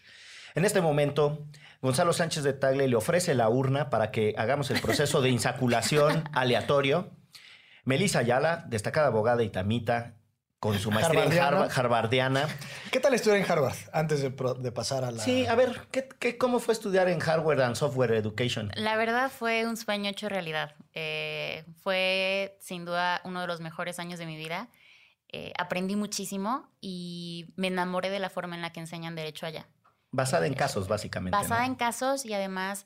En 0.55 0.65
este 0.65 0.81
momento 0.81 1.45
Gonzalo 1.81 2.13
Sánchez 2.13 2.43
de 2.43 2.53
Tagle 2.53 2.87
le 2.87 2.95
ofrece 2.95 3.33
la 3.33 3.49
urna 3.49 3.89
para 3.89 4.11
que 4.11 4.35
hagamos 4.37 4.69
el 4.71 4.79
proceso 4.81 5.21
de 5.21 5.29
insaculación 5.29 6.29
aleatorio. 6.33 7.09
Melissa 7.83 8.19
Ayala, 8.19 8.65
destacada 8.67 9.07
abogada 9.07 9.41
y 9.41 9.49
tamita, 9.49 10.13
con 10.59 10.77
su 10.77 10.91
maestría 10.91 11.25
en 11.25 11.39
Harvard, 11.39 11.71
harvardiana. 11.75 12.47
¿Qué 12.91 12.99
tal 12.99 13.15
estudiar 13.15 13.39
en 13.39 13.51
Harvard 13.51 13.75
antes 13.93 14.21
de, 14.21 14.29
pasar 14.71 15.03
a 15.03 15.09
la...? 15.09 15.23
Sí, 15.23 15.47
a 15.47 15.55
ver, 15.55 15.87
¿qué, 15.89 16.37
cómo 16.37 16.59
fue 16.59 16.75
estudiar 16.75 17.09
en 17.09 17.19
Hardware 17.19 17.63
and 17.63 17.75
Software 17.75 18.11
Education? 18.11 18.71
La 18.75 18.95
verdad 18.95 19.31
fue 19.31 19.65
un 19.65 19.75
sueño 19.75 20.11
hecho 20.11 20.29
realidad. 20.29 20.75
Eh, 20.93 21.65
fue 21.81 22.59
sin 22.59 22.85
duda 22.85 23.21
uno 23.23 23.41
de 23.41 23.47
los 23.47 23.59
mejores 23.59 23.97
años 23.97 24.19
de 24.19 24.27
mi 24.27 24.37
vida. 24.37 24.69
Eh, 25.29 25.51
aprendí 25.57 25.95
muchísimo 25.95 26.69
y 26.79 27.51
me 27.55 27.67
enamoré 27.67 28.11
de 28.11 28.19
la 28.19 28.29
forma 28.29 28.55
en 28.55 28.61
la 28.61 28.71
que 28.71 28.81
enseñan 28.81 29.15
derecho 29.15 29.47
allá. 29.47 29.65
Basada 30.11 30.45
en 30.45 30.53
casos, 30.53 30.87
básicamente. 30.87 31.37
Basada 31.37 31.65
en 31.65 31.75
casos 31.75 32.25
y 32.25 32.33
además 32.33 32.85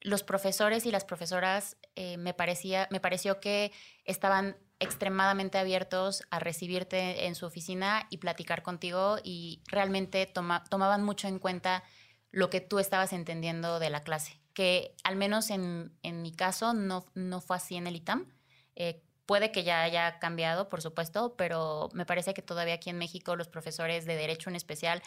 los 0.00 0.22
profesores 0.22 0.86
y 0.86 0.90
las 0.90 1.04
profesoras 1.04 1.76
eh, 1.94 2.16
me, 2.16 2.34
parecía, 2.34 2.88
me 2.90 3.00
pareció 3.00 3.40
que 3.40 3.72
estaban 4.04 4.56
extremadamente 4.78 5.58
abiertos 5.58 6.22
a 6.30 6.38
recibirte 6.38 7.26
en 7.26 7.34
su 7.34 7.46
oficina 7.46 8.06
y 8.10 8.18
platicar 8.18 8.62
contigo 8.62 9.16
y 9.24 9.62
realmente 9.66 10.26
tomaban 10.26 11.02
mucho 11.02 11.28
en 11.28 11.38
cuenta 11.38 11.82
lo 12.30 12.50
que 12.50 12.60
tú 12.60 12.78
estabas 12.78 13.12
entendiendo 13.12 13.78
de 13.78 13.88
la 13.88 14.02
clase, 14.02 14.40
que 14.52 14.94
al 15.04 15.16
menos 15.16 15.50
en, 15.50 15.96
en 16.02 16.20
mi 16.20 16.32
caso 16.32 16.74
no, 16.74 17.06
no 17.14 17.40
fue 17.40 17.56
así 17.56 17.76
en 17.76 17.86
el 17.86 17.96
ITAM. 17.96 18.26
Eh, 18.74 19.02
puede 19.24 19.50
que 19.50 19.64
ya 19.64 19.82
haya 19.82 20.18
cambiado, 20.18 20.68
por 20.68 20.82
supuesto, 20.82 21.34
pero 21.36 21.88
me 21.92 22.06
parece 22.06 22.34
que 22.34 22.42
todavía 22.42 22.74
aquí 22.74 22.90
en 22.90 22.98
México 22.98 23.34
los 23.34 23.48
profesores 23.48 24.04
de 24.04 24.14
derecho 24.14 24.50
en 24.50 24.56
especial 24.56 25.02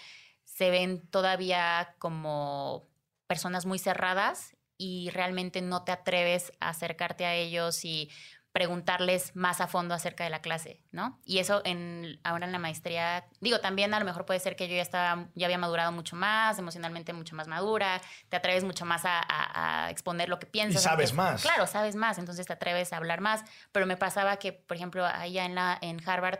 se 0.55 0.69
ven 0.69 1.07
todavía 1.07 1.95
como 1.99 2.87
personas 3.27 3.65
muy 3.65 3.79
cerradas 3.79 4.55
y 4.77 5.09
realmente 5.11 5.61
no 5.61 5.83
te 5.83 5.91
atreves 5.91 6.51
a 6.59 6.69
acercarte 6.69 7.25
a 7.25 7.35
ellos 7.35 7.85
y 7.85 8.09
preguntarles 8.51 9.35
más 9.35 9.61
a 9.61 9.67
fondo 9.67 9.93
acerca 9.93 10.23
de 10.23 10.31
la 10.31 10.41
clase, 10.41 10.81
¿no? 10.91 11.19
Y 11.23 11.37
eso 11.37 11.61
en, 11.65 12.19
ahora 12.23 12.47
en 12.47 12.51
la 12.51 12.57
maestría, 12.57 13.27
digo, 13.41 13.59
también 13.59 13.93
a 13.93 13.99
lo 13.99 14.05
mejor 14.05 14.25
puede 14.25 14.39
ser 14.39 14.55
que 14.55 14.67
yo 14.67 14.75
ya 14.75 14.81
estaba, 14.81 15.27
ya 15.35 15.45
había 15.45 15.59
madurado 15.59 15.91
mucho 15.91 16.15
más, 16.15 16.57
emocionalmente 16.57 17.13
mucho 17.13 17.35
más 17.35 17.47
madura, 17.47 18.01
te 18.27 18.37
atreves 18.37 18.63
mucho 18.63 18.85
más 18.85 19.03
a, 19.05 19.87
exponer 19.91 20.29
lo 20.29 20.39
que 20.39 20.47
piensas. 20.47 20.81
Y 20.81 20.83
sabes 20.83 21.13
más. 21.13 21.43
Claro, 21.43 21.67
sabes 21.67 21.95
más, 21.95 22.17
entonces 22.17 22.47
te 22.47 22.53
atreves 22.53 22.91
a 22.91 22.97
hablar 22.97 23.21
más, 23.21 23.43
pero 23.71 23.85
me 23.85 23.97
pasaba 23.97 24.37
que, 24.37 24.51
por 24.51 24.75
ejemplo, 24.75 25.05
allá 25.05 25.45
en, 25.45 25.53
la, 25.53 25.77
en 25.81 26.01
Harvard, 26.07 26.39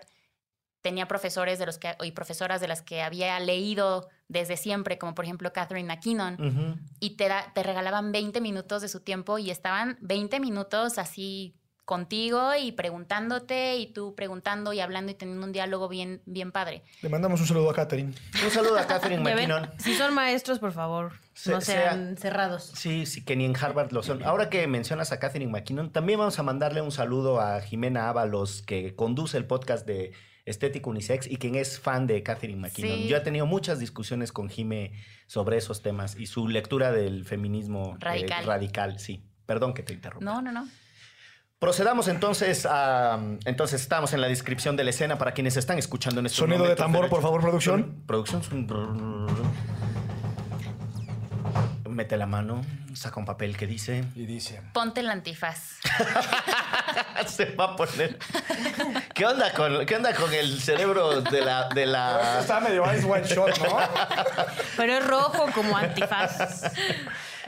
tenía 0.82 1.08
profesores 1.08 1.60
de 1.60 1.66
los 1.66 1.78
que, 1.78 1.96
y 2.04 2.12
profesoras 2.12 2.62
de 2.62 2.68
las 2.68 2.82
que 2.82 3.02
había 3.02 3.40
leído 3.40 4.08
desde 4.28 4.58
siempre, 4.58 4.98
como 4.98 5.16
por 5.16 5.26
ejemplo 5.26 5.52
Catherine 5.52 5.88
McKinnon, 5.88 6.80
y 7.00 7.12
te, 7.12 7.30
te 7.54 7.64
regalaban 7.64 8.12
20 8.12 8.42
minutos 8.42 8.82
de 8.82 8.88
su 8.88 9.02
tiempo 9.02 9.38
y 9.38 9.52
estaban 9.52 9.98
20 10.02 10.40
minutos 10.40 10.98
así 10.98 11.56
contigo 11.90 12.54
y 12.54 12.72
preguntándote 12.72 13.78
y 13.78 13.92
tú 13.92 14.14
preguntando 14.14 14.74
y 14.74 14.80
hablando 14.80 15.12
y 15.12 15.16
teniendo 15.16 15.44
un 15.44 15.52
diálogo 15.52 15.90
bien, 15.90 16.22
bien 16.28 16.52
padre. 16.52 16.84
Le 17.02 17.10
mandamos 17.10 17.42
un 17.42 17.48
saludo 17.48 17.72
a 17.72 17.74
Catherine. 17.74 18.14
Un 18.44 18.52
saludo 18.52 18.78
a 18.78 18.86
Catherine 18.86 19.24
McKinnon. 19.24 19.72
Si 19.80 19.96
son 19.96 20.14
maestros, 20.14 20.60
por 20.60 20.72
favor, 20.72 21.14
no 21.48 21.62
sean 21.62 22.16
cerrados. 22.16 22.72
Sí, 22.76 23.08
sí, 23.08 23.26
que 23.26 23.36
ni 23.36 23.44
en 23.44 23.56
Harvard 23.60 23.92
lo 23.92 24.04
son. 24.04 24.22
Ahora 24.22 24.52
que 24.52 24.68
mencionas 24.68 25.12
a 25.12 25.18
Catherine 25.18 25.52
McKinnon, 25.52 25.92
también 25.92 26.20
vamos 26.20 26.38
a 26.38 26.44
mandarle 26.44 26.82
un 26.82 26.92
saludo 26.92 27.42
a 27.42 27.60
Jimena 27.60 28.08
Ábalos, 28.08 28.62
que 28.62 28.96
conduce 28.96 29.38
el 29.38 29.48
podcast 29.48 29.88
de 29.88 30.12
estético 30.50 30.90
unisex 30.90 31.28
y 31.28 31.38
quien 31.38 31.56
es 31.56 31.80
fan 31.80 32.08
de 32.08 32.24
Catherine 32.24 32.60
McKinnon. 32.60 33.08
Yo 33.08 33.18
he 33.18 33.22
tenido 33.22 33.46
muchas 33.46 33.80
discusiones 33.80 34.32
con 34.32 34.50
Jime 34.50 34.94
sobre 35.28 35.58
esos 35.58 35.82
temas 35.82 36.16
y 36.18 36.26
su 36.26 36.48
lectura 36.48 36.92
del 36.92 37.26
feminismo 37.26 37.98
eh, 38.02 38.26
radical. 38.46 39.00
sí. 39.00 39.24
Perdón 39.46 39.74
que 39.74 39.82
te 39.82 39.94
interrumpa. 39.94 40.24
No, 40.24 40.42
no, 40.42 40.52
no. 40.52 40.68
Procedamos 41.58 42.08
entonces 42.08 42.66
a. 42.66 43.20
Entonces 43.46 43.82
estamos 43.82 44.14
en 44.14 44.22
la 44.22 44.28
descripción 44.28 44.78
de 44.78 44.84
la 44.84 44.92
escena 44.92 45.18
para 45.18 45.34
quienes 45.34 45.58
están 45.58 45.78
escuchando 45.78 46.20
en 46.20 46.28
este 46.28 46.38
Sonido 46.38 46.66
de 46.66 46.76
tambor, 46.76 47.10
por 47.10 47.22
favor, 47.22 47.42
producción. 47.42 48.04
Producción. 48.06 48.44
Mete 51.90 52.18
la 52.18 52.26
mano, 52.26 52.64
saca 52.94 53.20
un 53.20 53.26
papel 53.26 53.58
que 53.58 53.68
dice. 53.68 54.04
Y 54.16 54.26
dice. 54.26 54.62
Ponte 54.74 55.02
el 55.02 55.10
antifaz. 55.10 55.80
Se 57.28 57.46
va 57.56 57.66
a 57.66 57.76
poner. 57.76 58.18
¿Qué 59.14 59.26
onda 59.26 59.52
con, 59.54 59.86
qué 59.86 59.96
onda 59.96 60.14
con 60.14 60.34
el 60.34 60.62
cerebro 60.62 61.22
de 61.22 61.42
la. 61.42 61.70
De 61.70 61.86
la... 61.86 62.40
Está 62.40 62.60
medio 62.60 62.84
ice 62.94 63.06
one 63.06 63.28
shot, 63.28 63.58
¿no? 63.60 63.78
Pero 64.78 64.94
es 64.94 65.08
rojo 65.08 65.48
como 65.54 65.78
antifaz. 65.78 66.64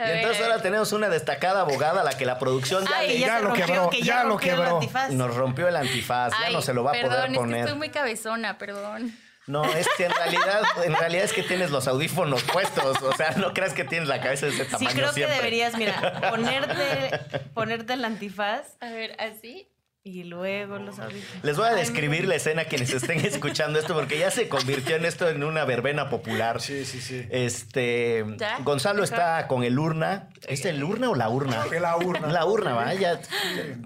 Y 0.00 0.10
entonces 0.10 0.42
ahora 0.42 0.60
tenemos 0.60 0.92
una 0.92 1.08
destacada 1.08 1.60
abogada 1.60 2.00
a 2.00 2.04
la 2.04 2.16
que 2.16 2.26
la 2.26 2.38
producción 2.38 2.84
ya, 2.84 3.02
le... 3.02 3.18
ya, 3.18 3.40
lo 3.40 3.52
quebró, 3.52 3.90
ya, 3.92 4.24
lo 4.24 4.36
quebró. 4.36 4.80
Nos 5.10 5.34
rompió 5.34 5.68
el 5.68 5.76
antifaz, 5.76 6.32
ya 6.40 6.50
no 6.50 6.62
se 6.62 6.74
lo 6.74 6.82
va 6.82 6.92
a 6.92 7.00
poder 7.00 7.32
poner. 7.32 7.36
Es 7.36 7.46
que 7.46 7.60
estoy 7.60 7.78
muy 7.78 7.90
cabezona, 7.90 8.58
perdón. 8.58 9.16
No, 9.46 9.64
es 9.64 9.88
que 9.96 10.04
en 10.04 10.12
realidad, 10.12 10.62
en 10.84 10.94
realidad 10.94 11.24
es 11.24 11.32
que 11.32 11.42
tienes 11.42 11.70
los 11.70 11.88
audífonos 11.88 12.42
puestos. 12.44 13.02
O 13.02 13.12
sea, 13.14 13.32
no 13.32 13.52
creas 13.52 13.72
que 13.74 13.84
tienes 13.84 14.08
la 14.08 14.20
cabeza 14.20 14.46
de 14.46 14.52
ese 14.52 14.64
tamaño. 14.66 14.90
Sí, 14.90 14.96
creo 14.96 15.12
siempre. 15.12 15.34
que 15.36 15.42
deberías, 15.42 15.76
mira, 15.76 16.30
ponerte, 16.30 17.18
ponerte 17.54 17.92
el 17.94 18.04
antifaz 18.04 18.76
A 18.80 18.90
ver, 18.90 19.16
así. 19.20 19.68
y 20.04 20.22
luego 20.24 20.78
los 20.78 20.98
audífonos. 21.00 21.44
Les 21.44 21.56
voy 21.56 21.66
a 21.66 21.70
Ay, 21.70 21.76
describir 21.80 22.26
la 22.28 22.36
escena 22.36 22.62
a 22.62 22.64
quienes 22.66 22.92
estén 22.94 23.18
escuchando 23.26 23.78
esto, 23.80 23.94
porque 23.94 24.16
ya 24.18 24.30
se 24.30 24.48
convirtió 24.48 24.94
en 24.94 25.04
esto 25.06 25.28
en 25.28 25.42
una 25.42 25.64
verbena 25.64 26.08
popular. 26.08 26.60
Sí, 26.60 26.84
sí, 26.84 27.00
sí. 27.00 27.26
Este 27.30 28.24
¿Ya? 28.36 28.58
Gonzalo 28.60 29.00
¿Mejor? 29.02 29.18
está 29.18 29.48
con 29.48 29.64
el 29.64 29.76
urna. 29.78 30.28
¿Es 30.46 30.64
el 30.64 30.82
urna 30.84 31.10
o 31.10 31.14
la 31.16 31.28
urna? 31.28 31.66
La 31.80 31.96
urna. 31.96 32.28
La 32.28 32.44
urna, 32.46 32.74
va. 32.74 32.94
Ya, 32.94 33.20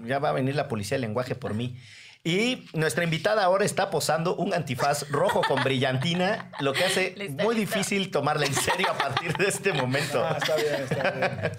ya 0.05 0.19
va 0.19 0.29
a 0.29 0.33
venir 0.33 0.55
la 0.55 0.67
policía 0.67 0.95
del 0.95 1.01
lenguaje 1.01 1.33
por 1.33 1.55
mí. 1.55 1.75
Y 2.27 2.67
nuestra 2.73 3.05
invitada 3.05 3.41
ahora 3.45 3.63
está 3.63 3.89
posando 3.89 4.35
un 4.35 4.53
antifaz 4.53 5.09
rojo 5.11 5.41
con 5.47 5.63
brillantina, 5.63 6.51
lo 6.59 6.73
que 6.73 6.83
hace 6.83 7.15
muy 7.41 7.55
difícil 7.55 8.11
tomarla 8.11 8.45
en 8.45 8.53
serio 8.53 8.91
a 8.91 8.97
partir 8.97 9.31
de 9.37 9.47
este 9.47 9.71
momento. 9.71 10.21
Ah, 10.25 10.37
está 10.37 10.57
bien, 10.57 10.73
está 10.75 11.11
bien. 11.11 11.51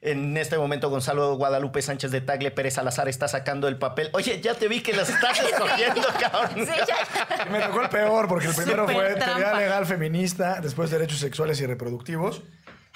En 0.00 0.36
este 0.36 0.58
momento, 0.58 0.90
Gonzalo 0.90 1.36
Guadalupe 1.36 1.82
Sánchez 1.82 2.10
de 2.10 2.20
Tagle 2.20 2.50
Pérez 2.50 2.74
Salazar 2.74 3.08
está 3.08 3.28
sacando 3.28 3.68
el 3.68 3.78
papel. 3.78 4.10
Oye, 4.12 4.40
ya 4.40 4.54
te 4.54 4.66
vi 4.66 4.80
que 4.80 4.92
las 4.92 5.08
estás 5.08 5.38
escogiendo, 5.38 6.02
cabrón. 6.20 6.66
Sí, 6.66 6.72
ya. 6.88 7.44
Me 7.44 7.60
tocó 7.60 7.82
el 7.82 7.88
peor, 7.88 8.26
porque 8.26 8.48
el 8.48 8.54
primero 8.56 8.86
fue 8.88 9.14
teoría 9.14 9.24
trampa. 9.24 9.60
legal 9.60 9.86
feminista, 9.86 10.60
después 10.60 10.90
derechos 10.90 11.20
sexuales 11.20 11.60
y 11.60 11.66
reproductivos. 11.66 12.42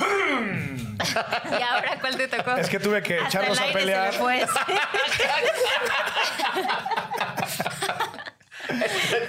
¿Y 1.59 1.62
ahora 1.62 1.98
cuál 2.01 2.16
te 2.16 2.28
tocó? 2.28 2.57
Es 2.57 2.68
que 2.68 2.78
tuve 2.78 3.03
que 3.03 3.14
Hasta 3.16 3.28
echarlos 3.28 3.59
el 3.61 3.70
a 3.70 3.72
pelear. 3.72 4.14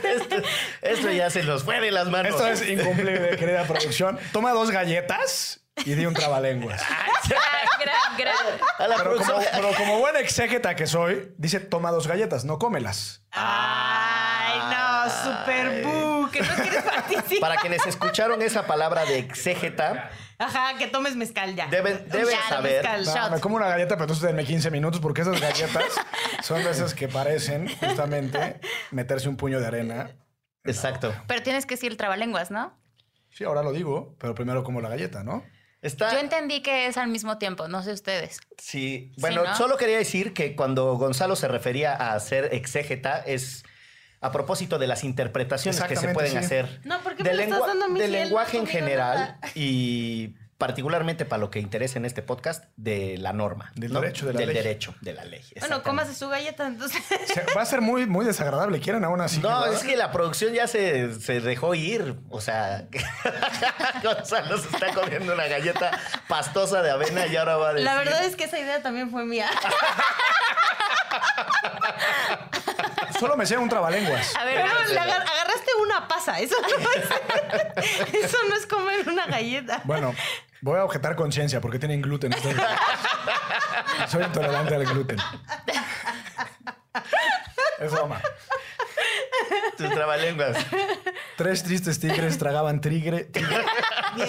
Esto, 0.03 0.35
esto 0.81 1.11
ya 1.11 1.29
se 1.29 1.43
nos 1.43 1.63
fue 1.63 1.79
de 1.79 1.91
las 1.91 2.07
manos. 2.07 2.31
Esto 2.35 2.47
es 2.47 2.67
incumplible, 2.67 3.35
querida 3.37 3.63
producción. 3.63 4.19
Toma 4.31 4.51
dos 4.51 4.71
galletas 4.71 5.61
y 5.85 5.93
di 5.95 6.05
un 6.05 6.13
trabalenguas. 6.13 6.81
Ah, 7.33 8.85
Pero 8.97 9.15
como, 9.17 9.25
producción- 9.25 9.43
pero 9.55 9.73
como 9.75 9.99
buen 9.99 10.15
exégeta 10.17 10.75
que 10.75 10.85
soy, 10.87 11.33
dice 11.37 11.59
toma 11.59 11.91
dos 11.91 12.07
galletas, 12.07 12.45
no 12.45 12.59
cómelas. 12.59 13.23
Ay, 13.31 14.59
no, 14.71 15.09
super 15.09 15.83
bu, 15.83 16.10
que 16.41 16.47
no 16.57 16.63
quieres 16.63 16.83
participar. 16.83 17.39
Para 17.49 17.61
quienes 17.61 17.85
escucharon 17.85 18.41
esa 18.41 18.65
palabra 18.67 19.05
de 19.05 19.19
exégeta, 19.19 20.11
Ajá, 20.37 20.77
que 20.77 20.87
tomes 20.87 21.15
mezcal 21.15 21.55
ya. 21.55 21.67
deben, 21.67 22.07
deben 22.09 22.29
Ya, 22.35 22.49
saber. 22.49 22.83
mezcal. 22.83 23.05
No, 23.29 23.35
me 23.35 23.39
como 23.41 23.55
una 23.57 23.67
galleta, 23.67 23.95
pero 23.95 24.03
entonces 24.05 24.23
denme 24.25 24.43
15 24.43 24.71
minutos 24.71 24.99
porque 24.99 25.21
esas 25.21 25.39
galletas 25.39 25.85
son 26.43 26.63
de 26.63 26.71
esas 26.71 26.93
que 26.93 27.07
parecen 27.07 27.67
justamente 27.79 28.59
meterse 28.91 29.29
un 29.29 29.37
puño 29.37 29.59
de 29.59 29.67
arena. 29.67 30.11
Exacto. 30.63 31.13
Pero 31.27 31.41
tienes 31.43 31.65
que 31.65 31.75
decir 31.75 31.91
el 31.91 31.97
trabalenguas, 31.97 32.51
¿no? 32.51 32.77
Sí, 33.29 33.43
ahora 33.43 33.63
lo 33.63 33.71
digo, 33.71 34.15
pero 34.19 34.35
primero 34.35 34.63
como 34.63 34.81
la 34.81 34.89
galleta, 34.89 35.23
¿no? 35.23 35.43
Está. 35.81 36.11
Yo 36.11 36.19
entendí 36.19 36.61
que 36.61 36.85
es 36.85 36.97
al 36.97 37.07
mismo 37.07 37.39
tiempo, 37.39 37.67
no 37.67 37.81
sé 37.81 37.91
ustedes. 37.93 38.39
Sí. 38.59 39.11
Bueno, 39.17 39.43
¿no? 39.43 39.55
solo 39.55 39.77
quería 39.77 39.97
decir 39.97 40.33
que 40.33 40.55
cuando 40.55 40.93
Gonzalo 40.95 41.35
se 41.35 41.47
refería 41.47 41.93
a 41.95 42.19
ser 42.19 42.53
exégeta 42.53 43.17
es 43.19 43.63
a 44.21 44.31
propósito 44.31 44.77
de 44.77 44.87
las 44.87 45.03
interpretaciones 45.03 45.81
que 45.83 45.95
se 45.95 46.09
pueden 46.09 46.31
sí. 46.31 46.37
hacer 46.37 46.79
No, 46.83 46.99
¿por 46.99 47.15
qué 47.15 47.23
del 47.23 47.37
me 47.37 47.47
lo 47.47 47.53
estás 47.53 47.67
dando 47.67 47.85
a 47.85 47.89
mí 47.89 47.99
del 47.99 48.11
si 48.11 48.15
él 48.17 48.21
no 48.31 48.39
ha 48.39 48.43
lenguaje 48.45 48.57
en 48.57 48.67
general 48.67 49.17
nada? 49.17 49.39
y 49.55 50.35
particularmente 50.61 51.25
para 51.25 51.39
lo 51.39 51.49
que 51.49 51.57
interesa 51.59 51.97
en 51.97 52.05
este 52.05 52.21
podcast 52.21 52.65
de 52.77 53.17
la 53.17 53.33
norma, 53.33 53.71
Del 53.73 53.91
¿no? 53.91 53.99
derecho 53.99 54.27
de 54.27 54.33
la 54.33 54.39
del 54.41 54.49
ley. 54.49 54.57
derecho 54.57 54.93
de 55.01 55.13
la 55.13 55.25
ley. 55.25 55.43
Bueno, 55.59 55.81
cómase 55.81 56.13
su 56.13 56.29
galleta, 56.29 56.67
entonces. 56.67 57.01
Se- 57.25 57.43
va 57.57 57.63
a 57.63 57.65
ser 57.65 57.81
muy, 57.81 58.05
muy 58.05 58.23
desagradable. 58.23 58.79
¿Quieren 58.79 59.03
aún 59.03 59.21
así? 59.21 59.39
No, 59.39 59.49
¿verdad? 59.61 59.73
es 59.73 59.83
que 59.83 59.97
la 59.97 60.11
producción 60.11 60.53
ya 60.53 60.67
se, 60.67 61.19
se 61.19 61.41
dejó 61.41 61.73
ir. 61.73 62.15
O 62.29 62.39
sea, 62.41 62.85
Gonzalo 64.03 64.59
se 64.59 64.67
está 64.67 64.93
comiendo 64.93 65.33
una 65.33 65.47
galleta 65.47 65.97
pastosa 66.27 66.83
de 66.83 66.91
avena 66.91 67.25
y 67.25 67.35
ahora 67.37 67.57
va 67.57 67.69
a 67.69 67.73
decir... 67.73 67.85
La 67.85 67.95
verdad 67.95 68.23
es 68.23 68.35
que 68.35 68.43
esa 68.43 68.59
idea 68.59 68.83
también 68.83 69.09
fue 69.09 69.25
mía. 69.25 69.49
Solo 73.19 73.35
me 73.37 73.45
sé 73.45 73.57
un 73.57 73.69
trabalenguas. 73.69 74.35
A 74.35 74.45
ver, 74.45 74.55
Pero 74.61 74.73
vamos. 74.73 74.89
le 74.91 74.99
agar- 74.99 75.21
agarraste 75.27 75.71
una 75.81 76.07
pasa. 76.07 76.39
Eso 76.39 76.55
no 76.61 76.67
es, 76.91 78.13
eso 78.25 78.37
no 78.49 78.55
es 78.55 78.65
comer 78.65 79.07
una 79.07 79.25
galleta. 79.27 79.81
Bueno, 79.83 80.15
voy 80.61 80.79
a 80.79 80.83
objetar 80.85 81.15
conciencia 81.15 81.59
porque 81.61 81.79
tienen 81.79 82.01
gluten. 82.01 82.33
Soy 84.07 84.23
intolerante 84.23 84.75
al 84.75 84.85
gluten. 84.85 85.17
Es 87.79 87.91
broma. 87.91 88.21
Tus 89.77 89.89
trabalenguas. 89.89 90.57
Tres 91.37 91.63
tristes 91.63 91.99
tigres 91.99 92.37
tragaban 92.37 92.79
trigre, 92.81 93.25
tigre- 93.25 93.65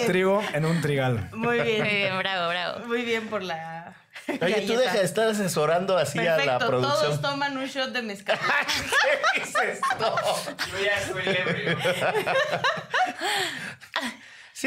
trigo 0.07 0.41
en 0.53 0.65
un 0.65 0.81
trigal. 0.81 1.29
Muy 1.33 1.57
Muy 1.57 1.61
bien. 1.61 1.83
bien, 1.83 2.17
bravo, 2.17 2.49
bravo. 2.49 2.79
Muy 2.87 3.03
bien 3.03 3.27
por 3.27 3.43
la. 3.43 3.95
Oye, 4.27 4.37
tú 4.37 4.39
galleta. 4.39 4.79
deja 4.79 4.93
de 4.99 5.03
estar 5.03 5.27
asesorando 5.27 5.97
así 5.97 6.17
a 6.19 6.23
la 6.23 6.35
Perfecto, 6.37 6.67
producción. 6.67 7.01
todos 7.01 7.21
toman 7.21 7.57
un 7.57 7.65
shot 7.65 7.89
de 7.91 8.01
mezcal. 8.01 8.39
¿Qué 9.35 9.41
es 9.41 9.53
esto? 9.55 10.15
Yo 10.71 10.83
ya 10.83 11.07
soy 11.07 11.23
ebrio. 11.27 11.77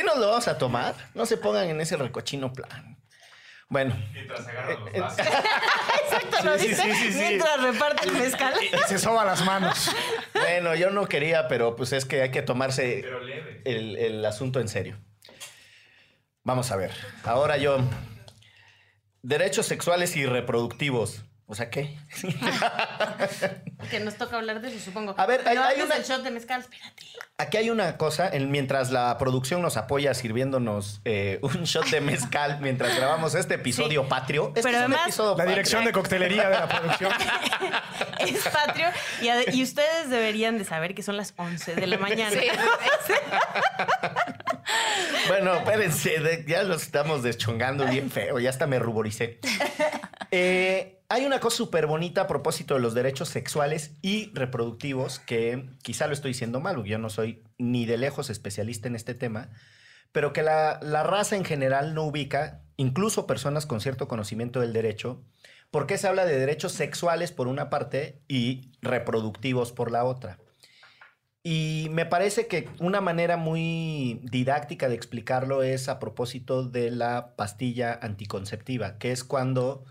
¿Sí 0.06 0.10
nos 0.14 0.18
lo 0.18 0.28
vamos 0.28 0.48
a 0.48 0.58
tomar? 0.58 0.94
No 1.14 1.26
se 1.26 1.36
pongan 1.36 1.68
en 1.68 1.80
ese 1.80 1.96
recochino 1.96 2.52
plan. 2.52 2.96
Bueno, 3.68 3.96
Mientras 4.12 4.46
agarran 4.46 4.84
los 4.84 4.94
Eh, 4.94 5.00
vasos. 5.00 5.18
Exacto, 6.04 6.44
lo 6.44 6.58
Sí, 6.58 6.68
dice 6.68 6.82
sí, 6.82 6.92
sí, 6.94 7.12
sí. 7.12 7.18
mientras 7.18 7.60
reparte 7.62 8.06
el 8.08 8.12
mezcal. 8.12 8.54
Y 8.62 8.88
se 8.88 8.98
soba 8.98 9.24
las 9.24 9.44
manos. 9.44 9.90
bueno, 10.34 10.74
yo 10.76 10.90
no 10.90 11.06
quería, 11.06 11.48
pero 11.48 11.74
pues 11.74 11.92
es 11.92 12.04
que 12.04 12.22
hay 12.22 12.30
que 12.30 12.42
tomarse 12.42 13.04
el, 13.64 13.96
el 13.96 14.24
asunto 14.24 14.60
en 14.60 14.68
serio. 14.68 14.98
Vamos 16.44 16.70
a 16.70 16.76
ver. 16.76 16.92
Ahora 17.24 17.56
yo. 17.56 17.78
Derechos 19.22 19.66
sexuales 19.66 20.14
y 20.16 20.24
reproductivos. 20.26 21.24
O 21.48 21.54
sea, 21.54 21.70
¿qué? 21.70 21.96
Que 23.90 24.00
nos 24.00 24.16
toca 24.16 24.36
hablar 24.36 24.60
de 24.60 24.68
eso, 24.68 24.80
supongo. 24.84 25.14
A 25.16 25.26
ver, 25.26 25.46
hay- 25.46 25.56
hay 25.56 25.80
una- 25.80 25.94
del 25.94 26.04
shot 26.04 26.22
de 26.22 26.30
mezcal, 26.32 26.60
espérate. 26.60 27.04
Aquí 27.38 27.56
hay 27.58 27.70
una 27.70 27.96
cosa, 27.98 28.28
en- 28.28 28.50
mientras 28.50 28.90
la 28.90 29.16
producción 29.18 29.62
nos 29.62 29.76
apoya 29.76 30.12
sirviéndonos 30.14 31.02
eh, 31.04 31.38
un 31.42 31.62
shot 31.64 31.86
de 31.90 32.00
mezcal 32.00 32.58
mientras 32.62 32.96
grabamos 32.96 33.34
este 33.36 33.54
episodio 33.54 34.08
patrio. 34.08 34.48
Este 34.56 34.62
Pero 34.62 34.78
es 34.78 34.84
un 34.86 34.92
además- 34.92 35.02
episodio 35.06 35.30
La 35.32 35.36
patrio. 35.36 35.50
dirección 35.54 35.84
de 35.84 35.92
coctelería 35.92 36.48
de 36.48 36.56
la 36.58 36.68
producción. 36.68 37.12
Es 38.18 38.42
patrio. 38.48 38.88
Y, 39.52 39.62
ustedes 39.62 40.08
deberían 40.10 40.58
de 40.58 40.64
saber 40.64 40.94
que 40.94 41.02
son 41.02 41.16
las 41.16 41.32
11 41.36 41.74
de 41.76 41.86
la 41.86 41.98
mañana. 41.98 42.30
Sí. 42.30 42.48
Bueno, 45.28 45.54
espérense, 45.54 46.44
ya 46.48 46.62
los 46.64 46.82
estamos 46.82 47.22
deschongando 47.22 47.84
bien 47.86 48.10
feo, 48.10 48.38
ya 48.40 48.50
hasta 48.50 48.66
me 48.66 48.78
ruboricé. 48.78 49.38
Eh, 50.30 50.95
hay 51.08 51.24
una 51.24 51.40
cosa 51.40 51.58
súper 51.58 51.86
bonita 51.86 52.22
a 52.22 52.26
propósito 52.26 52.74
de 52.74 52.80
los 52.80 52.94
derechos 52.94 53.28
sexuales 53.28 53.92
y 54.02 54.30
reproductivos, 54.34 55.18
que 55.20 55.70
quizá 55.82 56.06
lo 56.06 56.12
estoy 56.12 56.30
diciendo 56.30 56.60
mal, 56.60 56.82
yo 56.84 56.98
no 56.98 57.10
soy 57.10 57.44
ni 57.58 57.86
de 57.86 57.96
lejos 57.96 58.30
especialista 58.30 58.88
en 58.88 58.96
este 58.96 59.14
tema, 59.14 59.50
pero 60.12 60.32
que 60.32 60.42
la, 60.42 60.80
la 60.82 61.02
raza 61.02 61.36
en 61.36 61.44
general 61.44 61.94
no 61.94 62.04
ubica, 62.04 62.62
incluso 62.76 63.26
personas 63.26 63.66
con 63.66 63.80
cierto 63.80 64.08
conocimiento 64.08 64.60
del 64.60 64.72
derecho, 64.72 65.22
porque 65.70 65.98
se 65.98 66.08
habla 66.08 66.24
de 66.24 66.38
derechos 66.38 66.72
sexuales 66.72 67.32
por 67.32 67.48
una 67.48 67.70
parte 67.70 68.20
y 68.28 68.72
reproductivos 68.82 69.72
por 69.72 69.90
la 69.90 70.04
otra. 70.04 70.38
Y 71.42 71.86
me 71.92 72.06
parece 72.06 72.48
que 72.48 72.68
una 72.80 73.00
manera 73.00 73.36
muy 73.36 74.20
didáctica 74.24 74.88
de 74.88 74.96
explicarlo 74.96 75.62
es 75.62 75.88
a 75.88 76.00
propósito 76.00 76.64
de 76.64 76.90
la 76.90 77.36
pastilla 77.36 77.96
anticonceptiva, 78.02 78.98
que 78.98 79.12
es 79.12 79.22
cuando 79.22 79.84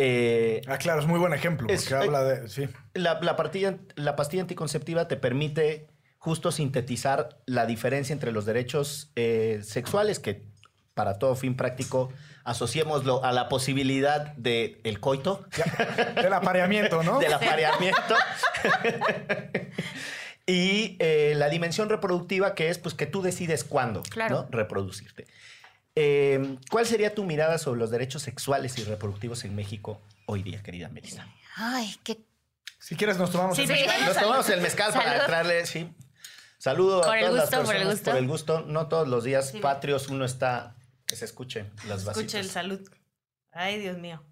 eh, 0.00 0.60
Ah, 0.68 0.78
claro, 0.78 1.00
es 1.00 1.06
muy 1.06 1.18
buen 1.18 1.32
ejemplo 1.32 1.66
porque 1.66 1.74
Es- 1.82 1.92
habla 1.92 2.22
de. 2.24 2.48
Sí. 2.48 2.68
la, 2.94 3.18
la 3.20 3.36
partilla- 3.36 3.78
la 3.96 4.14
pastilla 4.16 4.42
anticonceptiva 4.42 5.08
te 5.08 5.16
permite 5.16 5.88
justo 6.18 6.50
sintetizar 6.52 7.38
la 7.46 7.66
diferencia 7.66 8.12
entre 8.12 8.32
los 8.32 8.44
derechos 8.46 9.10
eh, 9.16 9.60
sexuales, 9.62 10.18
que 10.18 10.42
para 10.94 11.18
todo 11.18 11.34
fin 11.36 11.56
práctico 11.56 12.12
asociémoslo 12.44 13.22
a 13.24 13.32
la 13.32 13.48
posibilidad 13.48 14.34
del 14.36 14.80
el 14.82 15.00
coito, 15.00 15.46
Ya, 15.56 16.22
Del 16.22 16.32
apareamiento, 16.32 17.02
¿no? 17.02 17.18
del 17.20 17.32
apareamiento. 17.34 18.14
y 20.46 20.96
eh, 20.98 21.34
la 21.36 21.48
dimensión 21.50 21.88
reproductiva, 21.88 22.54
que 22.54 22.70
es 22.70 22.78
pues 22.78 22.94
que 22.94 23.06
tú 23.06 23.22
decides 23.22 23.64
cuándo 23.64 24.02
Claro. 24.02 24.42
¿no? 24.42 24.48
reproducirte. 24.50 25.26
Eh, 26.00 26.58
¿Cuál 26.70 26.86
sería 26.86 27.12
tu 27.12 27.24
mirada 27.24 27.58
sobre 27.58 27.80
los 27.80 27.90
derechos 27.90 28.22
sexuales 28.22 28.78
y 28.78 28.84
reproductivos 28.84 29.42
en 29.44 29.56
México 29.56 30.00
hoy 30.26 30.44
día, 30.44 30.62
querida 30.62 30.88
Melissa? 30.88 31.26
Ay, 31.56 31.96
qué. 32.04 32.20
Si 32.78 32.94
quieres, 32.94 33.16
nos 33.18 33.32
tomamos 33.32 33.56
Sí, 33.56 33.62
el 33.62 33.68
sí. 33.68 33.74
mezcal. 33.74 34.04
Nos 34.06 34.16
tomamos 34.16 34.48
el 34.50 34.60
mezcal 34.60 34.92
para 34.92 35.16
entrarle, 35.22 35.66
sí. 35.66 35.92
Saludo 36.58 37.00
Por 37.02 37.10
a 37.16 37.18
el 37.18 37.26
todas 37.26 37.40
gusto, 37.42 37.56
las 37.56 37.66
por 37.66 37.74
el 37.74 37.80
personas 37.82 37.94
gusto. 37.98 38.10
por 38.12 38.18
el 38.20 38.26
gusto. 38.28 38.60
No 38.60 38.86
todos 38.86 39.08
los 39.08 39.24
días 39.24 39.50
Sí. 39.50 39.58
patrios 39.58 40.06
uno 40.08 40.24
está 40.24 40.76
que 41.04 41.16
se 41.16 41.24
escuche 41.24 41.64
las 41.88 42.04
vasitas. 42.04 42.16
Escuche 42.18 42.38
el 42.38 42.48
salud. 42.48 42.80
Ay, 43.50 43.80
Dios 43.80 43.98
mío. 43.98 44.22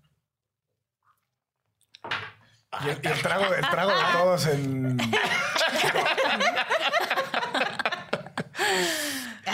Y 2.84 2.88
el, 2.90 3.00
y 3.02 3.06
el 3.08 3.22
trago, 3.22 3.52
el 3.54 3.68
trago 3.68 3.90
de 3.90 4.02
todos 4.12 4.46
en. 4.46 4.98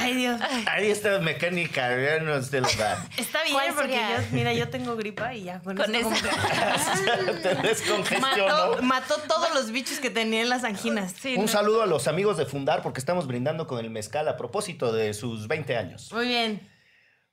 Ay, 0.03 0.15
Dios. 0.17 0.41
Ahí 0.67 0.91
está 0.91 1.19
mecánica, 1.21 1.89
ya 2.01 2.19
no 2.21 2.43
se 2.43 2.61
lo 2.61 2.69
da. 2.79 3.07
Está 3.17 3.43
bien, 3.45 3.55
¿Cuál 3.55 3.75
porque 3.75 3.95
yo, 3.95 4.25
mira, 4.33 4.53
yo 4.53 4.69
tengo 4.69 4.97
gripa 4.97 5.35
y 5.35 5.45
ya 5.45 5.61
con, 5.61 5.77
Con 5.77 5.95
eso. 5.95 6.09
como 6.09 6.21
que- 6.21 7.33
Te 7.43 7.55
descongestionó. 7.57 8.47
mató, 8.49 8.83
mató 8.83 9.15
todos 9.29 9.55
los 9.55 9.71
bichos 9.71 9.99
que 10.01 10.11
tenía 10.11 10.43
en 10.43 10.49
las 10.49 10.65
anginas. 10.65 11.15
Sí, 11.21 11.37
Un 11.37 11.43
no. 11.43 11.49
saludo 11.49 11.83
a 11.83 11.87
los 11.87 12.09
amigos 12.09 12.37
de 12.37 12.47
Fundar 12.47 12.83
porque 12.83 13.01
estamos 13.01 13.27
brindando 13.27 13.67
con 13.67 13.79
el 13.79 13.91
mezcal 13.91 14.29
a 14.29 14.37
propósito 14.37 14.93
de 14.93 15.15
sus 15.15 15.47
20 15.49 15.77
años. 15.77 16.11
Muy 16.13 16.27
bien. 16.29 16.69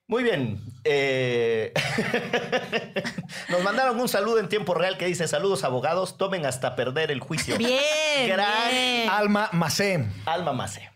Muy 0.08 0.24
bien. 0.24 0.60
eh, 0.86 1.72
Nos 3.50 3.62
mandaron 3.64 4.00
un 4.00 4.10
saludo 4.10 4.40
en 4.40 4.50
tiempo 4.50 4.74
real 4.74 4.98
que 4.98 5.06
dice: 5.06 5.28
Saludos, 5.28 5.64
abogados, 5.64 6.18
tomen 6.18 6.46
hasta 6.48 6.76
perder 6.76 7.12
el 7.12 7.20
juicio. 7.20 7.58
Bien. 7.58 8.28
Gran 8.28 8.70
bien. 8.72 9.08
Alma 9.10 9.50
Macé. 9.52 10.06
Alma 10.26 10.54
Mace. 10.54 10.90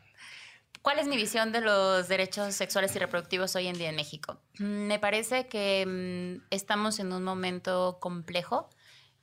¿Cuál 0.84 1.00
es 1.00 1.08
mi 1.08 1.16
visión 1.16 1.54
de 1.54 1.62
los 1.62 2.10
derechos 2.10 2.54
sexuales 2.56 2.94
y 2.94 3.00
reproductivos 3.00 3.56
hoy 3.56 3.68
en 3.68 3.78
día 3.78 3.90
en 3.90 3.96
México? 3.96 4.42
Mm, 4.60 4.88
Me 4.88 5.00
parece 5.00 5.48
que 5.48 5.86
mm, 5.88 6.46
estamos 6.50 7.00
en 7.00 7.14
un 7.14 7.24
momento 7.24 8.00
complejo. 8.02 8.70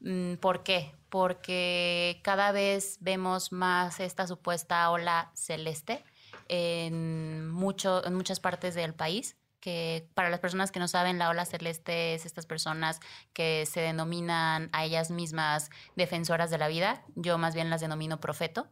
Mm, 0.00 0.36
¿Por 0.36 0.62
qué? 0.62 0.94
Porque 1.10 2.18
cada 2.24 2.50
vez 2.50 2.96
vemos 3.00 3.52
más 3.52 4.00
esta 4.00 4.26
supuesta 4.26 4.90
ola 4.90 5.30
celeste 5.34 6.02
en, 6.48 7.50
mucho, 7.50 8.06
en 8.06 8.14
muchas 8.14 8.40
partes 8.40 8.74
del 8.74 8.94
país 8.94 9.36
que 9.60 10.08
para 10.14 10.30
las 10.30 10.40
personas 10.40 10.72
que 10.72 10.80
no 10.80 10.88
saben, 10.88 11.18
la 11.18 11.28
ola 11.28 11.44
celeste 11.44 12.14
es 12.14 12.24
estas 12.24 12.46
personas 12.46 13.00
que 13.34 13.66
se 13.66 13.80
denominan 13.80 14.70
a 14.72 14.86
ellas 14.86 15.10
mismas 15.10 15.68
defensoras 15.94 16.50
de 16.50 16.56
la 16.56 16.68
vida. 16.68 17.04
Yo 17.16 17.36
más 17.36 17.54
bien 17.54 17.68
las 17.68 17.82
denomino 17.82 18.18
profeto. 18.18 18.66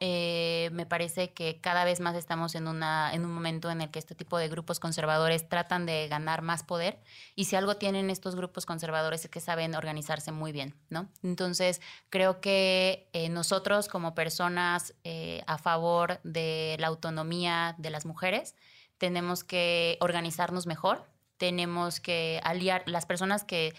Eh, 0.00 0.70
me 0.72 0.86
parece 0.86 1.32
que 1.32 1.60
cada 1.60 1.84
vez 1.84 1.98
más 1.98 2.14
estamos 2.14 2.54
en, 2.54 2.68
un 2.68 3.34
momento 3.34 3.68
en 3.68 3.80
el 3.80 3.90
que 3.90 3.98
este 3.98 4.14
tipo 4.14 4.38
de 4.38 4.48
grupos 4.48 4.78
conservadores 4.78 5.48
tratan 5.48 5.86
de 5.86 6.06
ganar 6.06 6.42
más 6.42 6.62
poder 6.62 7.00
y 7.34 7.46
si 7.46 7.56
algo 7.56 7.78
tienen 7.78 8.08
estos 8.08 8.36
grupos 8.36 8.64
conservadores 8.64 9.24
es 9.24 9.30
que 9.30 9.40
saben 9.40 9.74
organizarse 9.74 10.30
muy 10.30 10.52
bien, 10.52 10.76
¿no? 10.88 11.08
Entonces, 11.24 11.80
creo 12.10 12.40
que 12.40 13.08
eh, 13.12 13.28
nosotros 13.28 13.88
como 13.88 14.14
personas 14.14 14.94
eh, 15.02 15.42
a 15.48 15.58
favor 15.58 16.20
de 16.22 16.76
la 16.78 16.86
autonomía 16.86 17.74
de 17.78 17.90
las 17.90 18.06
mujeres, 18.06 18.54
tenemos 18.98 19.42
que 19.42 19.96
organizarnos 20.00 20.68
mejor, 20.68 21.04
tenemos 21.38 21.98
que 21.98 22.40
aliar, 22.44 22.84
las 22.86 23.04
personas 23.04 23.42
que 23.42 23.74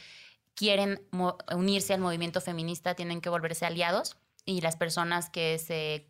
quieren 0.53 1.01
unirse 1.55 1.93
al 1.93 2.01
movimiento 2.01 2.41
feminista 2.41 2.93
tienen 2.93 3.22
que 3.22 3.30
volverse 3.30 3.65
aliados 3.65 4.17
y 4.45 4.61
las 4.61 4.75
personas 4.77 5.29
que 5.29 5.57
se 5.59 6.07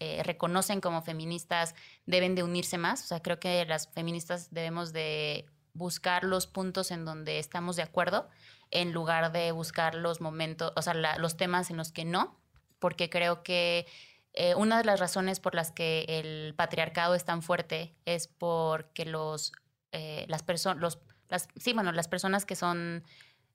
eh, 0.00 0.22
reconocen 0.24 0.80
como 0.80 1.02
feministas 1.02 1.74
deben 2.06 2.34
de 2.34 2.42
unirse 2.42 2.78
más. 2.78 3.04
O 3.04 3.06
sea, 3.06 3.20
creo 3.22 3.38
que 3.38 3.64
las 3.66 3.88
feministas 3.88 4.52
debemos 4.52 4.92
de 4.92 5.46
buscar 5.72 6.24
los 6.24 6.46
puntos 6.46 6.90
en 6.90 7.04
donde 7.04 7.38
estamos 7.38 7.76
de 7.76 7.82
acuerdo 7.82 8.28
en 8.70 8.92
lugar 8.92 9.32
de 9.32 9.52
buscar 9.52 9.94
los 9.94 10.20
momentos, 10.20 10.72
o 10.76 10.82
sea, 10.82 10.94
la- 10.94 11.16
los 11.18 11.36
temas 11.36 11.70
en 11.70 11.76
los 11.76 11.92
que 11.92 12.04
no, 12.04 12.40
porque 12.78 13.08
creo 13.10 13.42
que 13.42 13.86
eh, 14.32 14.54
una 14.56 14.78
de 14.78 14.84
las 14.84 14.98
razones 14.98 15.38
por 15.38 15.54
las 15.54 15.70
que 15.70 16.04
el 16.08 16.54
patriarcado 16.56 17.14
es 17.14 17.24
tan 17.24 17.40
fuerte 17.42 17.94
es 18.04 18.26
porque 18.26 19.04
los, 19.04 19.52
eh, 19.92 20.24
las 20.28 20.42
personas, 20.42 20.98
las, 21.28 21.48
sí, 21.56 21.72
bueno, 21.72 21.92
las 21.92 22.08
personas 22.08 22.44
que 22.44 22.56
son, 22.56 23.04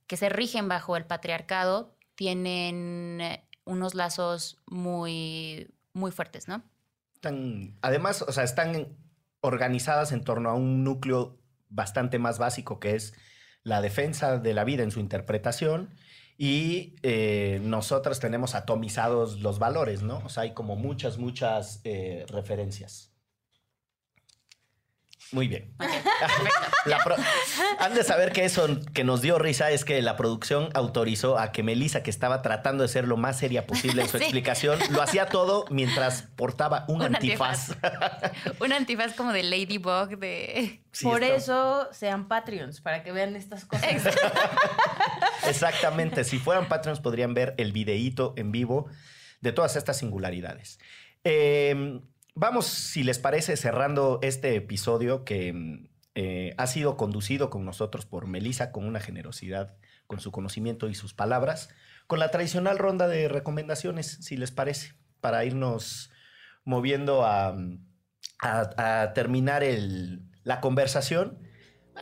que 0.08 0.16
se 0.16 0.30
rigen 0.30 0.70
bajo 0.70 0.96
el 0.96 1.06
patriarcado 1.06 1.98
tienen 2.16 3.22
unos 3.70 3.96
lazos 3.96 4.58
muy, 4.66 5.72
muy 5.94 6.12
fuertes, 6.12 6.48
¿no? 6.48 6.64
Además, 7.82 8.22
o 8.22 8.32
sea, 8.32 8.44
están 8.44 8.98
organizadas 9.42 10.12
en 10.12 10.24
torno 10.24 10.50
a 10.50 10.54
un 10.54 10.84
núcleo 10.84 11.38
bastante 11.70 12.18
más 12.18 12.40
básico 12.40 12.80
que 12.80 12.96
es 12.96 13.14
la 13.64 13.82
defensa 13.82 14.40
de 14.40 14.54
la 14.54 14.64
vida 14.64 14.84
en 14.84 14.92
su 14.92 15.00
interpretación 15.00 15.94
y 16.38 16.96
eh, 17.04 17.60
nosotras 17.62 18.20
tenemos 18.20 18.56
atomizados 18.56 19.42
los 19.42 19.60
valores, 19.60 20.02
¿no? 20.02 20.20
O 20.20 20.30
sea, 20.30 20.44
hay 20.44 20.54
como 20.54 20.76
muchas, 20.76 21.18
muchas 21.18 21.82
eh, 21.84 22.26
referencias. 22.30 23.09
Muy 25.32 25.48
bien. 25.48 25.72
Ok, 25.80 25.88
perfecto. 26.20 26.60
La 26.86 26.98
pro- 27.04 27.16
Han 27.80 27.94
de 27.94 28.04
saber 28.04 28.32
que 28.32 28.46
eso 28.46 28.68
que 28.94 29.04
nos 29.04 29.22
dio 29.22 29.38
risa 29.38 29.70
es 29.70 29.86
que 29.86 30.02
la 30.02 30.16
producción 30.18 30.70
autorizó 30.74 31.38
a 31.38 31.52
que 31.52 31.62
Melissa, 31.62 32.02
que 32.04 32.10
estaba 32.10 32.42
tratando 32.42 32.82
de 32.84 32.88
ser 32.90 33.08
lo 33.08 33.16
más 33.18 33.38
seria 33.38 33.68
posible 33.68 34.02
en 34.02 34.08
su 34.10 34.18
Sí. 34.20 34.24
explicación, 34.24 34.80
lo 34.90 35.02
hacía 35.02 35.28
todo 35.28 35.66
mientras 35.70 36.24
portaba 36.36 36.86
un, 36.88 37.02
Un 37.02 37.16
antifaz. 37.16 37.72
Un 38.60 38.74
antifaz 38.74 39.14
como 39.14 39.32
de 39.34 39.44
Ladybug 39.44 40.18
de... 40.18 40.82
Sí, 40.92 41.06
Por 41.06 41.22
está- 41.22 41.36
eso 41.36 41.88
sean 41.94 42.28
Patreons, 42.28 42.82
para 42.82 43.04
que 43.04 43.12
vean 43.12 43.36
estas 43.36 43.66
cosas. 43.66 43.88
Exactamente. 45.48 46.24
Si 46.24 46.40
fueran 46.40 46.68
Patreons 46.68 47.00
podrían 47.00 47.34
ver 47.34 47.54
el 47.58 47.72
videíto 47.72 48.34
en 48.38 48.52
vivo 48.52 48.88
de 49.42 49.52
todas 49.52 49.76
estas 49.76 49.98
singularidades. 49.98 50.80
Eh, 51.24 52.00
vamos, 52.40 52.68
si 52.68 53.04
les 53.04 53.20
parece, 53.20 53.58
cerrando 53.58 54.20
este 54.22 54.56
episodio 54.56 55.26
que 55.26 55.52
mm, 55.54 55.90
eh, 56.16 56.56
ha 56.58 56.68
sido 56.68 56.96
conducido 56.96 57.50
con 57.50 57.66
nosotros 57.66 58.06
por 58.06 58.28
Melissa 58.28 58.72
con 58.72 58.86
una 58.86 59.02
generosidad, 59.02 59.76
con 60.08 60.22
su 60.22 60.32
conocimiento 60.32 60.88
y 60.88 60.96
sus 60.96 61.14
palabras, 61.14 61.70
con 62.08 62.20
la 62.20 62.32
tradicional 62.32 62.80
ronda 62.80 63.08
de 63.08 63.28
recomendaciones, 63.28 64.20
si 64.22 64.38
les 64.38 64.52
parece, 64.52 64.94
para 65.20 65.44
irnos 65.44 66.12
moviendo 66.64 67.26
a, 67.26 67.58
a 68.40 69.14
terminar 69.14 69.64
la 70.44 70.62
conversación. 70.62 71.40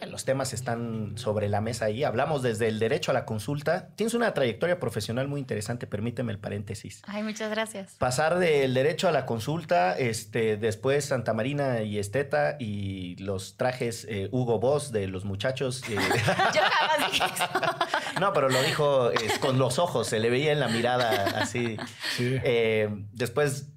Los 0.06 0.26
temas 0.26 0.54
están 0.54 1.18
sobre 1.18 1.50
la 1.50 1.62
mesa 1.62 1.86
ahí. 1.86 2.04
Hablamos 2.04 2.42
desde 2.42 2.68
el 2.68 2.80
derecho 2.80 3.12
a 3.12 3.14
la 3.14 3.26
consulta. 3.26 3.90
Tienes 3.96 4.14
una 4.14 4.34
trayectoria 4.34 4.80
profesional 4.80 5.28
muy 5.28 5.40
interesante, 5.40 5.88
permíteme 5.88 6.32
el 6.32 6.40
paréntesis. 6.40 7.02
Ay, 7.08 7.24
muchas 7.24 7.50
gracias. 7.50 7.94
Pasar 7.96 8.38
del 8.40 8.74
derecho 8.74 9.08
a 9.08 9.12
la 9.12 9.26
consulta, 9.26 9.98
este, 9.98 10.58
después 10.58 11.06
Santa 11.06 11.34
Marina 11.34 11.82
y 11.82 11.98
Esteta 11.98 12.58
y 12.60 13.16
los 13.18 13.58
trajes 13.58 14.06
eh, 14.10 14.30
Hugo 14.32 14.60
Boss 14.60 14.92
de 14.92 15.08
los 15.08 15.26
muchachos. 15.26 15.82
eh, 15.90 15.96
Yo 16.54 16.62
jamás 16.62 17.12
dije 17.12 17.26
eso. 17.34 18.20
no, 18.20 18.34
pero 18.34 18.50
lo 18.50 18.62
dijo 18.62 19.12
eh, 19.12 19.16
con 19.40 19.58
los 19.58 19.80
ojos, 19.80 20.08
se 20.08 20.20
le 20.20 20.30
veía 20.30 20.52
en 20.52 20.60
la 20.60 20.68
mirada 20.68 21.40
así. 21.42 21.78
Sí. 22.16 22.36
Eh, 22.44 22.90
después 23.14 23.70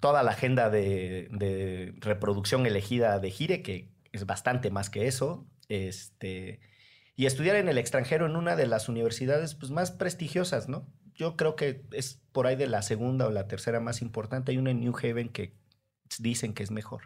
toda 0.00 0.22
la 0.22 0.30
agenda 0.30 0.70
de, 0.70 1.28
de 1.30 1.94
reproducción 1.98 2.66
elegida 2.66 3.18
de 3.18 3.30
Gire, 3.30 3.62
que 3.62 3.90
es 4.12 4.26
bastante 4.26 4.70
más 4.70 4.90
que 4.90 5.06
eso. 5.06 5.44
Este, 5.70 6.60
y 7.14 7.26
estudiar 7.26 7.56
en 7.56 7.68
el 7.68 7.78
extranjero 7.78 8.26
en 8.26 8.34
una 8.36 8.56
de 8.56 8.66
las 8.66 8.88
universidades 8.88 9.54
pues, 9.54 9.70
más 9.70 9.92
prestigiosas, 9.92 10.68
¿no? 10.68 10.86
Yo 11.14 11.36
creo 11.36 11.54
que 11.54 11.82
es 11.92 12.20
por 12.32 12.46
ahí 12.46 12.56
de 12.56 12.66
la 12.66 12.82
segunda 12.82 13.26
o 13.26 13.30
la 13.30 13.46
tercera 13.46 13.78
más 13.78 14.02
importante. 14.02 14.52
Hay 14.52 14.58
una 14.58 14.72
en 14.72 14.80
New 14.80 14.94
Haven 15.00 15.28
que 15.28 15.54
dicen 16.18 16.54
que 16.54 16.64
es 16.64 16.70
mejor. 16.70 17.02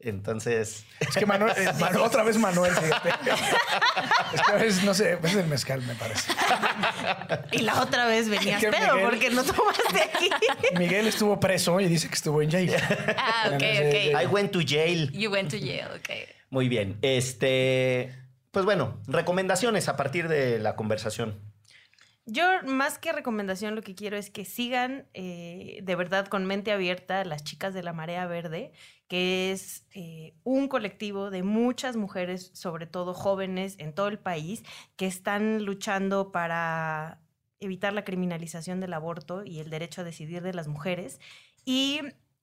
Entonces, 0.00 0.86
Es 0.98 1.14
que 1.14 1.26
Manuel, 1.26 1.52
eh, 1.56 1.68
otra 2.02 2.24
vez 2.24 2.38
Manuel, 2.38 2.72
fíjate. 2.74 3.10
Es 4.32 4.42
que 4.42 4.52
a 4.52 4.54
veces, 4.54 4.82
no 4.82 4.94
sé, 4.94 5.18
es 5.22 5.34
el 5.34 5.46
mezcal, 5.46 5.82
me 5.82 5.94
parece. 5.94 6.32
Y 7.52 7.58
la 7.58 7.82
otra 7.82 8.06
vez 8.06 8.28
venías 8.28 8.60
¿Qué, 8.60 8.70
pedo 8.70 8.94
Miguel? 8.94 9.10
porque 9.10 9.30
no 9.30 9.44
tomaste 9.44 10.00
aquí. 10.02 10.30
Miguel 10.78 11.06
estuvo 11.06 11.38
preso 11.38 11.78
y 11.80 11.86
dice 11.86 12.08
que 12.08 12.14
estuvo 12.14 12.40
en 12.40 12.50
jail. 12.50 12.74
Ah, 13.16 13.50
ok, 13.52 13.62
ok. 13.62 14.22
I 14.22 14.26
went 14.26 14.52
to 14.52 14.60
jail. 14.66 15.10
You 15.12 15.30
went 15.30 15.50
to 15.50 15.58
jail, 15.58 15.88
ok. 15.94 16.39
Muy 16.50 16.68
bien. 16.68 16.98
Este, 17.02 18.12
pues 18.50 18.64
bueno, 18.64 19.00
recomendaciones 19.06 19.88
a 19.88 19.96
partir 19.96 20.28
de 20.28 20.58
la 20.58 20.76
conversación. 20.76 21.40
Yo, 22.26 22.44
más 22.64 22.98
que 22.98 23.12
recomendación, 23.12 23.74
lo 23.74 23.82
que 23.82 23.94
quiero 23.94 24.16
es 24.16 24.30
que 24.30 24.44
sigan 24.44 25.08
eh, 25.14 25.80
de 25.82 25.96
verdad 25.96 26.28
con 26.28 26.46
mente 26.46 26.70
abierta 26.70 27.24
las 27.24 27.42
chicas 27.42 27.74
de 27.74 27.82
la 27.82 27.92
Marea 27.92 28.26
Verde, 28.26 28.72
que 29.08 29.50
es 29.50 29.84
eh, 29.94 30.34
un 30.44 30.68
colectivo 30.68 31.30
de 31.30 31.42
muchas 31.42 31.96
mujeres, 31.96 32.50
sobre 32.54 32.86
todo 32.86 33.14
jóvenes 33.14 33.76
en 33.78 33.94
todo 33.94 34.08
el 34.08 34.18
país, 34.18 34.62
que 34.96 35.06
están 35.06 35.64
luchando 35.64 36.30
para 36.30 37.20
evitar 37.58 37.92
la 37.92 38.04
criminalización 38.04 38.80
del 38.80 38.92
aborto 38.92 39.44
y 39.44 39.58
el 39.58 39.70
derecho 39.70 40.02
a 40.02 40.04
decidir 40.04 40.42
de 40.42 40.54
las 40.54 40.68
mujeres. 40.68 41.18
Y 41.64 42.00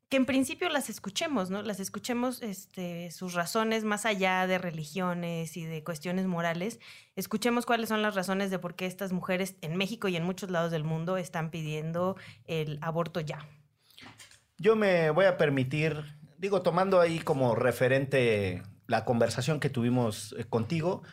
que 0.10 0.18
en 0.18 0.26
principio 0.26 0.70
las 0.70 0.89
escuchemos, 0.89 1.49
¿no? 1.49 1.62
Las 1.62 1.80
escuchemos 1.80 2.41
este, 2.41 3.12
sus 3.12 3.34
razones 3.34 3.84
más 3.84 4.05
allá 4.05 4.47
de 4.47 4.58
religiones 4.58 5.58
y 5.58 5.66
de 5.66 5.84
cuestiones 5.84 6.28
morales. 6.28 6.80
Escuchemos 7.16 7.66
cuáles 7.66 7.89
son 7.89 8.01
las 8.01 8.16
razones 8.16 8.49
de 8.49 8.60
por 8.60 8.76
qué 8.76 8.86
estas 8.86 9.12
mujeres 9.12 9.55
en 9.62 9.76
México 9.76 10.08
y 10.08 10.16
en 10.16 10.24
muchos 10.24 10.49
lados 10.49 10.72
del 10.72 10.86
mundo 10.86 11.18
están 11.18 11.49
pidiendo 11.49 12.16
el 12.45 12.80
aborto 12.82 13.20
ya. 13.20 13.45
Yo 14.58 14.76
me 14.78 15.10
voy 15.10 15.26
a 15.26 15.38
permitir, 15.38 16.03
digo, 16.38 16.62
tomando 16.62 17.01
ahí 17.01 17.20
como 17.20 17.53
referente 17.53 18.64
la 18.88 19.03
conversación 19.03 19.60
que 19.60 19.70
tuvimos 19.70 20.34
eh, 20.38 20.45
contigo, 20.45 21.03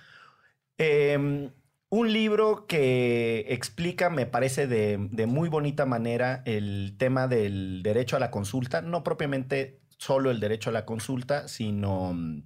eh, 0.78 1.50
Un 1.96 2.12
libro 2.12 2.66
que 2.66 3.46
explica, 3.50 4.10
me 4.10 4.26
parece, 4.26 4.66
de, 4.66 4.98
de 5.12 5.26
muy 5.26 5.48
bonita 5.48 5.86
manera 5.86 6.42
el 6.44 6.96
tema 6.98 7.28
del 7.28 7.84
derecho 7.84 8.16
a 8.16 8.18
la 8.18 8.32
consulta, 8.32 8.82
no 8.82 9.04
propiamente 9.04 9.78
solo 9.96 10.32
el 10.32 10.40
derecho 10.40 10.70
a 10.70 10.72
la 10.72 10.86
consulta, 10.86 11.46
sino 11.46 12.12
mm, 12.12 12.42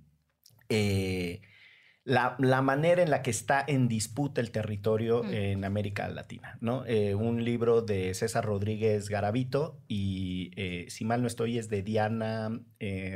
eh, 0.69 1.41
la, 2.05 2.37
la 2.39 2.61
manera 2.61 3.03
en 3.03 3.09
la 3.09 3.23
que 3.23 3.31
está 3.31 3.65
en 3.67 3.89
disputa 3.89 4.43
el 4.43 4.51
territorio 4.51 5.23
Mm. 5.23 5.33
en 5.33 5.65
América 5.65 6.07
Latina, 6.09 6.59
¿no? 6.61 6.85
Eh, 6.85 7.15
un 7.15 7.43
libro 7.43 7.81
de 7.81 8.13
César 8.13 8.45
Rodríguez 8.45 9.09
Garavito 9.09 9.81
y, 9.89 10.51
eh, 10.57 10.85
si 10.91 11.07
mal 11.07 11.23
no 11.23 11.27
estoy, 11.27 11.57
es 11.57 11.71
de 11.71 11.83
Diana 11.83 12.51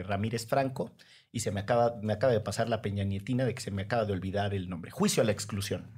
Ramírez 0.07 0.47
Franco 0.47 0.93
y 1.31 1.41
se 1.41 1.51
me 1.51 1.61
acaba, 1.61 1.97
me 2.01 2.15
acaba 2.15 2.33
de 2.33 2.41
pasar 2.41 2.71
la 2.71 2.81
peñanietina 2.81 3.45
de 3.45 3.55
que 3.55 3.61
se 3.61 3.71
me 3.71 3.83
acaba 3.83 4.07
de 4.07 4.15
olvidar 4.15 4.55
el 4.55 4.71
nombre. 4.71 4.91
Juicio 4.91 5.23
a 5.23 5.27
la 5.27 5.33
exclusión. 5.33 5.91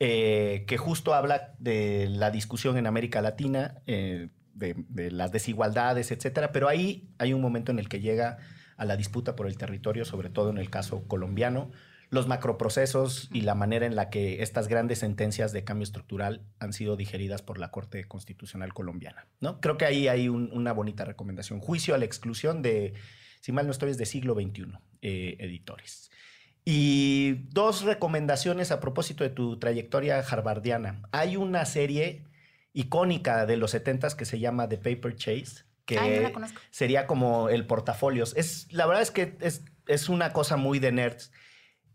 Eh, 0.00 0.64
que 0.66 0.78
justo 0.78 1.14
habla 1.14 1.54
de 1.58 2.08
la 2.08 2.30
discusión 2.30 2.76
en 2.78 2.86
América 2.86 3.20
Latina, 3.22 3.82
eh, 3.86 4.28
de, 4.54 5.10
las 5.10 5.30
desigualdades, 5.32 6.10
etcétera, 6.10 6.52
pero 6.52 6.68
ahí 6.68 7.08
hay 7.18 7.32
un 7.32 7.40
momento 7.40 7.70
en 7.70 7.78
el 7.78 7.88
que 7.88 8.00
llega 8.00 8.38
a 8.76 8.84
la 8.84 8.96
disputa 8.96 9.36
por 9.36 9.46
el 9.46 9.56
territorio, 9.56 10.04
sobre 10.04 10.30
todo 10.30 10.50
en 10.50 10.58
el 10.58 10.70
caso 10.70 11.06
colombiano, 11.06 11.70
los 12.10 12.26
macroprocesos 12.26 13.28
y 13.32 13.42
la 13.42 13.54
manera 13.54 13.86
en 13.86 13.94
la 13.94 14.10
que 14.10 14.42
estas 14.42 14.68
grandes 14.68 14.98
sentencias 14.98 15.52
de 15.52 15.64
cambio 15.64 15.84
estructural 15.84 16.42
han 16.58 16.72
sido 16.72 16.96
digeridas 16.96 17.40
por 17.42 17.58
la 17.58 17.70
Corte 17.70 18.04
Constitucional 18.04 18.74
colombiana. 18.74 19.26
¿no? 19.40 19.60
Creo 19.60 19.78
que 19.78 19.84
ahí 19.84 20.08
hay 20.08 20.28
un- 20.28 20.50
una 20.52 20.72
bonita 20.72 21.04
recomendación. 21.04 21.60
Juicio 21.60 21.94
a 21.94 21.98
la 21.98 22.04
exclusión 22.06 22.62
de, 22.62 22.94
si 23.40 23.52
mal 23.52 23.66
no 23.66 23.72
estoy, 23.72 23.90
es 23.90 23.98
de 23.98 24.06
siglo 24.06 24.34
XXI, 24.34 24.72
eh, 25.02 25.36
editores. 25.38 26.10
Y 26.72 27.48
dos 27.50 27.82
recomendaciones 27.82 28.70
a 28.70 28.78
propósito 28.78 29.24
de 29.24 29.30
tu 29.30 29.58
trayectoria 29.58 30.20
harvardiana. 30.20 31.02
Hay 31.10 31.36
una 31.36 31.64
serie 31.64 32.22
icónica 32.72 33.44
de 33.44 33.56
los 33.56 33.74
70s 33.74 34.14
que 34.14 34.24
se 34.24 34.38
llama 34.38 34.68
The 34.68 34.76
Paper 34.76 35.16
Chase, 35.16 35.64
que 35.84 35.98
Ay, 35.98 36.14
no 36.14 36.22
la 36.22 36.32
conozco. 36.32 36.60
sería 36.70 37.08
como 37.08 37.48
el 37.48 37.66
portafolios. 37.66 38.36
Es, 38.36 38.72
la 38.72 38.86
verdad 38.86 39.02
es 39.02 39.10
que 39.10 39.36
es, 39.40 39.64
es 39.88 40.08
una 40.08 40.32
cosa 40.32 40.56
muy 40.56 40.78
de 40.78 40.92
nerds. 40.92 41.32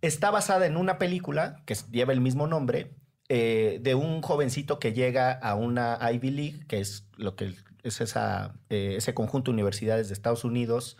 Está 0.01 0.29
basada 0.29 0.65
en 0.65 0.75
una 0.75 0.97
película 0.97 1.63
que 1.65 1.77
lleva 1.89 2.11
el 2.11 2.19
mismo 2.19 2.45
nombre, 2.45 2.91
eh, 3.29 3.79
de 3.81 3.95
un 3.95 4.21
jovencito 4.21 4.77
que 4.77 4.91
llega 4.91 5.31
a 5.31 5.55
una 5.55 5.97
Ivy 6.11 6.31
League, 6.31 6.67
que 6.67 6.81
es 6.81 7.07
lo 7.15 7.37
que 7.37 7.55
es 7.83 8.01
esa, 8.01 8.55
eh, 8.69 8.95
ese 8.97 9.13
conjunto 9.13 9.51
de 9.51 9.53
universidades 9.53 10.09
de 10.09 10.15
Estados 10.15 10.43
Unidos, 10.43 10.97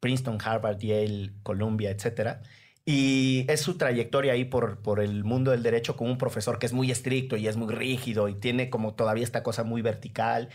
Princeton, 0.00 0.36
Harvard, 0.44 0.76
Yale, 0.76 1.32
Columbia, 1.42 1.88
etcétera. 1.88 2.42
Y 2.86 3.46
es 3.48 3.62
su 3.62 3.78
trayectoria 3.78 4.34
ahí 4.34 4.44
por, 4.44 4.82
por 4.82 5.00
el 5.00 5.24
mundo 5.24 5.52
del 5.52 5.62
derecho 5.62 5.96
con 5.96 6.10
un 6.10 6.18
profesor 6.18 6.58
que 6.58 6.66
es 6.66 6.74
muy 6.74 6.90
estricto 6.90 7.36
y 7.36 7.48
es 7.48 7.56
muy 7.56 7.72
rígido 7.74 8.28
y 8.28 8.34
tiene 8.34 8.68
como 8.68 8.94
todavía 8.94 9.24
esta 9.24 9.42
cosa 9.42 9.64
muy 9.64 9.80
vertical. 9.80 10.50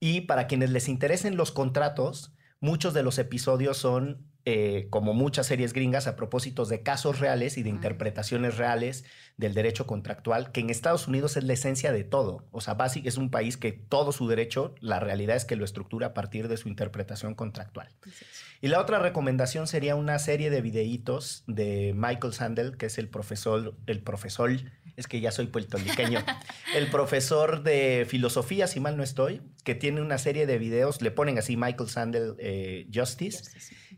Y 0.00 0.22
para 0.22 0.46
quienes 0.46 0.70
les 0.70 0.88
interesen 0.88 1.36
los 1.36 1.52
contratos, 1.52 2.32
muchos 2.60 2.94
de 2.94 3.02
los 3.02 3.18
episodios 3.18 3.76
son, 3.76 4.26
eh, 4.44 4.86
como 4.90 5.12
muchas 5.12 5.46
series 5.46 5.72
gringas, 5.72 6.06
a 6.06 6.16
propósito 6.16 6.64
de 6.64 6.82
casos 6.82 7.20
reales 7.20 7.58
y 7.58 7.62
de 7.62 7.70
interpretaciones 7.70 8.56
reales 8.56 9.04
del 9.36 9.54
derecho 9.54 9.86
contractual, 9.86 10.50
que 10.50 10.60
en 10.60 10.70
Estados 10.70 11.06
Unidos 11.06 11.36
es 11.36 11.44
la 11.44 11.52
esencia 11.52 11.92
de 11.92 12.04
todo. 12.04 12.46
O 12.50 12.60
sea, 12.60 12.74
básicamente 12.74 13.08
es 13.08 13.18
un 13.18 13.30
país 13.30 13.56
que 13.56 13.72
todo 13.72 14.12
su 14.12 14.26
derecho, 14.28 14.74
la 14.80 15.00
realidad 15.00 15.36
es 15.36 15.44
que 15.44 15.56
lo 15.56 15.64
estructura 15.64 16.08
a 16.08 16.14
partir 16.14 16.48
de 16.48 16.56
su 16.56 16.68
interpretación 16.68 17.34
contractual. 17.34 17.88
Y 18.60 18.68
la 18.68 18.80
otra 18.80 18.98
recomendación 18.98 19.66
sería 19.66 19.94
una 19.94 20.18
serie 20.18 20.50
de 20.50 20.60
videitos 20.60 21.44
de 21.46 21.92
Michael 21.96 22.32
Sandel, 22.32 22.76
que 22.76 22.86
es 22.86 22.98
el 22.98 23.08
profesor, 23.08 23.76
el 23.86 24.02
profesor, 24.02 24.50
es 24.96 25.06
que 25.06 25.20
ya 25.20 25.30
soy 25.30 25.46
puertorriqueño, 25.46 26.24
el 26.74 26.90
profesor 26.90 27.62
de 27.62 28.04
filosofía, 28.08 28.66
si 28.66 28.80
mal 28.80 28.96
no 28.96 29.04
estoy, 29.04 29.42
que 29.64 29.76
tiene 29.76 30.00
una 30.00 30.18
serie 30.18 30.46
de 30.46 30.58
videos, 30.58 31.00
le 31.02 31.12
ponen 31.12 31.38
así 31.38 31.56
Michael 31.56 31.88
Sandel 31.88 32.34
eh, 32.38 32.88
Justice, 32.92 33.44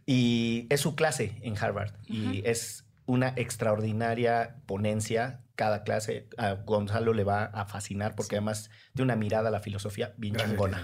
y 0.05 0.67
es 0.69 0.81
su 0.81 0.95
clase 0.95 1.39
en 1.43 1.57
Harvard. 1.57 1.93
Y 2.07 2.43
es 2.45 2.85
una 3.07 3.33
extraordinaria 3.37 4.57
ponencia 4.67 5.41
cada 5.55 5.83
clase. 5.83 6.29
A 6.37 6.55
Gonzalo 6.55 7.13
le 7.13 7.25
va 7.25 7.45
a 7.45 7.67
fascinar 7.67 8.15
porque 8.15 8.37
además 8.37 8.71
de 8.95 9.03
una 9.03 9.17
mirada 9.17 9.49
a 9.49 9.53
la 9.53 9.61
filosofía 9.61 10.15
bien 10.17 10.37
chingona. 10.37 10.83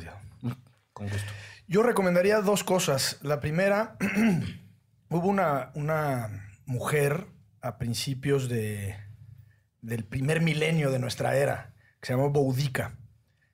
Con 0.92 1.08
gusto. 1.08 1.32
Yo 1.68 1.82
recomendaría 1.82 2.40
dos 2.42 2.62
cosas. 2.62 3.18
La 3.22 3.40
primera, 3.40 3.96
hubo 5.10 5.28
una, 5.28 5.72
una 5.74 6.48
mujer 6.64 7.26
a 7.60 7.76
principios 7.76 8.48
de, 8.48 8.94
del 9.80 10.04
primer 10.04 10.40
milenio 10.40 10.92
de 10.92 11.00
nuestra 11.00 11.36
era, 11.36 11.74
que 12.00 12.06
se 12.06 12.12
llamó 12.12 12.30
Boudica, 12.30 12.96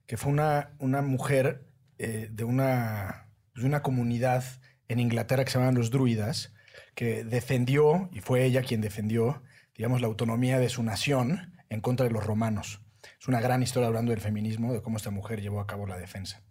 que 0.05 0.19
fue 0.19 0.31
una, 0.31 0.75
una 0.79 1.01
mujer 1.01 1.67
eh, 1.97 2.29
de, 2.31 2.45
una, 2.45 3.31
de 3.55 3.65
una 3.65 3.81
comunidad 3.81 4.45
en 4.89 5.01
Inglaterra 5.01 5.45
que 5.45 5.51
se 5.51 5.55
llamaban 5.55 5.77
los 5.77 5.91
druidas, 5.91 6.53
que 6.95 7.25
defendió, 7.25 8.11
y 8.13 8.21
fue 8.21 8.45
ella 8.45 8.61
quien 8.61 8.83
defendió, 8.83 9.43
digamos, 9.75 10.03
la 10.03 10.09
autonomía 10.09 10.59
de 10.59 10.69
su 10.69 10.83
nación 10.83 11.55
en 11.71 11.81
contra 11.81 12.05
de 12.05 12.13
los 12.13 12.27
romanos. 12.27 12.83
Es 13.19 13.27
una 13.27 13.41
gran 13.41 13.63
historia 13.63 13.87
hablando 13.87 14.11
del 14.11 14.21
feminismo, 14.21 14.75
de 14.75 14.83
cómo 14.83 14.99
esta 14.99 15.11
mujer 15.11 15.41
llevó 15.41 15.61
a 15.61 15.67
cabo 15.67 15.87
la 15.87 15.97
defensa. 15.97 16.43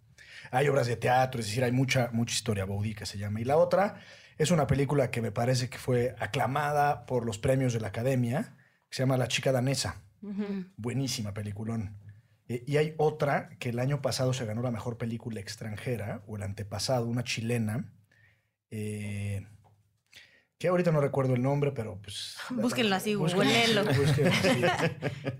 Hay 0.52 0.68
obras 0.68 0.86
de 0.86 0.96
teatro, 0.96 1.40
es 1.40 1.46
decir, 1.46 1.64
hay 1.64 1.72
mucha, 1.72 2.10
mucha 2.12 2.34
historia, 2.34 2.66
Boudica 2.66 3.06
se 3.06 3.16
llama. 3.16 3.40
Y 3.40 3.44
la 3.44 3.56
otra 3.56 4.00
es 4.36 4.50
una 4.50 4.66
película 4.66 5.10
que 5.10 5.22
me 5.22 5.32
parece 5.32 5.70
que 5.70 5.78
fue 5.78 6.14
aclamada 6.18 7.06
por 7.06 7.24
los 7.24 7.38
premios 7.38 7.72
de 7.72 7.80
la 7.80 7.88
Academia, 7.88 8.54
que 8.90 8.96
se 8.96 9.02
llama 9.02 9.16
La 9.16 9.28
chica 9.28 9.50
danesa. 9.50 10.02
Buenísima 10.76 11.32
peliculón. 11.32 11.96
Eh, 12.48 12.64
y 12.66 12.76
hay 12.76 12.94
otra 12.98 13.48
que 13.58 13.70
el 13.70 13.78
año 13.78 14.02
pasado 14.02 14.34
se 14.34 14.44
ganó 14.44 14.60
la 14.60 14.70
mejor 14.70 14.98
película 14.98 15.40
extranjera, 15.40 16.22
o 16.26 16.36
el 16.36 16.42
antepasado, 16.42 17.06
una 17.06 17.24
chilena, 17.24 17.90
eh, 18.70 19.46
que 20.58 20.68
ahorita 20.68 20.92
no 20.92 21.00
recuerdo 21.00 21.34
el 21.34 21.40
nombre, 21.40 21.72
pero 21.72 21.98
pues... 22.02 22.36
Búsquenlo 22.50 22.94
así, 22.94 23.14
Búsquenlo 23.14 23.44
así, 23.44 23.84
googleenlo. 23.88 24.70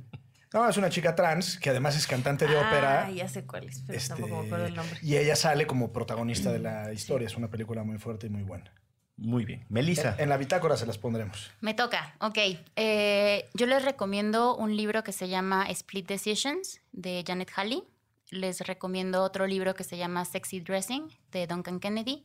No, 0.53 0.68
es 0.68 0.76
una 0.76 0.90
chica 0.90 1.14
trans 1.14 1.59
que 1.59 1.70
además 1.70 1.96
es 1.96 2.07
cantante 2.07 2.46
de 2.46 2.57
ópera. 2.57 3.07
Ah, 3.07 3.11
ya 3.11 3.28
sé 3.28 3.44
cuál 3.46 3.68
es, 3.68 3.82
pero 3.86 3.96
Este, 3.98 4.09
tampoco 4.11 4.40
me 4.40 4.46
acuerdo 4.46 4.66
el 4.66 4.74
nombre. 4.74 4.98
Y 5.03 5.16
ella 5.16 5.36
sale 5.36 5.66
como 5.66 5.92
protagonista 5.92 6.53
de 6.53 6.59
la 6.59 6.92
historia. 6.92 7.26
Es 7.26 7.36
una 7.36 7.48
película 7.48 7.82
muy 7.84 7.98
fuerte 7.98 8.26
y 8.26 8.30
muy 8.30 8.42
buena. 8.42 8.72
Muy 9.16 9.44
bien. 9.44 9.64
Melissa. 9.68 10.16
En 10.18 10.28
la 10.28 10.36
bitácora 10.36 10.76
se 10.76 10.86
las 10.86 10.98
pondremos. 10.98 11.50
Me 11.61 11.74
toca, 11.74 12.16
ok. 12.20 12.38
Eh, 12.76 13.48
yo 13.55 13.66
les 13.66 13.84
recomiendo 13.84 14.57
un 14.57 14.76
libro 14.76 15.05
que 15.05 15.12
se 15.12 15.28
llama 15.28 15.66
Split 15.70 16.09
Decisions 16.09 16.80
de 16.92 17.22
Janet 17.26 17.50
Halley. 17.55 17.84
Les 18.30 18.61
recomiendo 18.61 19.22
otro 19.22 19.46
libro 19.46 19.74
que 19.74 19.84
se 19.84 19.96
llama 19.96 20.24
Sexy 20.24 20.61
Dressing 20.61 21.09
de 21.30 21.46
Duncan 21.46 21.78
Kennedy. 21.78 22.24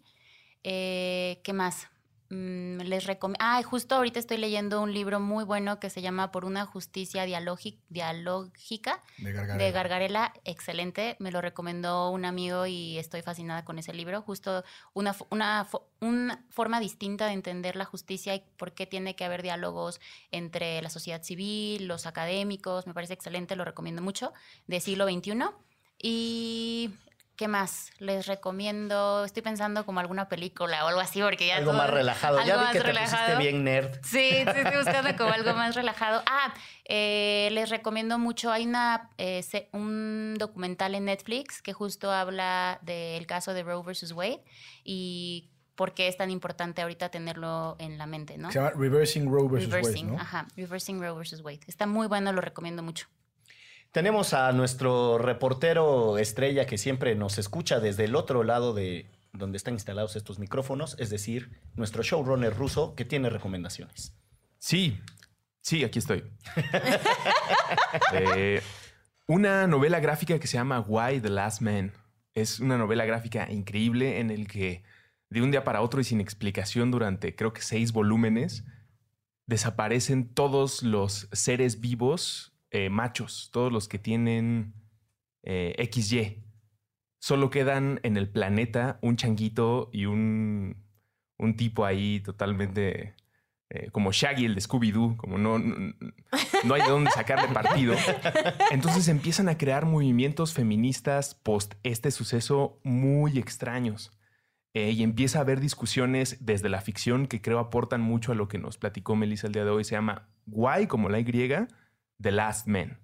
Eh, 0.64 1.42
¿Qué 1.44 1.54
más? 1.54 1.88
Mm, 2.30 2.82
les 2.82 3.06
recomiendo. 3.06 3.40
Ah, 3.42 3.62
justo 3.64 3.96
ahorita 3.96 4.20
estoy 4.20 4.36
leyendo 4.38 4.82
un 4.82 4.94
libro 4.94 5.20
muy 5.22 5.46
bueno 5.46 5.80
que 5.80 5.90
se 5.90 6.02
llama 6.02 6.32
Por 6.32 6.44
una 6.44 6.66
justicia 6.66 7.26
dialógi- 7.26 7.78
dialógica 7.88 9.02
De 9.18 9.32
Gargarela. 9.32 9.64
de 9.64 9.72
Gargarela, 9.72 10.34
excelente. 10.44 11.16
Me 11.20 11.32
lo 11.32 11.40
recomendó 11.40 12.12
un 12.12 12.26
amigo 12.26 12.66
y 12.66 12.98
estoy 12.98 13.22
fascinada 13.22 13.64
con 13.64 13.80
ese 13.80 13.94
libro. 13.94 14.22
Justo 14.22 14.64
una, 14.94 15.16
una, 15.30 15.68
una 16.02 16.44
forma 16.50 16.82
distinta 16.82 17.28
de 17.28 17.32
entender 17.34 17.78
la 17.78 17.86
justicia 17.86 18.36
y 18.36 18.44
por 18.58 18.74
qué 18.74 18.86
tiene 18.86 19.16
que 19.16 19.24
haber 19.24 19.42
diálogos 19.42 20.02
entre 20.32 20.82
la 20.82 20.90
sociedad 20.90 21.24
civil, 21.24 21.88
los 21.88 22.06
académicos. 22.06 22.88
Me 22.88 22.94
parece 22.94 23.14
excelente, 23.14 23.56
lo 23.56 23.64
recomiendo 23.64 24.02
mucho, 24.02 24.34
de 24.68 24.82
siglo 24.82 25.06
XXI. 25.08 25.46
Y. 26.00 26.92
¿Qué 27.38 27.48
más? 27.48 27.92
Les 28.00 28.26
recomiendo, 28.26 29.24
estoy 29.24 29.44
pensando 29.44 29.86
como 29.86 30.00
alguna 30.00 30.28
película 30.28 30.84
o 30.84 30.88
algo 30.88 31.00
así, 31.00 31.22
porque 31.22 31.46
ya 31.46 31.58
Algo 31.58 31.70
todo- 31.70 31.78
más 31.82 31.90
relajado. 31.92 32.40
algo 32.40 32.48
Ya 32.48 32.58
vi 32.58 32.64
más 32.64 32.72
que 32.74 32.80
te 32.80 32.84
relajado. 32.88 33.36
pusiste 33.36 33.38
bien 33.38 33.64
nerd. 33.64 33.94
Sí, 34.04 34.32
sí, 34.32 34.38
estoy 34.38 34.78
buscando 35.06 35.16
como 35.16 35.32
algo 35.32 35.54
más 35.54 35.76
relajado. 35.76 36.24
Ah, 36.26 36.52
eh, 36.86 37.50
les 37.52 37.70
recomiendo 37.70 38.18
mucho, 38.18 38.52
hay 38.52 38.66
una, 38.66 39.12
eh, 39.20 39.44
se- 39.44 39.70
un 39.72 40.36
documental 40.40 40.96
en 40.96 41.06
Netflix 41.06 41.62
que 41.62 41.74
justo 41.74 42.12
habla 42.12 42.80
del 42.82 43.28
caso 43.28 43.54
de 43.54 43.62
Roe 43.62 43.84
versus 43.86 44.14
Wade 44.14 44.44
y 44.84 45.52
por 45.76 45.94
qué 45.94 46.08
es 46.08 46.18
tan 46.18 46.32
importante 46.32 46.82
ahorita 46.82 47.10
tenerlo 47.10 47.76
en 47.78 48.00
la 48.00 48.08
mente, 48.08 48.40
¿no? 48.40 48.52
Se 48.52 48.58
llama 48.58 48.72
Reversing 48.76 49.32
Roe 49.32 49.44
vs. 49.48 49.52
Wade, 49.52 49.66
Reversing, 49.68 50.08
¿no? 50.14 50.20
ajá, 50.20 50.48
Reversing 50.56 51.00
Roe 51.00 51.16
versus 51.16 51.42
Wade. 51.42 51.60
Está 51.68 51.86
muy 51.86 52.08
bueno, 52.08 52.34
lo 52.34 52.42
recomiendo 52.42 52.82
mucho. 52.82 53.06
Tenemos 53.98 54.36
a 54.36 54.52
nuestro 54.52 55.18
reportero 55.18 56.20
estrella 56.20 56.68
que 56.68 56.78
siempre 56.78 57.16
nos 57.16 57.40
escucha 57.40 57.80
desde 57.80 58.06
el 58.06 58.16
otro 58.16 58.44
lado 58.44 58.76
de 58.76 59.10
donde 59.34 59.58
están 59.58 59.74
instalados 59.74 60.16
estos 60.16 60.38
micrófonos, 60.38 60.96
es 61.00 61.10
decir, 61.10 61.60
nuestro 61.74 62.04
showrunner 62.04 62.56
ruso 62.56 62.94
que 62.94 63.06
tiene 63.06 63.32
recomendaciones. 63.32 64.16
Sí, 64.60 65.02
sí, 65.62 65.84
aquí 65.84 65.98
estoy. 65.98 66.26
Eh, 68.14 68.62
una 69.26 69.66
novela 69.66 70.00
gráfica 70.00 70.38
que 70.38 70.46
se 70.46 70.58
llama 70.58 70.82
Why 70.82 71.20
the 71.20 71.30
Last 71.30 71.62
Man. 71.62 71.92
Es 72.36 72.60
una 72.60 72.78
novela 72.78 73.04
gráfica 73.06 73.52
increíble 73.52 74.20
en 74.20 74.30
el 74.30 74.48
que 74.48 74.84
de 75.30 75.42
un 75.42 75.50
día 75.50 75.64
para 75.64 75.82
otro 75.82 76.02
y 76.02 76.04
sin 76.04 76.22
explicación 76.22 76.92
durante 76.92 77.36
creo 77.36 77.52
que 77.52 77.62
seis 77.62 77.94
volúmenes 77.94 78.64
desaparecen 79.48 80.32
todos 80.36 80.84
los 80.84 81.30
seres 81.32 81.80
vivos 81.82 82.57
eh, 82.72 82.90
machos, 82.90 83.50
todos 83.52 83.72
los 83.72 83.88
que 83.88 84.00
tienen 84.00 84.74
eh, 85.44 85.76
XY. 85.92 86.44
Solo 87.20 87.50
quedan 87.50 88.00
en 88.04 88.18
el 88.18 88.30
planeta 88.30 89.00
un 89.02 89.16
changuito 89.16 89.90
y 89.92 90.06
un, 90.06 90.86
un 91.38 91.56
tipo 91.56 91.86
ahí 91.86 92.20
totalmente 92.20 93.16
eh, 93.70 93.90
como 93.92 94.14
Shaggy, 94.14 94.46
el 94.46 94.56
de 94.56 94.62
Scooby-Doo, 94.62 95.18
como 95.18 95.38
no, 95.38 95.60
no, 95.60 96.74
hay 96.74 96.82
de 96.82 96.90
dónde 96.90 97.12
sacarle 97.12 97.50
partido. 97.50 97.96
Entonces 98.72 99.10
empiezan 99.10 99.50
a 99.50 99.58
crear 99.58 99.86
movimientos 99.86 100.54
feministas 100.54 101.36
post 101.36 101.74
este 101.84 102.12
suceso 102.12 102.80
muy 102.84 103.38
extraños. 103.38 104.12
Eh, 104.74 104.92
y 104.92 105.04
empieza 105.04 105.40
a 105.40 105.42
haber 105.42 105.60
discusiones 105.60 106.46
desde 106.46 106.70
la 106.70 106.82
ficción 106.82 107.28
que 107.28 107.42
creo 107.42 107.60
aportan 107.60 108.00
mucho 108.00 108.32
a 108.32 108.36
lo 108.36 108.48
que 108.48 108.58
nos 108.58 108.78
platicó 108.78 109.16
Melissa 109.16 109.48
el 109.48 109.54
día 109.54 109.66
de 109.66 109.72
hoy. 109.72 109.84
Se 109.84 109.96
llama 109.96 110.30
Why, 110.46 110.88
como 110.88 111.10
la 111.10 111.20
Y, 111.20 111.26
The 112.22 112.32
Last 112.32 112.68
Man. 112.68 113.00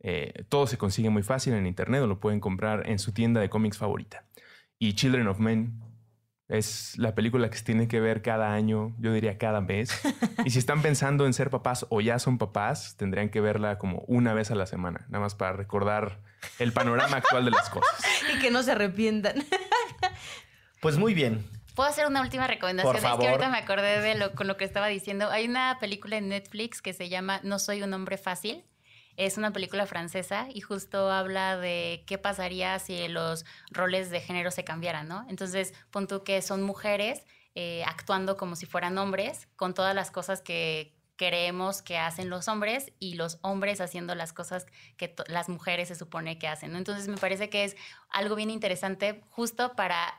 Eh, 0.00 0.44
todo 0.48 0.66
se 0.66 0.78
consigue 0.78 1.10
muy 1.10 1.22
fácil 1.22 1.54
en 1.54 1.66
internet 1.66 2.02
o 2.02 2.06
lo 2.06 2.20
pueden 2.20 2.40
comprar 2.40 2.88
en 2.88 2.98
su 2.98 3.12
tienda 3.12 3.40
de 3.40 3.48
cómics 3.48 3.78
favorita. 3.78 4.24
Y 4.78 4.94
Children 4.94 5.28
of 5.28 5.38
Men 5.38 5.80
es 6.48 6.96
la 6.96 7.14
película 7.14 7.50
que 7.50 7.58
se 7.58 7.64
tiene 7.64 7.88
que 7.88 7.98
ver 7.98 8.22
cada 8.22 8.52
año, 8.54 8.94
yo 9.00 9.12
diría 9.12 9.38
cada 9.38 9.60
mes. 9.60 9.90
Y 10.44 10.50
si 10.50 10.58
están 10.58 10.80
pensando 10.80 11.26
en 11.26 11.32
ser 11.32 11.50
papás 11.50 11.86
o 11.88 12.00
ya 12.00 12.18
son 12.18 12.38
papás, 12.38 12.96
tendrían 12.96 13.30
que 13.30 13.40
verla 13.40 13.78
como 13.78 14.04
una 14.06 14.32
vez 14.32 14.50
a 14.50 14.54
la 14.54 14.66
semana, 14.66 15.06
nada 15.08 15.24
más 15.24 15.34
para 15.34 15.54
recordar 15.54 16.20
el 16.60 16.72
panorama 16.72 17.16
actual 17.16 17.44
de 17.44 17.50
las 17.50 17.68
cosas. 17.70 18.00
Y 18.34 18.38
que 18.38 18.50
no 18.50 18.62
se 18.62 18.72
arrepientan. 18.72 19.44
Pues 20.80 20.98
muy 20.98 21.14
bien. 21.14 21.44
¿Puedo 21.76 21.90
hacer 21.90 22.06
una 22.06 22.22
última 22.22 22.46
recomendación? 22.46 22.96
Es 22.96 23.02
que 23.02 23.28
ahorita 23.28 23.50
me 23.50 23.58
acordé 23.58 24.00
de 24.00 24.14
lo, 24.14 24.34
con 24.34 24.46
lo 24.46 24.56
que 24.56 24.64
estaba 24.64 24.86
diciendo. 24.86 25.30
Hay 25.30 25.46
una 25.46 25.78
película 25.78 26.16
en 26.16 26.30
Netflix 26.30 26.80
que 26.80 26.94
se 26.94 27.10
llama 27.10 27.40
No 27.42 27.58
soy 27.58 27.82
un 27.82 27.92
hombre 27.92 28.16
fácil. 28.16 28.64
Es 29.18 29.36
una 29.36 29.52
película 29.52 29.86
francesa 29.86 30.48
y 30.52 30.62
justo 30.62 31.10
habla 31.10 31.58
de 31.58 32.02
qué 32.06 32.16
pasaría 32.16 32.78
si 32.78 33.08
los 33.08 33.44
roles 33.70 34.08
de 34.08 34.20
género 34.20 34.50
se 34.50 34.64
cambiaran, 34.64 35.06
¿no? 35.06 35.26
Entonces, 35.28 35.74
pon 35.90 36.06
tú 36.06 36.24
que 36.24 36.40
son 36.40 36.62
mujeres 36.62 37.24
eh, 37.54 37.84
actuando 37.86 38.38
como 38.38 38.56
si 38.56 38.64
fueran 38.64 38.96
hombres, 38.96 39.48
con 39.56 39.74
todas 39.74 39.94
las 39.94 40.10
cosas 40.10 40.40
que 40.40 40.94
creemos 41.16 41.82
que 41.82 41.98
hacen 41.98 42.30
los 42.30 42.48
hombres 42.48 42.92
y 42.98 43.14
los 43.14 43.38
hombres 43.42 43.82
haciendo 43.82 44.14
las 44.14 44.32
cosas 44.32 44.66
que 44.96 45.14
las 45.28 45.48
mujeres 45.50 45.88
se 45.88 45.94
supone 45.94 46.38
que 46.38 46.48
hacen. 46.48 46.72
¿no? 46.72 46.78
Entonces, 46.78 47.08
me 47.08 47.18
parece 47.18 47.50
que 47.50 47.64
es 47.64 47.76
algo 48.08 48.34
bien 48.34 48.50
interesante 48.50 49.22
justo 49.30 49.74
para 49.76 50.14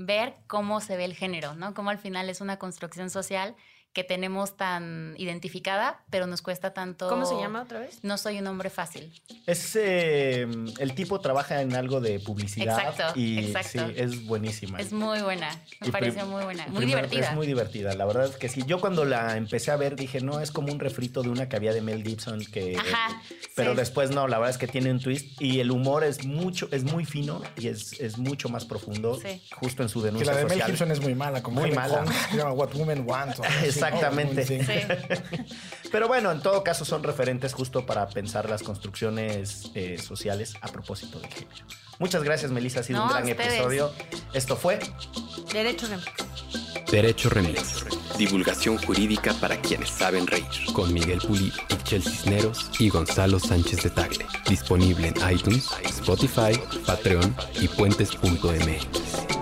ver 0.00 0.36
cómo 0.46 0.80
se 0.80 0.96
ve 0.96 1.04
el 1.04 1.14
género, 1.14 1.54
¿no? 1.54 1.74
Cómo 1.74 1.90
al 1.90 1.98
final 1.98 2.30
es 2.30 2.40
una 2.40 2.58
construcción 2.58 3.10
social 3.10 3.54
que 3.92 4.04
tenemos 4.04 4.56
tan 4.56 5.14
identificada, 5.18 6.00
pero 6.10 6.26
nos 6.28 6.42
cuesta 6.42 6.72
tanto. 6.72 7.08
¿Cómo 7.08 7.26
se 7.26 7.34
llama 7.34 7.62
otra 7.62 7.80
vez? 7.80 7.98
No 8.02 8.18
soy 8.18 8.38
un 8.38 8.46
hombre 8.46 8.70
fácil. 8.70 9.12
Es 9.46 9.74
eh, 9.74 10.46
el 10.78 10.94
tipo 10.94 11.20
trabaja 11.20 11.60
en 11.60 11.74
algo 11.74 12.00
de 12.00 12.20
publicidad 12.20 12.78
exacto, 12.78 13.18
y 13.18 13.38
exacto. 13.38 13.88
Sí, 13.88 13.94
es 13.96 14.24
buenísima. 14.26 14.78
Es 14.78 14.92
muy 14.92 15.20
buena, 15.22 15.50
me 15.80 15.90
pareció 15.90 16.24
muy 16.26 16.44
buena, 16.44 16.66
muy 16.68 16.86
divertida. 16.86 17.30
Es 17.30 17.34
muy 17.34 17.46
divertida, 17.48 17.94
la 17.94 18.04
verdad 18.06 18.26
es 18.26 18.36
que 18.36 18.48
sí. 18.48 18.62
Yo 18.66 18.80
cuando 18.80 19.04
la 19.04 19.36
empecé 19.36 19.72
a 19.72 19.76
ver 19.76 19.96
dije, 19.96 20.20
no, 20.20 20.40
es 20.40 20.52
como 20.52 20.72
un 20.72 20.78
refrito 20.78 21.22
de 21.22 21.28
una 21.30 21.48
que 21.48 21.56
había 21.56 21.72
de 21.72 21.80
Mel 21.82 22.04
Gibson 22.04 22.44
que 22.44 22.76
Ajá, 22.76 23.20
pero 23.56 23.74
después 23.74 24.10
no, 24.10 24.28
la 24.28 24.38
verdad 24.38 24.50
es 24.50 24.58
que 24.58 24.68
tiene 24.68 24.90
un 24.92 25.00
twist 25.00 25.40
y 25.40 25.58
el 25.60 25.70
humor 25.72 26.04
es 26.04 26.24
mucho 26.24 26.68
es 26.70 26.84
muy 26.84 27.04
fino 27.04 27.42
y 27.56 27.66
es, 27.68 27.98
es 28.00 28.18
mucho 28.18 28.48
más 28.48 28.64
profundo 28.64 29.18
Sí. 29.20 29.42
justo 29.56 29.82
en 29.82 29.88
su 29.88 30.00
denuncia 30.00 30.32
Que 30.32 30.38
la 30.44 30.48
de 30.48 30.56
Mel. 30.56 30.64
Gibson 30.64 30.90
es 30.92 31.00
muy 31.00 31.14
mala, 31.14 31.42
como 31.42 31.60
Muy 31.60 31.72
mala. 31.72 32.02
Hunt, 32.02 32.12
se 32.30 32.36
llama 32.36 32.52
What 32.52 32.74
Women 32.74 33.04
Want. 33.06 33.36
Exactamente. 33.86 34.46
Sí. 34.46 34.58
Pero 35.92 36.08
bueno, 36.08 36.30
en 36.30 36.40
todo 36.40 36.62
caso 36.62 36.84
son 36.84 37.02
referentes 37.02 37.52
justo 37.54 37.84
para 37.86 38.08
pensar 38.08 38.48
las 38.48 38.62
construcciones 38.62 39.70
eh, 39.74 39.98
sociales 39.98 40.54
a 40.60 40.68
propósito 40.68 41.18
del 41.20 41.30
género. 41.32 41.64
Muchas 41.98 42.22
gracias, 42.22 42.50
Melissa. 42.50 42.80
Ha 42.80 42.82
sido 42.82 42.98
No, 43.00 43.04
un 43.06 43.10
gran 43.10 43.24
ustedes. 43.24 43.52
episodio. 43.54 43.92
Esto 44.32 44.56
fue 44.56 44.78
Derecho 45.52 45.86
Remix. 45.88 46.06
Derecho 46.90 47.28
Remix. 47.30 47.84
Divulgación 48.16 48.78
jurídica 48.78 49.34
para 49.34 49.60
quienes 49.60 49.90
saben 49.90 50.26
reír. 50.26 50.44
Con 50.72 50.92
Miguel 50.92 51.18
Pulido, 51.20 51.56
Michel 51.70 52.02
Cisneros 52.02 52.70
y 52.78 52.88
Gonzalo 52.88 53.38
Sánchez 53.38 53.82
de 53.82 53.90
Tagle. 53.90 54.26
Disponible 54.48 55.08
en 55.08 55.30
iTunes, 55.32 55.68
Spotify, 55.84 56.58
Patreon 56.86 57.34
y 57.60 57.68
puentes.mx. 57.68 59.39